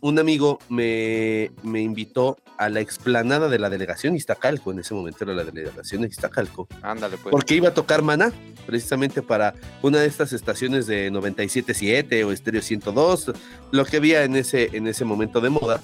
un 0.00 0.18
amigo 0.18 0.58
me, 0.68 1.50
me 1.62 1.80
invitó 1.82 2.36
a 2.58 2.68
la 2.70 2.80
explanada 2.80 3.48
de 3.48 3.58
la 3.58 3.68
delegación 3.68 4.14
Iztacalco, 4.16 4.70
en 4.72 4.78
ese 4.78 4.94
momento 4.94 5.24
era 5.24 5.34
la 5.34 5.44
delegación 5.44 6.02
de 6.02 6.08
Iztacalco, 6.08 6.68
Ándale, 6.80 7.18
pues. 7.18 7.30
porque 7.32 7.54
iba 7.54 7.68
a 7.68 7.74
tocar 7.74 8.00
Maná, 8.02 8.32
precisamente 8.66 9.20
para 9.20 9.54
una 9.82 9.98
de 9.98 10.06
estas 10.06 10.32
estaciones 10.32 10.86
de 10.86 11.10
97.7 11.12 12.24
o 12.24 12.32
Estéreo 12.32 12.62
102, 12.62 13.32
lo 13.72 13.84
que 13.84 13.96
había 13.98 14.24
en 14.24 14.36
ese, 14.36 14.70
en 14.74 14.86
ese 14.86 15.04
momento 15.04 15.40
de 15.42 15.50
moda. 15.50 15.82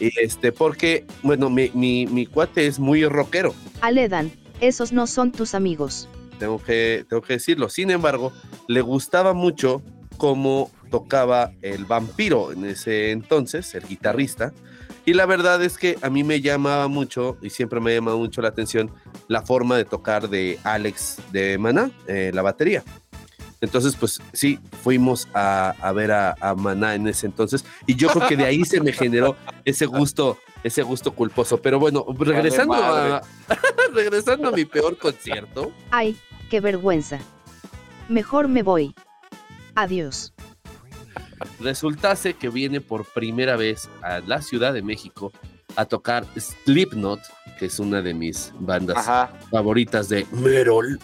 Este, 0.00 0.52
porque, 0.52 1.06
bueno, 1.22 1.50
mi, 1.50 1.70
mi, 1.74 2.06
mi 2.06 2.26
cuate 2.26 2.66
es 2.66 2.78
muy 2.78 3.04
rockero, 3.06 3.54
Aledan, 3.80 4.30
esos 4.60 4.92
no 4.92 5.06
son 5.06 5.32
tus 5.32 5.54
amigos. 5.54 6.08
tengo 6.38 6.62
que, 6.62 7.04
tengo 7.08 7.22
que 7.22 7.34
decirlo. 7.34 7.68
Sin 7.68 7.90
embargo, 7.90 8.32
le 8.68 8.80
gustaba 8.80 9.32
mucho 9.32 9.82
cómo 10.16 10.70
tocaba 10.90 11.52
el 11.62 11.84
vampiro 11.84 12.52
en 12.52 12.64
ese 12.64 13.10
entonces, 13.10 13.74
el 13.74 13.86
guitarrista. 13.86 14.52
Y 15.04 15.12
la 15.14 15.24
verdad 15.24 15.62
es 15.62 15.78
que 15.78 15.96
a 16.02 16.10
mí 16.10 16.24
me 16.24 16.40
llamaba 16.40 16.88
mucho, 16.88 17.36
y 17.40 17.50
siempre 17.50 17.80
me 17.80 17.92
ha 17.92 17.94
llamado 17.94 18.18
mucho 18.18 18.42
la 18.42 18.48
atención, 18.48 18.90
la 19.28 19.42
forma 19.42 19.76
de 19.76 19.84
tocar 19.84 20.28
de 20.28 20.58
Alex 20.64 21.18
de 21.32 21.58
Maná, 21.58 21.92
eh, 22.08 22.32
la 22.34 22.42
batería. 22.42 22.82
Entonces, 23.60 23.96
pues 23.96 24.20
sí, 24.32 24.58
fuimos 24.82 25.28
a, 25.34 25.74
a 25.80 25.92
ver 25.92 26.12
a, 26.12 26.34
a 26.40 26.54
Maná 26.54 26.94
en 26.94 27.08
ese 27.08 27.26
entonces. 27.26 27.64
Y 27.86 27.94
yo 27.96 28.08
creo 28.08 28.28
que 28.28 28.36
de 28.36 28.44
ahí 28.44 28.64
se 28.64 28.80
me 28.80 28.92
generó 28.92 29.36
ese 29.64 29.86
gusto 29.86 30.38
ese 30.66 30.82
gusto 30.82 31.12
culposo. 31.12 31.60
Pero 31.60 31.78
bueno, 31.78 32.04
regresando 32.18 32.74
a, 32.74 33.22
regresando 33.94 34.48
a 34.48 34.52
mi 34.52 34.64
peor 34.64 34.98
concierto. 34.98 35.72
Ay, 35.90 36.16
qué 36.50 36.60
vergüenza. 36.60 37.18
Mejor 38.08 38.48
me 38.48 38.62
voy. 38.62 38.94
Adiós. 39.74 40.32
Resultase 41.60 42.34
que 42.34 42.48
viene 42.48 42.80
por 42.80 43.04
primera 43.04 43.56
vez 43.56 43.88
a 44.02 44.20
la 44.20 44.42
Ciudad 44.42 44.72
de 44.72 44.82
México 44.82 45.32
a 45.76 45.84
tocar 45.84 46.26
Slipknot, 46.36 47.20
que 47.58 47.66
es 47.66 47.78
una 47.78 48.00
de 48.00 48.14
mis 48.14 48.52
bandas 48.58 48.96
Ajá. 48.96 49.32
favoritas 49.50 50.08
de 50.08 50.26
Merol. 50.32 50.98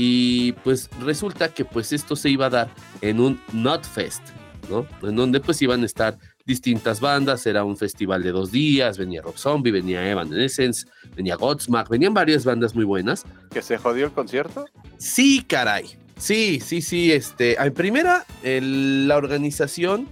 Y 0.00 0.52
pues 0.62 0.88
resulta 1.00 1.48
que 1.52 1.64
pues 1.64 1.92
esto 1.92 2.14
se 2.14 2.30
iba 2.30 2.46
a 2.46 2.50
dar 2.50 2.70
en 3.00 3.18
un 3.18 3.40
Notfest, 3.52 4.22
¿no? 4.70 4.86
En 5.02 5.16
donde 5.16 5.40
pues 5.40 5.60
iban 5.60 5.82
a 5.82 5.86
estar 5.86 6.16
distintas 6.46 7.00
bandas, 7.00 7.44
era 7.46 7.64
un 7.64 7.76
festival 7.76 8.22
de 8.22 8.30
dos 8.30 8.52
días, 8.52 8.96
venía 8.96 9.22
Rob 9.22 9.36
Zombie, 9.36 9.72
venía 9.72 10.08
Evanescence, 10.08 10.86
venía 11.16 11.34
Godsmack, 11.34 11.88
venían 11.88 12.14
varias 12.14 12.44
bandas 12.44 12.76
muy 12.76 12.84
buenas. 12.84 13.24
¿Que 13.50 13.60
se 13.60 13.76
jodió 13.76 14.06
el 14.06 14.12
concierto? 14.12 14.66
Sí, 14.98 15.42
caray. 15.46 15.98
Sí, 16.16 16.60
sí, 16.64 16.80
sí. 16.80 17.10
Este, 17.10 17.60
en 17.60 17.74
primera, 17.74 18.24
el- 18.44 19.08
la 19.08 19.16
organización, 19.16 20.06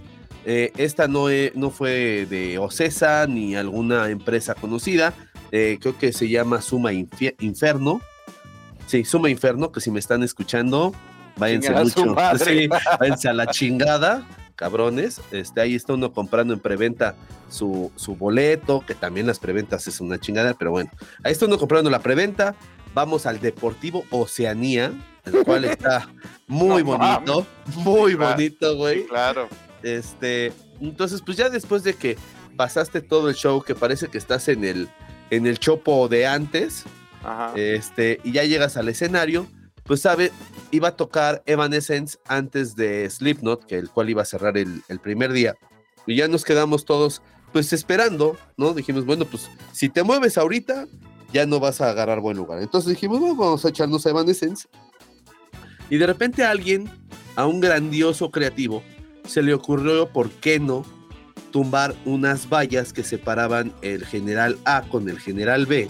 eh, 0.45 0.73
esta 0.77 1.07
no, 1.07 1.29
e- 1.29 1.53
no 1.55 1.69
fue 1.69 2.27
de 2.29 2.57
Ocesa 2.57 3.25
ni 3.25 3.55
alguna 3.55 4.09
empresa 4.09 4.53
conocida. 4.53 5.13
eh, 5.53 5.77
creo 5.79 5.97
que 5.97 6.11
se 6.11 6.27
llama 6.27 6.61
Suma 6.61 6.91
Inferno. 6.91 8.01
Sí, 8.87 9.03
Suma 9.05 9.29
Inferno, 9.29 9.71
que 9.71 9.79
si 9.81 9.91
me 9.91 9.99
están 9.99 10.23
escuchando, 10.23 10.93
váyanse 11.37 11.67
Chingar 11.67 11.83
a 11.83 11.89
su 11.89 12.05
mucho. 12.05 12.45
Sí, 12.45 12.69
váyanse 12.99 13.29
a 13.29 13.33
la 13.33 13.47
chingada, 13.47 14.27
cabrones. 14.55 15.21
Este, 15.31 15.61
ahí 15.61 15.75
está 15.75 15.93
uno 15.93 16.11
comprando 16.11 16.53
en 16.53 16.59
preventa 16.59 17.15
su, 17.49 17.91
su 17.95 18.15
boleto, 18.15 18.83
que 18.87 18.95
también 18.95 19.27
las 19.27 19.37
preventas 19.39 19.87
es 19.87 19.99
una 20.01 20.17
chingada, 20.19 20.53
pero 20.55 20.71
bueno. 20.71 20.89
Ahí 21.23 21.31
está 21.33 21.45
uno 21.45 21.57
comprando 21.59 21.89
la 21.89 21.99
preventa. 21.99 22.55
Vamos 22.93 23.25
al 23.27 23.39
Deportivo 23.39 24.05
Oceanía, 24.09 24.91
el 25.25 25.43
cual 25.43 25.65
está 25.65 26.09
muy 26.47 26.81
No 26.83 26.97
bonito, 26.97 27.45
muy 27.75 28.15
Claro. 28.15 28.31
bonito, 28.33 28.75
güey. 28.77 29.05
Claro. 29.05 29.47
Este, 29.83 30.51
entonces, 30.81 31.21
pues 31.21 31.37
ya 31.37 31.49
después 31.49 31.83
de 31.83 31.93
que 31.93 32.17
pasaste 32.55 33.01
todo 33.01 33.29
el 33.29 33.35
show, 33.35 33.61
que 33.61 33.75
parece 33.75 34.07
que 34.07 34.17
estás 34.17 34.47
en 34.47 34.63
el, 34.63 34.89
en 35.29 35.45
el 35.45 35.59
chopo 35.59 36.07
de 36.07 36.25
antes, 36.25 36.85
Este, 37.55 38.19
y 38.23 38.31
ya 38.31 38.43
llegas 38.43 38.77
al 38.77 38.89
escenario, 38.89 39.47
pues 39.83 40.01
sabe, 40.01 40.31
iba 40.71 40.89
a 40.89 40.95
tocar 40.95 41.43
Evanescence 41.45 42.17
antes 42.27 42.75
de 42.75 43.09
Slipknot, 43.09 43.65
que 43.65 43.77
el 43.77 43.89
cual 43.89 44.09
iba 44.09 44.21
a 44.21 44.25
cerrar 44.25 44.57
el, 44.57 44.81
primer 45.01 45.31
día. 45.31 45.55
Y 46.05 46.15
ya 46.15 46.27
nos 46.27 46.43
quedamos 46.43 46.85
todos, 46.85 47.21
pues 47.51 47.73
esperando, 47.73 48.37
¿no? 48.57 48.73
Dijimos, 48.73 49.05
bueno, 49.05 49.25
pues 49.25 49.49
si 49.71 49.89
te 49.89 50.03
mueves 50.03 50.37
ahorita, 50.37 50.87
ya 51.33 51.45
no 51.45 51.59
vas 51.59 51.81
a 51.81 51.89
agarrar 51.89 52.19
buen 52.19 52.37
lugar. 52.37 52.61
Entonces 52.61 52.91
dijimos, 52.91 53.19
vamos 53.19 53.65
a 53.65 53.69
echarnos 53.69 54.05
a 54.05 54.09
Evanescence. 54.09 54.67
Y 55.89 55.97
de 55.97 56.07
repente 56.07 56.43
a 56.43 56.51
alguien, 56.51 56.89
a 57.35 57.45
un 57.45 57.61
grandioso 57.61 58.29
creativo, 58.29 58.83
se 59.25 59.41
le 59.41 59.53
ocurrió, 59.53 60.09
¿por 60.09 60.29
qué 60.29 60.59
no? 60.59 60.85
tumbar 61.51 61.95
unas 62.05 62.49
vallas 62.49 62.91
que 62.91 63.03
separaban 63.03 63.73
el 63.81 64.05
general 64.05 64.57
A 64.65 64.83
con 64.83 65.07
el 65.07 65.17
general 65.17 65.65
B 65.65 65.89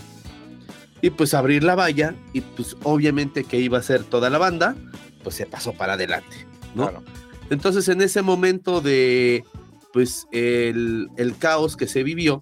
y 1.01 1.09
pues 1.11 1.33
abrir 1.33 1.63
la 1.63 1.75
valla 1.75 2.15
y 2.33 2.41
pues 2.41 2.75
obviamente 2.83 3.43
que 3.43 3.59
iba 3.59 3.77
a 3.77 3.83
ser 3.83 4.03
toda 4.03 4.29
la 4.29 4.37
banda, 4.37 4.75
pues 5.23 5.35
se 5.35 5.45
pasó 5.45 5.73
para 5.73 5.93
adelante, 5.93 6.45
¿no? 6.75 6.89
Claro. 6.89 7.03
Entonces 7.49 7.87
en 7.87 8.01
ese 8.01 8.21
momento 8.21 8.81
de 8.81 9.43
pues 9.93 10.27
el, 10.31 11.09
el 11.17 11.37
caos 11.37 11.77
que 11.77 11.87
se 11.87 12.03
vivió, 12.03 12.41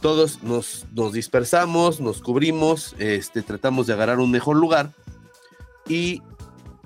todos 0.00 0.42
nos, 0.42 0.86
nos 0.92 1.12
dispersamos, 1.12 2.00
nos 2.00 2.20
cubrimos, 2.20 2.94
este, 2.98 3.42
tratamos 3.42 3.86
de 3.86 3.92
agarrar 3.92 4.18
un 4.18 4.30
mejor 4.30 4.56
lugar 4.56 4.92
y 5.88 6.22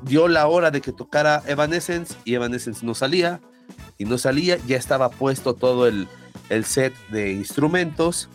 dio 0.03 0.29
la 0.29 0.47
hora 0.47 0.71
de 0.71 0.81
que 0.81 0.93
tocara 0.93 1.43
Evanescence 1.47 2.15
y 2.25 2.35
Evanescence 2.35 2.85
no 2.85 2.95
salía 2.95 3.41
y 3.99 4.05
no 4.05 4.19
salía, 4.19 4.59
ya 4.67 4.77
estaba 4.77 5.11
puesto 5.11 5.55
todo 5.55 5.87
el, 5.87 6.09
el 6.49 6.65
set 6.65 6.95
de 7.11 7.33
instrumentos 7.33 8.29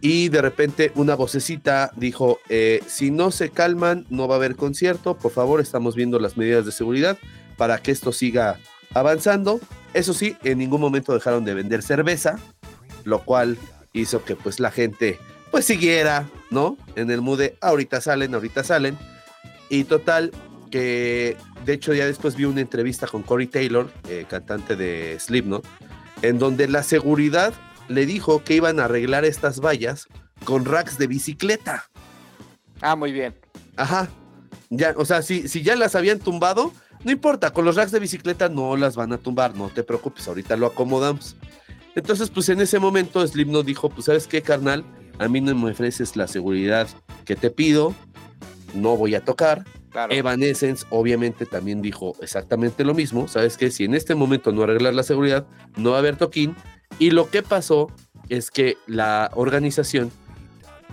y 0.00 0.30
de 0.30 0.40
repente 0.40 0.92
una 0.94 1.14
vocecita 1.14 1.92
dijo, 1.96 2.38
eh, 2.48 2.82
si 2.86 3.10
no 3.10 3.30
se 3.30 3.50
calman, 3.50 4.06
no 4.08 4.28
va 4.28 4.36
a 4.36 4.38
haber 4.38 4.56
concierto, 4.56 5.16
por 5.16 5.32
favor, 5.32 5.60
estamos 5.60 5.94
viendo 5.94 6.18
las 6.18 6.36
medidas 6.36 6.64
de 6.64 6.72
seguridad 6.72 7.18
para 7.56 7.78
que 7.78 7.90
esto 7.90 8.12
siga 8.12 8.58
avanzando. 8.94 9.60
Eso 9.92 10.14
sí, 10.14 10.36
en 10.42 10.58
ningún 10.58 10.80
momento 10.80 11.12
dejaron 11.12 11.44
de 11.44 11.54
vender 11.54 11.82
cerveza, 11.82 12.38
lo 13.04 13.24
cual 13.24 13.58
hizo 13.92 14.24
que 14.24 14.36
pues 14.36 14.60
la 14.60 14.70
gente 14.70 15.18
pues 15.50 15.66
siguiera, 15.66 16.28
¿no? 16.50 16.78
En 16.94 17.10
el 17.10 17.20
mood 17.20 17.38
de 17.38 17.58
ahorita 17.60 18.00
salen, 18.00 18.34
ahorita 18.34 18.64
salen. 18.64 18.96
Y 19.68 19.84
total, 19.84 20.32
que 20.70 21.36
de 21.66 21.72
hecho 21.74 21.92
ya 21.92 22.06
después 22.06 22.36
vi 22.36 22.44
una 22.44 22.60
entrevista 22.60 23.06
con 23.06 23.22
Corey 23.22 23.48
Taylor, 23.48 23.90
eh, 24.08 24.24
cantante 24.28 24.76
de 24.76 25.18
Slipknot, 25.20 25.66
en 26.22 26.38
donde 26.38 26.68
la 26.68 26.82
seguridad 26.82 27.52
le 27.90 28.06
dijo 28.06 28.44
que 28.44 28.54
iban 28.54 28.78
a 28.78 28.84
arreglar 28.84 29.24
estas 29.24 29.60
vallas 29.60 30.06
con 30.44 30.64
racks 30.64 30.96
de 30.96 31.08
bicicleta. 31.08 31.90
Ah, 32.80 32.94
muy 32.94 33.12
bien. 33.12 33.34
Ajá. 33.76 34.08
Ya, 34.70 34.94
o 34.96 35.04
sea, 35.04 35.22
si, 35.22 35.48
si 35.48 35.62
ya 35.62 35.74
las 35.74 35.96
habían 35.96 36.20
tumbado, 36.20 36.72
no 37.02 37.10
importa, 37.10 37.52
con 37.52 37.64
los 37.64 37.74
racks 37.74 37.90
de 37.90 37.98
bicicleta 37.98 38.48
no 38.48 38.76
las 38.76 38.94
van 38.94 39.12
a 39.12 39.18
tumbar, 39.18 39.56
no 39.56 39.68
te 39.68 39.82
preocupes, 39.82 40.28
ahorita 40.28 40.56
lo 40.56 40.66
acomodamos. 40.66 41.36
Entonces, 41.96 42.30
pues 42.30 42.48
en 42.48 42.60
ese 42.60 42.78
momento 42.78 43.26
Slipknot 43.26 43.66
dijo, 43.66 43.90
pues 43.90 44.06
sabes 44.06 44.28
qué, 44.28 44.40
carnal, 44.40 44.84
a 45.18 45.26
mí 45.26 45.40
no 45.40 45.52
me 45.56 45.72
ofreces 45.72 46.14
la 46.14 46.28
seguridad 46.28 46.88
que 47.24 47.34
te 47.34 47.50
pido, 47.50 47.92
no 48.72 48.96
voy 48.96 49.16
a 49.16 49.24
tocar. 49.24 49.64
Claro. 49.90 50.14
Evanescence 50.14 50.86
obviamente 50.90 51.46
también 51.46 51.82
dijo 51.82 52.14
exactamente 52.22 52.84
lo 52.84 52.94
mismo, 52.94 53.26
sabes 53.26 53.56
que 53.56 53.72
si 53.72 53.84
en 53.84 53.94
este 53.94 54.14
momento 54.14 54.52
no 54.52 54.62
arreglas 54.62 54.94
la 54.94 55.02
seguridad, 55.02 55.48
no 55.76 55.90
va 55.90 55.96
a 55.96 55.98
haber 55.98 56.14
toquín. 56.14 56.54
Y 56.98 57.10
lo 57.10 57.30
que 57.30 57.42
pasó 57.42 57.90
es 58.28 58.50
que 58.50 58.76
la 58.86 59.30
organización, 59.34 60.10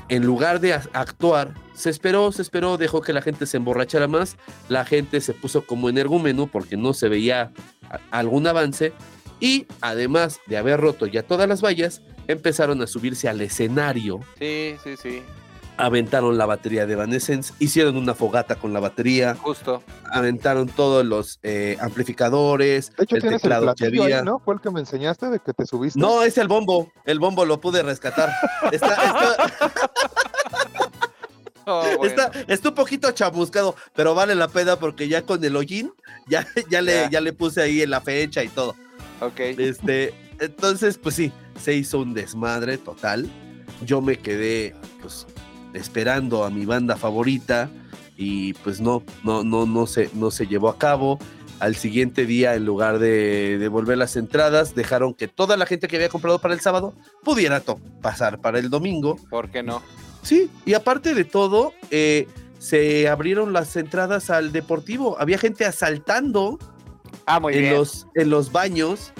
en 0.10 0.26
lugar 0.26 0.60
de 0.60 0.74
actuar, 0.74 1.54
se 1.74 1.90
esperó, 1.90 2.32
se 2.32 2.42
esperó, 2.42 2.78
dejó 2.78 3.02
que 3.02 3.14
la 3.14 3.22
gente 3.22 3.46
se 3.46 3.58
emborrachara 3.58 4.08
más, 4.08 4.38
la 4.70 4.86
gente 4.86 5.22
se 5.22 5.34
puso 5.34 5.66
como 5.66 5.90
energúmeno 5.90 6.48
porque 6.48 6.78
no 6.78 6.94
se 6.94 7.10
veía 7.10 7.52
algún 8.10 8.48
avance 8.48 8.94
y 9.40 9.68
además 9.82 10.40
de 10.48 10.58
haber 10.58 10.80
roto 10.80 11.06
ya 11.06 11.24
todas 11.24 11.48
las 11.48 11.62
vallas, 11.62 12.02
empezaron 12.28 12.82
a 12.82 12.88
subirse 12.88 13.30
al 13.30 13.42
escenario, 13.42 14.20
Sí, 14.40 14.76
sí, 14.84 14.96
sí. 14.98 15.22
Aventaron 15.78 16.38
la 16.38 16.46
batería 16.46 16.86
de 16.86 16.94
Evanescence, 16.94 17.54
hicieron 17.60 17.98
una 17.98 18.14
fogata 18.16 18.56
con 18.56 18.74
la 18.74 18.80
batería, 18.80 19.36
Justo. 19.36 19.84
aventaron 20.12 20.68
todos 20.68 21.06
los 21.06 21.40
eh, 21.44 21.78
amplificadores, 21.80 22.92
De 22.96 23.04
hecho, 23.04 23.16
el 23.16 23.22
tienes 23.22 23.36
el 23.38 23.42
teclado 23.42 23.62
que 23.68 23.74
platillo 23.86 24.04
ahí, 24.04 24.12
había. 24.14 24.24
¿no? 24.24 24.40
Fue 24.40 24.56
el 24.56 24.62
que 24.62 24.72
me 24.72 24.80
enseñaste 24.80 25.30
de 25.30 25.40
que 25.40 25.54
te 25.54 25.66
subiste. 25.66 26.00
No, 26.00 26.24
es 26.24 26.38
el 26.38 26.48
bombo. 26.48 26.92
El 27.06 27.20
bombo 27.20 27.46
lo 27.46 27.60
pude 27.62 27.84
rescatar. 27.84 28.32
Está, 28.72 28.88
está, 28.94 29.54
Oh, 31.70 31.84
bueno. 31.98 32.06
está, 32.06 32.32
está 32.48 32.70
un 32.70 32.76
poquito 32.76 33.12
chamuscado, 33.12 33.76
pero 33.94 34.16
vale 34.16 34.36
la 34.36 34.48
pena 34.48 34.78
porque 34.78 35.10
ya 35.10 35.24
con 35.24 35.44
el 35.44 35.54
hollín, 35.56 35.92
ya, 36.26 36.48
ya, 36.70 36.82
le, 36.82 36.94
Ya. 36.94 37.10
ya 37.10 37.22
le 37.22 37.34
puse 37.34 37.62
ahí 37.62 37.82
en 37.82 37.90
la 37.90 38.00
fecha 38.00 38.42
y 38.42 38.48
todo. 38.48 38.74
Ok. 39.20 39.40
Este, 39.40 40.14
entonces, 40.40 40.98
pues 40.98 41.16
sí, 41.16 41.32
se 41.62 41.74
hizo 41.74 42.00
un 42.00 42.14
desmadre 42.14 42.78
total. 42.78 43.30
Yo 43.86 44.00
me 44.02 44.18
quedé, 44.18 44.76
pues, 45.02 45.28
esperando 45.78 46.44
a 46.44 46.50
mi 46.50 46.66
banda 46.66 46.98
favorita 46.98 47.70
y 48.18 48.54
pues 48.56 48.82
no, 48.82 49.04
no, 49.24 49.44
no, 49.44 49.66
no 49.66 49.86
se, 49.88 50.10
no 50.14 50.32
se 50.32 50.48
llevó 50.48 50.70
a 50.70 50.78
cabo. 50.78 51.20
Al 51.60 51.76
siguiente 51.76 52.26
día, 52.26 52.54
en 52.56 52.66
lugar 52.66 53.00
de 53.00 53.58
devolver 53.58 53.98
las 53.98 54.16
entradas, 54.16 54.76
dejaron 54.76 55.14
que 55.16 55.28
toda 55.28 55.58
la 55.58 55.66
gente 55.66 55.88
que 55.88 55.96
había 55.96 56.10
comprado 56.10 56.40
para 56.40 56.54
el 56.54 56.60
sábado 56.60 56.94
pudiera 57.24 57.64
pasar 58.02 58.40
para 58.40 58.60
el 58.60 58.70
domingo. 58.70 59.18
¿Por 59.30 59.50
qué 59.50 59.64
no? 59.64 59.82
Sí, 60.22 60.50
y 60.66 60.74
aparte 60.76 61.16
de 61.16 61.24
todo, 61.24 61.74
eh, 61.90 62.28
se 62.60 63.08
abrieron 63.08 63.54
las 63.54 63.76
entradas 63.76 64.30
al 64.30 64.52
deportivo. 64.52 65.16
Había 65.20 65.38
gente 65.40 65.66
asaltando 65.66 66.60
Ah, 67.26 67.40
muy 67.40 67.54
en 67.56 67.60
bien. 67.62 67.74
los, 67.76 68.08
en 68.16 68.30
los 68.30 68.52
baños 68.52 69.12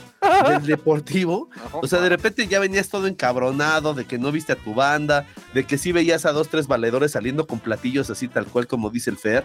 del 0.50 0.66
deportivo. 0.66 1.50
O 1.74 1.88
sea, 1.88 2.00
de 2.02 2.10
repente 2.10 2.48
ya 2.48 2.60
venías 2.60 2.90
todo 2.90 3.08
encabronado 3.08 3.94
de 3.94 4.06
que 4.06 4.18
no 4.18 4.32
viste 4.32 4.54
a 4.54 4.56
tu 4.56 4.74
banda, 4.74 5.26
de 5.54 5.66
que 5.66 5.78
sí 5.78 5.92
veías 5.92 6.26
a 6.26 6.32
dos, 6.32 6.50
tres 6.50 6.68
valedores 6.68 7.12
saliendo 7.12 7.48
con 7.48 7.60
platillos 7.60 8.10
así 8.10 8.28
tal 8.28 8.46
cual 8.46 8.68
como 8.68 8.90
dice 8.90 9.10
el 9.10 9.18
Fer. 9.18 9.44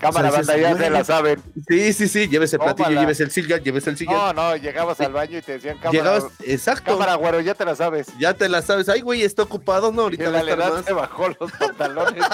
Cámara, 0.00 0.28
o 0.28 0.32
sea, 0.32 0.40
banda, 0.40 0.56
ya 0.58 0.76
se 0.76 0.90
la 0.90 1.04
saben. 1.04 1.42
Sí, 1.68 1.92
sí, 1.92 2.08
sí, 2.08 2.28
llévese 2.28 2.56
el 2.56 2.62
platillo, 2.62 2.88
Tómala. 2.88 3.00
llévese 3.00 3.22
el 3.22 3.30
sillón, 3.30 3.60
llévese 3.60 3.90
el 3.90 3.96
sillón. 3.96 4.14
No, 4.14 4.32
no, 4.32 4.56
llegabas 4.56 5.00
al 5.00 5.12
baño 5.12 5.38
y 5.38 5.42
te 5.42 5.52
decían 5.52 5.78
cámara. 5.78 5.92
Llegabas, 5.92 6.24
exacto, 6.40 6.92
Cámara, 6.92 7.14
güero, 7.14 7.40
ya 7.40 7.54
te 7.54 7.64
la 7.64 7.74
sabes. 7.74 8.08
ya 8.18 8.34
te 8.34 8.48
la 8.48 8.60
sabes. 8.60 8.88
Ay, 8.88 9.00
güey, 9.00 9.22
está 9.22 9.44
ocupado, 9.44 9.92
no, 9.92 10.02
ahorita 10.02 10.30
va 10.30 10.38
a 10.38 10.40
estar 10.42 10.58
más. 10.58 10.84
se 10.84 10.92
bajó 10.92 11.28
los 11.40 11.52
pantalones. 11.52 12.24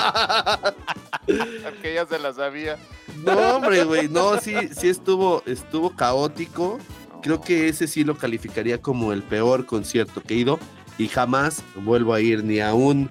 que 1.83 1.95
ya 1.95 2.07
se 2.07 2.19
la 2.19 2.33
sabía. 2.33 2.77
No, 3.25 3.57
hombre, 3.57 3.85
güey, 3.85 4.09
no, 4.09 4.39
sí, 4.39 4.55
sí 4.77 4.89
estuvo, 4.89 5.43
estuvo 5.47 5.95
caótico. 5.95 6.79
Creo 7.23 7.41
que 7.41 7.69
ese 7.69 7.87
sí 7.87 8.05
lo 8.05 8.17
calificaría 8.17 8.81
como 8.81 9.13
el 9.13 9.23
peor 9.23 9.67
concierto 9.67 10.23
que 10.23 10.35
he 10.35 10.39
ido. 10.39 10.59
y 10.99 11.09
jamás 11.09 11.63
vuelvo 11.77 12.13
a 12.13 12.21
ir 12.21 12.45
ni 12.45 12.61
a 12.61 12.75
un 12.75 13.09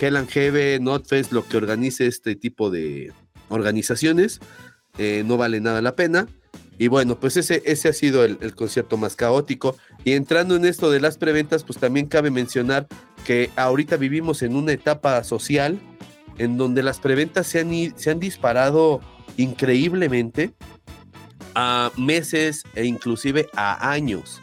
Hell 0.00 0.16
and 0.16 0.28
Heaven, 0.28 0.82
Notfest, 0.82 1.30
lo 1.30 1.46
que 1.46 1.56
organice 1.56 2.06
este 2.06 2.34
tipo 2.34 2.70
de 2.70 3.12
organizaciones. 3.48 4.40
Eh, 4.98 5.22
no 5.24 5.36
vale 5.36 5.60
nada 5.60 5.80
la 5.80 5.94
pena. 5.94 6.26
Y 6.78 6.88
bueno, 6.88 7.18
pues 7.18 7.36
ese, 7.36 7.62
ese 7.64 7.88
ha 7.88 7.92
sido 7.92 8.24
el, 8.24 8.38
el, 8.40 8.54
concierto 8.54 8.96
más 8.96 9.14
caótico. 9.14 9.76
Y 10.04 10.12
entrando 10.12 10.56
en 10.56 10.64
esto 10.64 10.90
de 10.90 11.00
las 11.00 11.16
preventas, 11.18 11.64
pues 11.64 11.78
también 11.78 12.06
cabe 12.06 12.30
mencionar 12.30 12.86
que 13.24 13.50
ahorita 13.56 13.96
vivimos 13.96 14.42
en 14.42 14.56
una 14.56 14.72
etapa 14.72 15.22
social 15.22 15.78
en 16.38 16.56
donde 16.56 16.82
las 16.82 17.00
preventas 17.00 17.46
se 17.46 17.60
han, 17.60 17.98
se 17.98 18.10
han 18.10 18.20
disparado 18.20 19.00
increíblemente 19.36 20.52
a 21.60 21.90
meses 21.96 22.62
e 22.76 22.84
inclusive 22.84 23.48
a 23.52 23.90
años, 23.90 24.40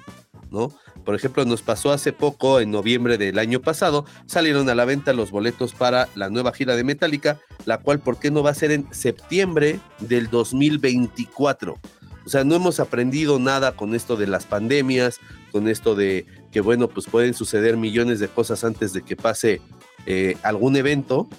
¿no? 0.51 0.73
Por 1.05 1.15
ejemplo, 1.15 1.45
nos 1.45 1.61
pasó 1.61 1.93
hace 1.93 2.11
poco, 2.11 2.59
en 2.59 2.71
noviembre 2.71 3.17
del 3.17 3.39
año 3.39 3.61
pasado, 3.61 4.05
salieron 4.25 4.67
a 4.69 4.75
la 4.75 4.83
venta 4.83 5.13
los 5.13 5.31
boletos 5.31 5.73
para 5.73 6.09
la 6.15 6.29
nueva 6.29 6.51
gira 6.51 6.75
de 6.75 6.83
Metallica, 6.83 7.39
la 7.63 7.77
cual, 7.77 7.99
¿por 7.99 8.19
qué 8.19 8.31
no 8.31 8.43
va 8.43 8.49
a 8.49 8.55
ser 8.55 8.71
en 8.71 8.93
septiembre 8.93 9.79
del 9.99 10.29
2024? 10.29 11.79
O 12.25 12.29
sea, 12.29 12.43
no 12.43 12.55
hemos 12.55 12.81
aprendido 12.81 13.39
nada 13.39 13.77
con 13.77 13.95
esto 13.95 14.17
de 14.17 14.27
las 14.27 14.45
pandemias, 14.45 15.21
con 15.53 15.69
esto 15.69 15.95
de 15.95 16.25
que, 16.51 16.59
bueno, 16.59 16.89
pues 16.89 17.05
pueden 17.05 17.33
suceder 17.33 17.77
millones 17.77 18.19
de 18.19 18.27
cosas 18.27 18.65
antes 18.65 18.91
de 18.91 19.03
que 19.03 19.15
pase 19.15 19.61
eh, 20.05 20.35
algún 20.43 20.75
evento. 20.75 21.29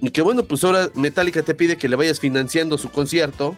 Y 0.00 0.12
que, 0.12 0.22
bueno, 0.22 0.44
pues 0.44 0.64
ahora 0.64 0.88
Metallica 0.94 1.42
te 1.42 1.54
pide 1.54 1.76
que 1.76 1.90
le 1.90 1.96
vayas 1.96 2.20
financiando 2.20 2.78
su 2.78 2.90
concierto 2.90 3.54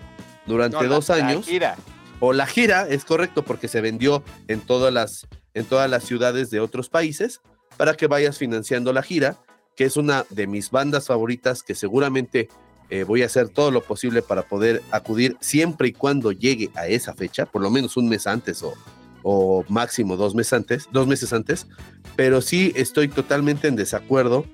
durante 0.49 0.83
No, 0.83 0.89
dos 0.89 1.09
la- 1.11 1.15
años. 1.17 1.47
La 1.47 1.53
gira. 1.53 1.77
O 2.21 2.33
la 2.33 2.47
gira, 2.47 2.89
es 2.89 3.05
correcto, 3.05 3.45
porque 3.45 3.69
se 3.69 3.81
vendió 3.81 4.25
en 4.49 4.61
todas 4.61 4.93
las, 4.93 5.29
en 5.55 5.65
todas 5.65 5.89
las 5.89 6.03
ciudades 6.03 6.51
de 6.51 6.59
otros 6.59 6.89
países, 6.89 7.41
para 7.77 7.95
que 7.95 8.09
vayas 8.09 8.39
financiando 8.39 8.93
la 8.93 9.03
gira, 9.05 9.39
que 9.77 9.85
es 9.85 9.97
una 9.97 10.25
de 10.31 10.49
mis 10.49 10.73
bandas 10.73 11.07
favoritas 11.07 11.63
que 11.63 11.77
seguramente 11.77 12.49
eh, 12.91 13.05
voy 13.05 13.23
a 13.23 13.27
hacer 13.27 13.51
todo 13.51 13.71
lo 13.71 13.83
posible 13.83 14.23
para 14.23 14.43
poder 14.43 14.83
acudir 14.91 15.37
siempre 15.41 15.89
y 15.89 15.93
cuando 15.93 16.33
llegue 16.33 16.71
a 16.75 16.89
esa 16.89 17.15
fecha, 17.15 17.47
por 17.47 17.63
lo 17.63 17.71
menos 17.71 17.97
un 17.97 18.09
mes 18.09 18.27
antes 18.27 18.65
o, 18.65 18.75
o 19.23 19.65
máximo 19.69 20.17
dos 20.17 20.35
meses 20.35 20.55
antes, 20.55 20.89
dos 20.91 21.07
meses 21.07 21.33
antes, 21.33 21.69
pero 22.17 22.41
sí 22.41 22.73
estoy 22.75 23.07
totalmente 23.07 23.69
en 23.69 23.77
desacuerdo 23.77 24.45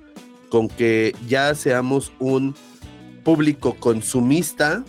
con 0.51 0.68
que 0.68 1.14
ya 1.26 1.55
seamos 1.55 2.12
un 2.18 2.55
público 3.22 3.76
consumista 3.80 4.84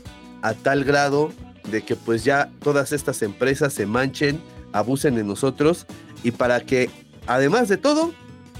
a 0.45 0.53
tal 0.53 0.83
grado 0.83 1.31
de 1.71 1.81
que 1.83 1.95
pues 1.95 2.23
ya 2.23 2.51
todas 2.61 2.91
estas 2.91 3.23
empresas 3.23 3.73
se 3.73 3.87
manchen, 3.87 4.39
abusen 4.73 5.15
de 5.15 5.23
nosotros 5.23 5.87
y 6.23 6.29
para 6.29 6.59
que 6.61 6.91
además 7.25 7.67
de 7.67 7.77
todo 7.77 8.13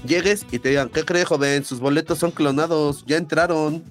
llegues 0.04 0.44
y 0.50 0.58
te 0.58 0.70
digan, 0.70 0.88
¿qué 0.88 1.04
cree 1.04 1.24
joven? 1.24 1.64
Sus 1.64 1.78
boletos 1.78 2.18
son 2.18 2.32
clonados, 2.32 3.04
ya 3.06 3.16
entraron. 3.16 3.84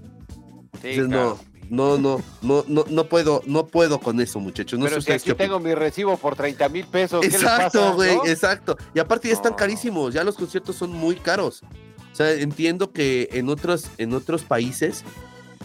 Sí, 0.82 0.96
claro. 0.96 1.40
no, 1.70 1.98
no, 1.98 1.98
no, 1.98 2.24
no, 2.42 2.66
no, 2.68 2.86
no 2.90 3.06
puedo, 3.06 3.42
no 3.46 3.66
puedo 3.68 4.02
con 4.02 4.20
eso, 4.20 4.42
muchachos. 4.42 4.78
No 4.78 4.88
Pero 4.88 5.00
si 5.00 5.14
aquí 5.14 5.34
tengo 5.34 5.62
mi 5.62 5.74
recibo 5.74 6.18
por 6.18 6.36
30 6.36 6.68
mil 6.68 6.86
pesos. 6.86 7.22
¿qué 7.22 7.30
les 7.30 7.42
Exacto, 7.42 7.94
güey, 7.94 8.18
no? 8.18 8.26
exacto. 8.26 8.78
Y 8.94 9.00
aparte 9.00 9.30
ya 9.30 9.36
están 9.36 9.54
No. 9.54 9.56
carísimos, 9.56 10.14
ya 10.14 10.26
los 10.26 10.36
conciertos 10.36 10.76
son 10.76 10.92
muy 10.92 11.16
caros. 11.16 11.64
O 12.12 12.16
sea, 12.16 12.34
entiendo 12.34 12.92
que 12.92 13.30
en 13.32 13.48
otros, 13.48 13.86
en 13.98 14.14
otros 14.14 14.44
países 14.44 15.06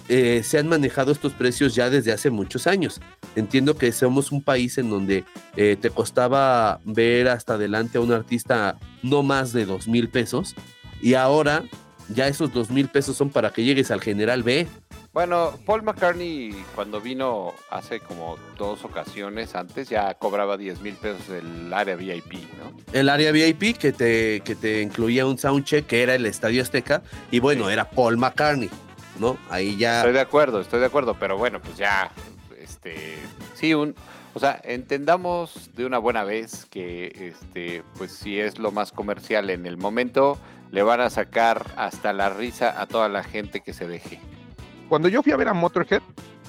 eh, 0.09 0.43
se 0.45 0.59
han 0.59 0.69
manejado 0.69 1.13
estos 1.13 1.33
precios 1.33 1.75
ya 1.75 1.91
desde 1.91 2.13
hace 2.13 2.31
muchos 2.31 2.67
años. 2.67 3.01
Entiendo 3.37 3.77
que 3.77 3.93
somos 3.93 4.33
un 4.33 4.43
país 4.43 4.77
en 4.79 4.91
donde 4.91 5.25
eh, 5.57 5.77
te 5.81 5.91
costaba 5.91 6.81
ver 6.85 7.29
hasta 7.29 7.55
adelante 7.55 7.99
a 7.99 8.01
un 8.01 8.13
artista 8.13 8.77
no 9.03 9.23
más 9.23 9.53
de 9.53 9.67
dos 9.67 9.87
mil 9.89 10.09
pesos 10.09 10.55
y 11.01 11.15
ahora 11.15 11.63
ya 12.09 12.27
esos 12.27 12.53
dos 12.53 12.71
mil 12.71 12.89
pesos 12.89 13.17
son 13.17 13.31
para 13.31 13.51
que 13.51 13.63
llegues 13.63 13.91
al 13.91 14.01
General 14.01 14.43
B. 14.43 14.67
Bueno, 15.13 15.59
Paul 15.67 15.83
McCartney 15.83 16.55
cuando 16.77 17.01
vino 17.01 17.53
hace 17.69 17.99
como 17.99 18.37
dos 18.57 18.85
ocasiones 18.85 19.57
antes 19.57 19.89
ya 19.89 20.15
cobraba 20.15 20.57
10 20.57 20.83
mil 20.83 20.95
pesos 20.95 21.29
el 21.31 21.73
área 21.73 21.97
VIP, 21.97 22.35
¿no? 22.59 22.73
El 22.93 23.09
área 23.09 23.33
VIP 23.33 23.77
que 23.77 23.91
te, 23.93 24.41
que 24.45 24.55
te 24.55 24.83
incluía 24.83 25.27
un 25.27 25.37
soundcheck 25.37 25.85
que 25.87 26.05
era 26.05 26.15
el 26.15 26.27
Estadio 26.27 26.63
Azteca 26.63 27.03
y 27.33 27.41
bueno, 27.41 27.67
Sí. 27.67 27.73
era 27.73 27.91
Paul 27.91 28.19
McCartney, 28.19 28.71
¿no? 29.21 29.37
Ahí 29.51 29.77
ya... 29.77 29.99
Estoy 29.99 30.15
de 30.15 30.21
acuerdo, 30.21 30.61
estoy 30.61 30.81
de 30.81 30.87
acuerdo, 30.87 31.15
pero 31.21 31.37
bueno, 31.37 31.61
pues 31.61 31.77
ya, 31.77 32.11
este, 32.59 33.19
sí, 33.55 33.75
un, 33.75 33.95
o 34.35 34.41
sea, 34.41 34.61
entendamos 34.65 35.71
de 35.77 35.85
una 35.85 35.99
buena 35.99 36.25
vez 36.25 36.67
que, 36.67 37.33
este, 37.33 37.85
pues 37.99 38.13
si 38.13 38.41
es 38.41 38.59
lo 38.59 38.73
más 38.73 38.91
comercial 38.91 39.51
en 39.51 39.67
el 39.67 39.77
momento, 39.77 40.39
le 40.71 40.83
van 40.83 41.01
a 41.01 41.11
sacar 41.11 41.67
hasta 41.77 42.13
la 42.13 42.31
risa 42.31 42.81
a 42.81 42.87
toda 42.87 43.09
la 43.09 43.23
gente 43.23 43.61
que 43.61 43.73
se 43.73 43.87
deje. 43.87 44.21
Cuando 44.89 45.09
yo 45.09 45.23
fui 45.23 45.33
a 45.33 45.37
ver 45.37 45.49
a 45.49 45.55
Motorhead, 45.55 46.03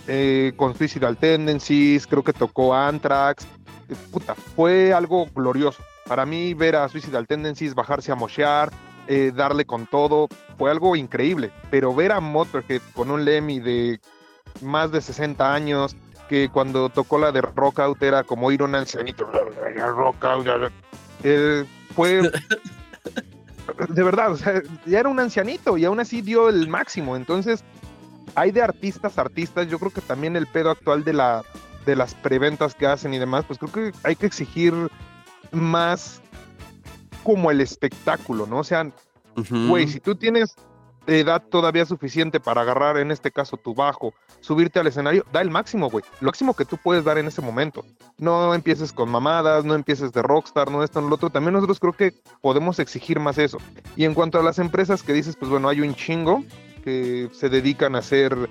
eh, 0.08 0.54
con 0.56 0.76
Suicidal 0.76 1.18
Tendencies, 1.18 2.08
creo 2.08 2.24
que 2.24 2.34
tocó 2.34 2.74
Anthrax, 2.74 3.46
eh, 3.90 3.96
puta, 4.12 4.34
fue 4.34 4.94
algo 4.94 5.28
glorioso. 5.36 5.84
Para 6.08 6.26
mí 6.26 6.54
ver 6.54 6.76
a 6.76 6.88
Suicidal 6.90 7.28
Tendencies 7.28 7.76
bajarse 7.76 8.12
a 8.12 8.16
mochear, 8.16 8.72
eh, 9.08 9.32
darle 9.36 9.66
con 9.66 9.88
todo, 9.88 10.28
fue 10.58 10.72
algo 10.72 10.96
increíble. 10.96 11.52
Pero 11.70 11.94
ver 11.94 12.12
a 12.12 12.20
Motorhead 12.20 12.82
con 12.94 13.12
un 13.12 13.26
Lemmy 13.26 13.60
de 13.60 14.00
más 14.62 14.92
de 14.92 15.02
60 15.02 15.54
años, 15.54 15.96
que 16.30 16.50
cuando 16.50 16.90
tocó 16.90 17.18
la 17.18 17.32
de 17.32 17.42
Rockout 17.42 18.02
era 18.02 18.24
como 18.24 18.52
ir 18.52 18.62
a 18.62 18.66
un 18.66 18.76
ancianito, 18.76 19.26
Rockout, 19.26 20.48
eh, 21.24 21.66
fue 21.96 22.22
de 23.90 24.04
verdad, 24.04 24.32
o 24.32 24.38
sea, 24.38 24.62
ya 24.86 25.00
era 25.00 25.10
un 25.10 25.20
ancianito 25.20 25.78
y 25.78 25.86
aún 25.86 26.00
así 26.00 26.22
dio 26.22 26.50
el 26.50 26.68
máximo. 26.68 27.16
Entonces, 27.16 27.64
hay 28.36 28.52
de 28.52 28.62
artistas 28.62 29.18
artistas. 29.18 29.68
Yo 29.68 29.80
creo 29.80 29.92
que 29.92 30.02
también 30.02 30.36
el 30.36 30.48
pedo 30.48 30.72
actual 30.72 31.04
de 31.04 31.14
la 31.14 31.44
de 31.86 31.96
las 31.96 32.14
preventas 32.14 32.76
que 32.76 32.86
hacen 32.86 33.14
y 33.14 33.20
demás, 33.20 33.44
pues 33.48 33.58
creo 33.58 33.72
que 33.72 33.98
hay 34.04 34.16
que 34.16 34.28
exigir 34.28 34.74
más 35.52 36.22
como 37.24 37.52
el 37.52 37.62
espectáculo, 37.62 38.46
¿no? 38.48 38.60
O 38.60 38.64
sea, 38.64 38.90
güey, 39.68 39.88
si 39.88 40.00
tú 40.00 40.16
tienes 40.16 40.56
edad 41.08 41.44
todavía 41.50 41.86
suficiente 41.86 42.40
para 42.40 42.62
agarrar, 42.62 42.98
en 42.98 43.12
este 43.12 43.32
caso, 43.32 43.58
tu 43.58 43.74
bajo, 43.74 44.14
subirte 44.40 44.80
al 44.80 44.88
escenario, 44.88 45.26
da 45.32 45.42
el 45.42 45.50
máximo, 45.50 45.90
güey. 45.90 46.06
Lo 46.20 46.28
máximo 46.28 46.54
que 46.54 46.66
tú 46.66 46.78
puedes 46.78 47.04
dar 47.04 47.18
en 47.18 47.28
ese 47.28 47.42
momento. 47.42 47.84
No 48.18 48.54
empieces 48.54 48.94
con 48.94 49.10
mamadas, 49.10 49.66
no 49.66 49.74
empieces 49.74 50.12
de 50.12 50.22
rockstar, 50.22 50.70
no 50.70 50.84
esto, 50.84 51.02
no 51.02 51.10
lo 51.10 51.16
otro. 51.16 51.30
También 51.30 51.54
nosotros 51.54 51.80
creo 51.80 51.94
que 51.94 52.14
podemos 52.42 52.80
exigir 52.80 53.20
más 53.20 53.38
eso. 53.38 53.58
Y 53.96 54.06
en 54.06 54.14
cuanto 54.14 54.40
a 54.40 54.44
las 54.44 54.60
empresas 54.60 55.04
que 55.04 55.14
dices, 55.14 55.36
pues 55.36 55.50
bueno, 55.50 55.70
hay 55.70 55.82
un 55.82 55.96
chingo 55.96 56.44
que 56.84 57.30
se 57.34 57.50
dedican 57.50 57.96
a 57.96 58.00
hacer 58.00 58.50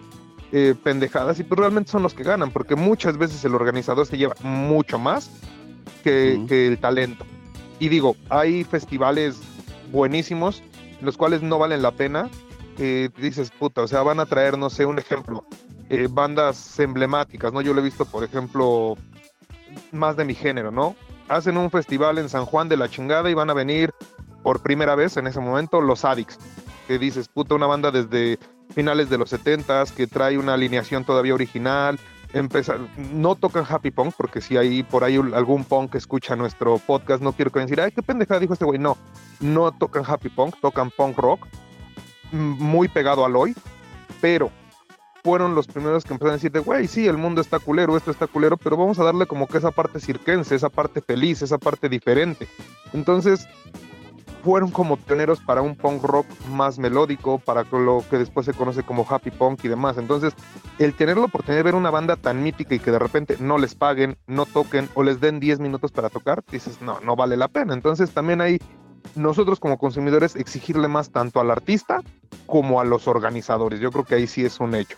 eh, 0.53 0.75
pendejadas 0.83 1.39
y 1.39 1.45
pues 1.45 1.59
realmente 1.59 1.91
son 1.91 2.03
los 2.03 2.15
que 2.15 2.25
ganan, 2.25 2.51
porque 2.51 2.75
muchas 2.75 3.17
veces 3.17 3.45
el 3.45 3.55
organizador 3.55 4.07
se 4.07 4.19
lleva 4.19 4.35
mucho 4.43 4.99
más 4.99 5.31
que 6.03 6.35
el 6.49 6.79
talento. 6.79 7.25
Y 7.81 7.89
digo, 7.89 8.15
hay 8.29 8.63
festivales 8.63 9.41
buenísimos, 9.91 10.63
los 11.01 11.17
cuales 11.17 11.43
no 11.43 11.59
valen 11.59 11.83
la 11.83 11.91
pena. 11.91 12.31
eh, 12.79 13.11
dices, 13.19 13.51
puta, 13.51 13.83
o 13.83 13.89
sea, 13.89 14.03
van 14.03 14.21
a 14.21 14.27
traer, 14.27 14.57
no 14.57 14.71
sé, 14.71 14.87
un 14.87 14.99
ejemplo, 14.99 15.45
eh, 15.91 16.09
bandas 16.11 16.79
emblemáticas, 16.79 17.53
¿no? 17.53 17.61
Yo 17.61 17.75
lo 17.75 17.81
he 17.81 17.85
visto, 17.85 18.07
por 18.07 18.25
ejemplo, 18.25 18.97
más 19.93 20.17
de 20.17 20.25
mi 20.25 20.35
género, 20.35 20.71
¿no? 20.71 20.95
Hacen 21.29 21.59
un 21.59 21.71
festival 21.71 22.19
en 22.19 22.29
San 22.29 22.47
Juan 22.47 22.69
de 22.69 22.77
la 22.77 22.89
chingada 22.89 23.29
y 23.29 23.35
van 23.35 23.51
a 23.51 23.55
venir 23.55 23.93
por 24.43 24.63
primera 24.63 24.95
vez 24.95 25.17
en 25.17 25.27
ese 25.27 25.41
momento 25.41 25.81
los 25.81 26.05
Addicts, 26.05 26.39
que 26.89 26.99
dices, 26.99 27.29
puta, 27.29 27.55
una 27.55 27.67
banda 27.67 27.91
desde 27.91 28.39
finales 28.75 29.11
de 29.11 29.19
los 29.19 29.33
70s 29.33 29.93
que 29.93 30.07
trae 30.07 30.39
una 30.39 30.55
alineación 30.55 31.05
todavía 31.05 31.35
original. 31.35 31.99
Empezar, 32.33 32.79
no 33.13 33.35
tocan 33.35 33.65
happy 33.69 33.91
punk 33.91 34.15
porque 34.17 34.41
si 34.41 34.57
hay 34.57 34.85
por 34.85 35.03
ahí 35.03 35.17
algún 35.17 35.65
punk 35.65 35.93
que 35.93 35.99
escucha 35.99 36.37
nuestro 36.37 36.79
podcast, 36.79 37.23
no 37.23 37.33
quiero 37.33 37.51
que 37.51 37.61
decir, 37.61 37.81
ay, 37.81 37.91
qué 37.91 38.03
pendejada 38.03 38.39
dijo 38.39 38.53
este 38.53 38.65
güey. 38.65 38.79
No, 38.79 38.97
no 39.41 39.73
tocan 39.73 40.05
happy 40.07 40.29
punk, 40.29 40.55
tocan 40.61 40.91
punk 40.91 41.19
rock, 41.19 41.47
muy 42.31 42.89
pegado 42.89 43.25
al 43.25 43.35
hoy, 43.35 43.55
pero 44.21 44.51
fueron 45.25 45.55
los 45.55 45.67
primeros 45.67 46.05
que 46.05 46.13
empezaron 46.13 46.33
a 46.33 46.37
decir 46.37 46.53
de, 46.53 46.61
güey, 46.61 46.87
sí, 46.87 47.07
el 47.07 47.19
mundo 47.19 47.41
está 47.41 47.59
culero, 47.59 47.97
esto 47.97 48.11
está 48.11 48.27
culero, 48.27 48.57
pero 48.57 48.77
vamos 48.77 48.99
a 48.99 49.05
darle 49.05 49.27
como 49.27 49.47
que 49.47 49.59
esa 49.59 49.71
parte 49.71 50.01
cirquense, 50.01 50.55
esa 50.55 50.69
parte 50.69 51.01
feliz, 51.01 51.43
esa 51.43 51.59
parte 51.59 51.89
diferente. 51.89 52.49
Entonces, 52.93 53.47
fueron 54.43 54.71
como 54.71 54.97
pioneros 54.97 55.41
para 55.41 55.63
un 55.63 55.77
punk 55.77 56.03
rock 56.03 56.27
más 56.51 56.79
melódico, 56.79 57.39
para 57.39 57.65
lo 57.65 58.05
que 58.09 58.19
después 58.19 58.47
se 58.47 58.55
conoce 58.55 58.83
como 58.83 59.07
happy 59.09 59.31
punk 59.31 59.65
y 59.65 59.69
demás. 59.69 59.99
Entonces, 59.99 60.33
el 60.79 60.95
tener 60.95 61.19
la 61.19 61.25
oportunidad 61.25 61.59
de 61.59 61.65
ver 61.65 61.75
una 61.75 61.91
banda 61.91 62.17
tan 62.17 62.43
mítica 62.43 62.75
y 62.75 62.79
que 62.79 62.91
de 62.91 62.99
repente 62.99 63.37
no 63.41 63.59
les 63.59 63.75
paguen, 63.75 64.17
no 64.27 64.47
toquen 64.47 64.89
o 64.95 65.03
les 65.03 65.21
den 65.21 65.41
10 65.41 65.61
minutos 65.61 65.93
para 65.93 66.09
tocar, 66.09 66.43
dices, 66.51 66.81
no, 66.81 67.01
no 67.01 67.17
vale 67.17 67.37
la 67.37 67.49
pena. 67.49 67.75
Entonces, 67.75 68.11
también 68.11 68.41
hay 68.41 68.59
nosotros 69.15 69.61
como 69.61 69.79
consumidores 69.79 70.37
exigirle 70.37 70.89
más 70.89 71.11
tanto 71.11 71.41
al 71.41 71.51
artista 71.51 72.01
como 72.47 72.81
a 72.81 72.85
los 72.85 73.09
organizadores. 73.09 73.81
Yo 73.81 73.91
creo 73.91 74.05
que 74.05 74.15
ahí 74.17 74.27
sí 74.27 74.45
es 74.45 74.61
un 74.61 74.75
hecho. 74.75 74.97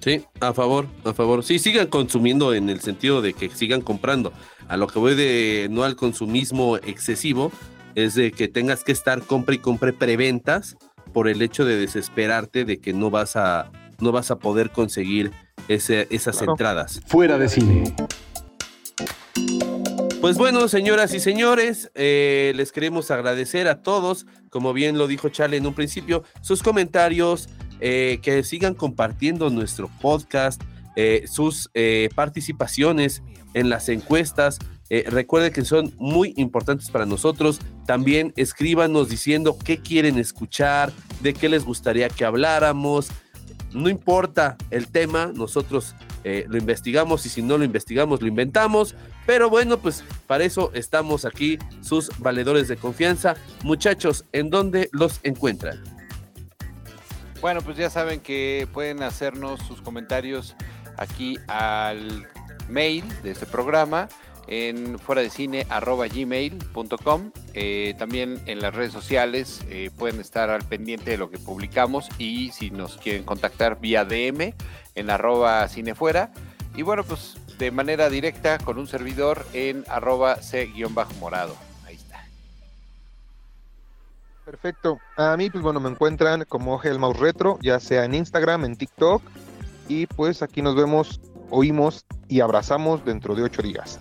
Sí, 0.00 0.22
a 0.40 0.52
favor, 0.52 0.86
a 1.04 1.14
favor. 1.14 1.42
Sí, 1.42 1.58
sigan 1.58 1.86
consumiendo 1.86 2.52
en 2.52 2.68
el 2.68 2.80
sentido 2.80 3.22
de 3.22 3.32
que 3.32 3.48
sigan 3.48 3.80
comprando. 3.80 4.32
A 4.68 4.76
lo 4.76 4.86
que 4.86 4.98
voy 4.98 5.14
de 5.14 5.68
no 5.70 5.82
al 5.82 5.96
consumismo 5.96 6.76
excesivo, 6.76 7.50
es 7.94 8.14
de 8.14 8.32
que 8.32 8.48
tengas 8.48 8.84
que 8.84 8.92
estar 8.92 9.22
compra 9.22 9.54
y 9.54 9.58
compre 9.58 9.92
preventas 9.92 10.76
por 11.12 11.28
el 11.28 11.42
hecho 11.42 11.64
de 11.64 11.76
desesperarte 11.76 12.64
de 12.64 12.78
que 12.78 12.92
no 12.92 13.10
vas 13.10 13.36
a, 13.36 13.70
no 14.00 14.10
vas 14.12 14.30
a 14.30 14.38
poder 14.38 14.70
conseguir 14.70 15.30
ese, 15.68 16.06
esas 16.10 16.36
Claro. 16.38 16.52
entradas. 16.52 17.00
Fuera 17.06 17.38
de 17.38 17.48
cine. 17.48 17.94
Pues 20.20 20.38
bueno, 20.38 20.68
señoras 20.68 21.12
y 21.12 21.20
señores, 21.20 21.90
eh, 21.94 22.52
les 22.56 22.72
queremos 22.72 23.10
agradecer 23.10 23.68
a 23.68 23.82
todos, 23.82 24.26
como 24.48 24.72
bien 24.72 24.96
lo 24.96 25.06
dijo 25.06 25.28
Charlie 25.28 25.58
en 25.58 25.66
un 25.66 25.74
principio, 25.74 26.24
sus 26.40 26.62
comentarios, 26.62 27.48
eh, 27.80 28.20
que 28.22 28.42
sigan 28.42 28.74
compartiendo 28.74 29.50
nuestro 29.50 29.90
podcast, 30.00 30.62
eh, 30.96 31.24
sus 31.26 31.70
eh, 31.74 32.08
participaciones 32.14 33.22
en 33.52 33.68
las 33.68 33.88
encuestas. 33.90 34.58
Eh, 34.90 35.04
recuerden 35.08 35.52
que 35.52 35.64
son 35.64 35.92
muy 35.96 36.34
importantes 36.36 36.90
para 36.90 37.06
nosotros. 37.06 37.60
También 37.86 38.32
escríbanos 38.36 39.08
diciendo 39.08 39.56
qué 39.64 39.78
quieren 39.78 40.18
escuchar, 40.18 40.92
de 41.20 41.34
qué 41.34 41.48
les 41.48 41.64
gustaría 41.64 42.08
que 42.08 42.24
habláramos. 42.24 43.08
No 43.72 43.88
importa 43.88 44.56
el 44.70 44.88
tema, 44.88 45.32
nosotros 45.34 45.94
eh, 46.22 46.44
lo 46.48 46.58
investigamos 46.58 47.26
y 47.26 47.28
si 47.28 47.42
no 47.42 47.58
lo 47.58 47.64
investigamos, 47.64 48.20
lo 48.20 48.28
inventamos. 48.28 48.94
Pero 49.26 49.48
bueno, 49.48 49.78
pues 49.78 50.04
para 50.26 50.44
eso 50.44 50.70
estamos 50.74 51.24
aquí, 51.24 51.58
sus 51.80 52.10
valedores 52.18 52.68
de 52.68 52.76
confianza. 52.76 53.36
Muchachos, 53.62 54.24
¿en 54.32 54.50
dónde 54.50 54.90
los 54.92 55.18
encuentran? 55.22 55.82
Bueno, 57.40 57.62
pues 57.62 57.76
ya 57.76 57.90
saben 57.90 58.20
que 58.20 58.68
pueden 58.72 59.02
hacernos 59.02 59.60
sus 59.62 59.82
comentarios 59.82 60.54
aquí 60.96 61.36
al 61.48 62.26
mail 62.68 63.04
de 63.22 63.32
este 63.32 63.46
programa 63.46 64.08
en 64.46 64.98
fuera 64.98 65.22
de 65.22 65.30
cine 65.30 65.66
arroba 65.68 66.06
gmail.com 66.06 67.30
Eh, 67.54 67.94
también 67.98 68.40
en 68.46 68.60
las 68.60 68.74
redes 68.74 68.92
sociales 68.92 69.64
eh, 69.68 69.90
pueden 69.96 70.20
estar 70.20 70.50
al 70.50 70.64
pendiente 70.64 71.12
de 71.12 71.18
lo 71.18 71.30
que 71.30 71.38
publicamos 71.38 72.08
y 72.18 72.50
si 72.50 72.70
nos 72.70 72.96
quieren 72.96 73.22
contactar 73.22 73.80
vía 73.80 74.04
DM 74.04 74.54
en 74.94 75.10
arroba 75.10 75.66
cinefuera 75.68 76.32
y 76.74 76.82
bueno 76.82 77.04
pues 77.04 77.36
de 77.58 77.70
manera 77.70 78.10
directa 78.10 78.58
con 78.58 78.78
un 78.78 78.88
servidor 78.88 79.46
en 79.52 79.84
arroba 79.88 80.36
c-morado 80.42 81.56
ahí 81.86 81.94
está 81.94 82.26
Perfecto. 84.44 84.98
A 85.16 85.36
mí, 85.36 85.48
pues 85.48 85.62
bueno, 85.62 85.80
me 85.80 85.88
encuentran 85.88 86.44
como 86.46 86.78
Mouse 86.98 87.18
Retro, 87.18 87.58
ya 87.62 87.80
sea 87.80 88.04
en 88.04 88.14
Instagram, 88.14 88.66
en 88.66 88.76
TikTok. 88.76 89.22
Y 89.88 90.06
pues 90.06 90.42
aquí 90.42 90.60
nos 90.60 90.74
vemos, 90.74 91.18
oímos 91.50 92.04
y 92.28 92.40
abrazamos 92.40 93.04
dentro 93.04 93.34
de 93.34 93.42
ocho 93.42 93.62
días. 93.62 94.00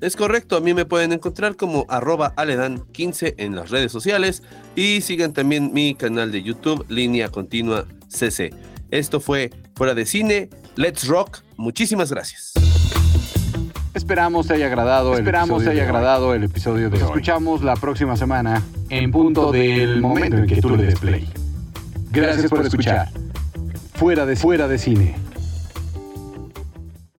Es 0.00 0.16
correcto, 0.16 0.56
a 0.56 0.60
mí 0.60 0.72
me 0.72 0.86
pueden 0.86 1.12
encontrar 1.12 1.56
como 1.56 1.84
arroba 1.90 2.34
aledan15 2.36 3.34
en 3.36 3.54
las 3.54 3.68
redes 3.68 3.92
sociales 3.92 4.42
y 4.74 5.02
sigan 5.02 5.34
también 5.34 5.74
mi 5.74 5.94
canal 5.94 6.32
de 6.32 6.42
YouTube, 6.42 6.86
Línea 6.88 7.28
Continua 7.28 7.84
CC. 8.08 8.54
Esto 8.90 9.20
fue 9.20 9.50
Fuera 9.74 9.92
de 9.92 10.06
Cine, 10.06 10.48
Let's 10.76 11.06
Rock, 11.06 11.40
muchísimas 11.58 12.10
gracias. 12.10 12.54
Esperamos 13.92 14.46
te 14.46 14.54
haya 14.54 14.66
agradado 14.66 15.14
Esperamos 15.14 15.58
el 15.58 15.64
te 15.64 15.70
episodio 15.70 15.82
haya 15.82 15.90
agradado 15.90 16.34
el 16.34 16.44
episodio 16.44 16.88
de 16.88 16.98
Nos 16.98 17.02
hoy. 17.02 17.08
escuchamos 17.16 17.62
la 17.62 17.76
próxima 17.76 18.16
semana 18.16 18.62
en 18.88 19.10
punto 19.10 19.52
del 19.52 20.00
momento 20.00 20.38
en 20.38 20.46
que 20.46 20.62
tú 20.62 20.76
le 20.76 20.84
des 20.84 20.98
play. 20.98 21.28
Gracias 22.10 22.48
por 22.48 22.64
escuchar. 22.64 23.10
Fuera 23.94 24.24
de 24.24 24.34
fuera 24.34 24.66
de 24.66 24.78
cine. 24.78 25.29